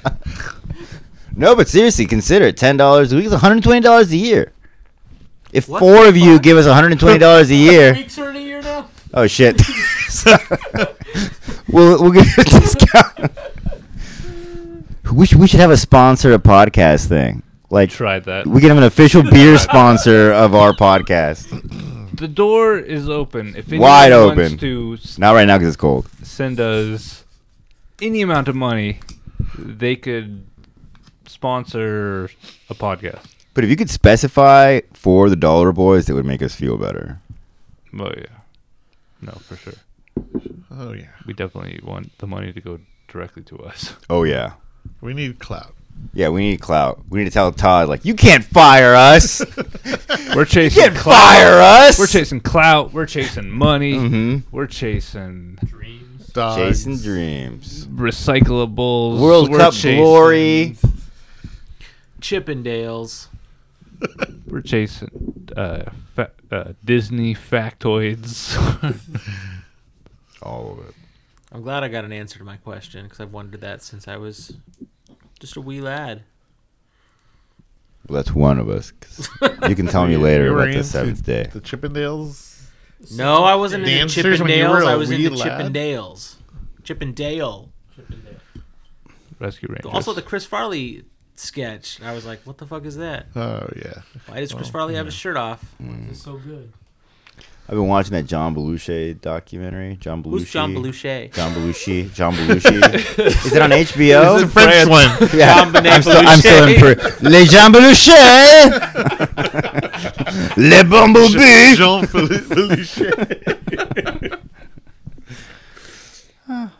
no, 1.35 1.55
but 1.55 1.67
seriously, 1.67 2.05
consider 2.05 2.45
it. 2.45 2.57
Ten 2.57 2.77
dollars 2.77 3.11
a 3.13 3.15
week 3.17 3.25
is 3.25 3.31
one 3.31 3.41
hundred 3.41 3.63
twenty 3.63 3.81
dollars 3.81 4.11
a 4.11 4.17
year. 4.17 4.53
If 5.51 5.67
What 5.69 5.79
four 5.79 6.03
the 6.03 6.09
of 6.09 6.17
you 6.17 6.33
fuck? 6.35 6.43
give 6.43 6.57
us 6.57 6.65
one 6.65 6.75
hundred 6.75 6.99
twenty 6.99 7.19
dollars 7.19 7.49
a 7.51 7.55
year, 7.55 7.93
Weeks 7.93 8.17
are 8.17 8.29
in 8.29 8.35
a 8.37 8.39
year 8.39 8.61
now? 8.61 8.89
oh 9.13 9.27
shit, 9.27 9.61
we'll 11.69 12.01
we'll 12.01 12.11
give 12.11 12.25
you 12.25 12.33
a 12.37 12.43
discount. 12.43 13.31
We 15.11 15.25
should 15.25 15.39
we 15.39 15.47
should 15.47 15.59
have 15.59 15.71
a 15.71 15.77
sponsor 15.77 16.33
a 16.33 16.39
podcast 16.39 17.07
thing. 17.07 17.43
Like 17.69 17.89
Tried 17.89 18.25
that. 18.25 18.47
we 18.47 18.61
can 18.61 18.69
have 18.69 18.77
an 18.77 18.83
official 18.83 19.23
beer 19.29 19.57
sponsor 19.57 20.31
of 20.31 20.55
our 20.55 20.73
podcast. 20.73 21.47
The 22.17 22.27
door 22.27 22.77
is 22.77 23.09
open. 23.09 23.55
If 23.55 23.67
anyone 23.67 23.89
Wide 23.89 24.11
wants 24.11 24.39
open. 24.39 24.57
to 24.59 24.97
s- 25.01 25.17
Not 25.17 25.33
right 25.33 25.45
now 25.45 25.57
because 25.57 25.69
it's 25.73 25.77
cold. 25.77 26.07
send 26.23 26.59
us 26.59 27.23
any 28.01 28.21
amount 28.21 28.47
of 28.47 28.55
money, 28.55 28.99
they 29.57 29.95
could 29.95 30.45
sponsor 31.25 32.29
a 32.69 32.73
podcast. 32.75 33.25
But 33.53 33.63
if 33.63 33.69
you 33.69 33.75
could 33.75 33.89
specify 33.89 34.81
for 34.93 35.29
the 35.29 35.35
Dollar 35.35 35.71
Boys, 35.71 36.09
it 36.09 36.13
would 36.13 36.25
make 36.25 36.41
us 36.41 36.55
feel 36.55 36.77
better. 36.77 37.19
Oh 37.99 38.11
yeah, 38.15 38.37
no, 39.21 39.31
for 39.33 39.55
sure. 39.55 39.73
Oh 40.71 40.93
yeah, 40.93 41.07
We 41.25 41.33
definitely 41.33 41.79
want 41.83 42.17
the 42.19 42.27
money 42.27 42.53
to 42.53 42.61
go 42.61 42.79
directly 43.07 43.43
to 43.43 43.57
us. 43.59 43.95
Oh 44.09 44.23
yeah. 44.23 44.53
We 45.01 45.13
need 45.13 45.39
clout. 45.39 45.73
Yeah, 46.13 46.29
we 46.29 46.41
need 46.41 46.61
clout. 46.61 47.01
We 47.09 47.19
need 47.19 47.25
to 47.25 47.31
tell 47.31 47.51
Todd 47.51 47.89
like 47.89 48.05
you 48.05 48.13
can't 48.13 48.43
fire 48.43 48.93
us. 48.95 49.41
We're 50.35 50.45
chasing 50.45 50.81
can't 50.83 50.95
clout. 50.95 51.15
fire 51.15 51.59
us. 51.61 51.97
We're 51.99 52.07
chasing 52.07 52.39
clout. 52.39 52.93
We're 52.93 53.05
chasing 53.07 53.49
money. 53.49 53.93
Mhm. 53.93 54.43
We're 54.51 54.67
chasing 54.67 55.57
Dogs. 56.33 56.55
Chasing 56.57 56.97
dreams. 56.97 57.87
recyclables. 57.87 59.19
World 59.19 59.49
We're 59.49 59.57
Cup 59.57 59.73
chasing- 59.73 59.97
glory. 59.97 60.77
Chippendales. 62.21 63.27
We're 64.47 64.61
chasing 64.61 65.49
uh, 65.57 65.89
fa- 66.15 66.31
uh, 66.51 66.73
Disney 66.85 67.33
factoids. 67.33 68.55
All 70.43 70.73
of 70.79 70.87
it. 70.89 70.93
I'm 71.51 71.61
glad 71.61 71.83
I 71.83 71.87
got 71.87 72.03
an 72.05 72.11
answer 72.11 72.37
to 72.39 72.43
my 72.45 72.57
question 72.57 73.03
because 73.03 73.19
I've 73.19 73.31
wondered 73.31 73.61
that 73.61 73.81
since 73.81 74.07
I 74.07 74.17
was 74.17 74.53
just 75.39 75.55
a 75.55 75.61
wee 75.61 75.79
lad. 75.81 76.23
Well, 78.07 78.17
that's 78.17 78.33
one 78.35 78.59
of 78.59 78.69
us. 78.69 78.91
'cause 78.91 79.29
you 79.67 79.75
can 79.75 79.87
tell 79.87 80.07
me 80.07 80.17
later 80.17 80.53
about 80.55 80.73
the 80.73 80.83
seventh 80.83 81.25
day. 81.25 81.49
The 81.51 81.61
Chippendales. 81.61 82.53
No, 83.15 83.43
I 83.43 83.55
wasn't 83.55 83.83
in 83.83 83.89
the 83.89 83.95
Dancers 83.97 84.41
when 84.41 84.49
you 84.51 84.63
were 84.67 84.81
Chippendales. 84.81 84.85
a 84.87 84.91
I 84.91 84.95
was 84.95 85.11
in 85.11 85.21
the 85.21 85.29
wee 85.29 85.35
lad? 85.35 85.73
Chippendales. 85.73 86.35
Chippendale. 86.83 87.69
Rescue 89.39 89.67
Rangers. 89.69 89.91
Also, 89.93 90.13
the 90.13 90.21
Chris 90.23 90.45
Farley 90.45 91.03
sketch. 91.35 92.01
I 92.01 92.13
was 92.13 92.25
like, 92.25 92.41
what 92.43 92.57
the 92.57 92.65
fuck 92.65 92.85
is 92.85 92.97
that? 92.97 93.27
Oh 93.35 93.67
yeah. 93.75 94.01
Why 94.25 94.39
does 94.39 94.51
Chris 94.53 94.67
Oh, 94.69 94.71
Farley 94.71 94.95
have 94.95 95.05
his 95.05 95.13
shirt 95.15 95.37
off? 95.37 95.75
It's 96.09 96.23
so 96.23 96.37
good. 96.37 96.73
I've 97.69 97.75
been 97.75 97.87
watching 97.87 98.13
that 98.13 98.25
John 98.27 98.55
Belushi 98.55 99.19
documentary. 99.19 99.97
John 99.97 100.23
Belushi. 100.23 100.29
Who's 100.39 100.51
John 100.51 100.73
Belushi? 100.73 101.33
John 101.33 101.53
Belushi. 101.53 102.13
John 102.13 102.33
Belushi. 102.33 102.81
Is 103.45 103.53
it 103.53 103.61
on 103.61 103.71
HBO? 103.71 104.41
It's 104.41 104.43
a 104.43 104.47
French 104.47 104.89
one. 104.89 105.09
Yeah, 105.37 105.55
John 105.55 105.71
Benet 105.73 105.91
I'm, 105.91 106.01
still, 106.01 106.17
I'm 106.25 106.39
still 106.39 106.67
in 106.67 106.75
Belushi. 106.75 106.97
Peru. 106.97 107.29
Les 107.29 107.45
Jean 107.45 107.71
Belushi. 107.73 108.17
Le 110.57 110.83
Bumblebee. 110.85 111.75
Jean 111.75 112.05
Belushi. 112.05 113.11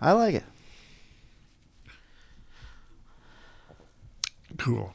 I 0.02 0.12
like 0.14 0.36
it. 0.36 0.44
cool. 4.68 4.94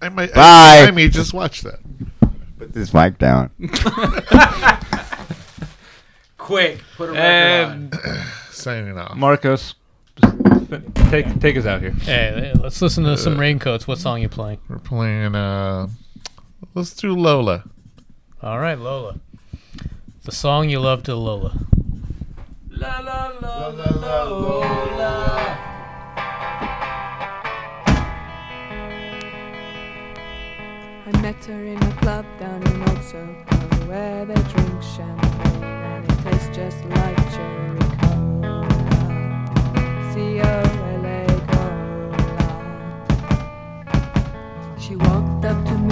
I 0.00 0.08
might. 0.08 0.32
Bye. 0.34 0.84
I, 0.84 0.86
I 0.88 0.90
may 0.90 1.08
just 1.08 1.34
watch 1.34 1.62
that. 1.62 1.80
Put 2.74 2.80
this 2.80 2.92
mic 2.92 3.18
down. 3.18 3.50
Quick, 6.38 6.80
put 6.96 7.10
a 7.10 7.12
record 7.12 7.22
and 7.22 7.94
on. 7.94 8.00
Signing 8.50 8.98
off. 8.98 9.14
Marcos, 9.16 9.76
just 10.20 10.72
take 11.08 11.38
take 11.38 11.56
us 11.56 11.66
out 11.66 11.82
here. 11.82 11.92
Hey, 11.92 12.52
let's 12.56 12.82
listen 12.82 13.04
to 13.04 13.16
some 13.16 13.38
Raincoats. 13.38 13.86
What 13.86 13.98
song 13.98 14.22
you 14.22 14.28
playing? 14.28 14.58
We're 14.68 14.80
playing. 14.80 15.36
Uh, 15.36 15.86
let's 16.74 16.92
do 16.94 17.14
Lola. 17.14 17.62
All 18.42 18.58
right, 18.58 18.76
Lola. 18.76 19.20
The 20.24 20.32
song 20.32 20.68
you 20.68 20.80
love 20.80 21.04
to 21.04 21.14
Lola. 21.14 21.56
La 22.70 22.98
la 22.98 23.28
la 23.40 23.68
la 23.68 23.90
la 23.90 24.22
Lola. 24.24 25.83
I 31.06 31.10
met 31.20 31.44
her 31.44 31.62
in 31.66 31.76
a 31.82 31.92
club 31.96 32.24
down 32.40 32.62
in 32.66 32.80
Old 32.88 33.02
Soho 33.02 33.34
where 33.86 34.24
they 34.24 34.32
drink 34.34 34.82
champagne 34.82 35.62
and 35.62 36.02
it 36.10 36.18
tastes 36.22 36.48
just 36.56 36.82
like 36.86 37.16
cherry 37.34 37.78
cola. 38.00 38.64
C 40.14 40.40
O 40.40 40.42
L 40.96 41.04
A 41.04 41.26
cola. 41.52 42.48
She 44.80 44.96
walked 44.96 45.44
up 45.44 45.62
to 45.66 45.74
me 45.74 45.83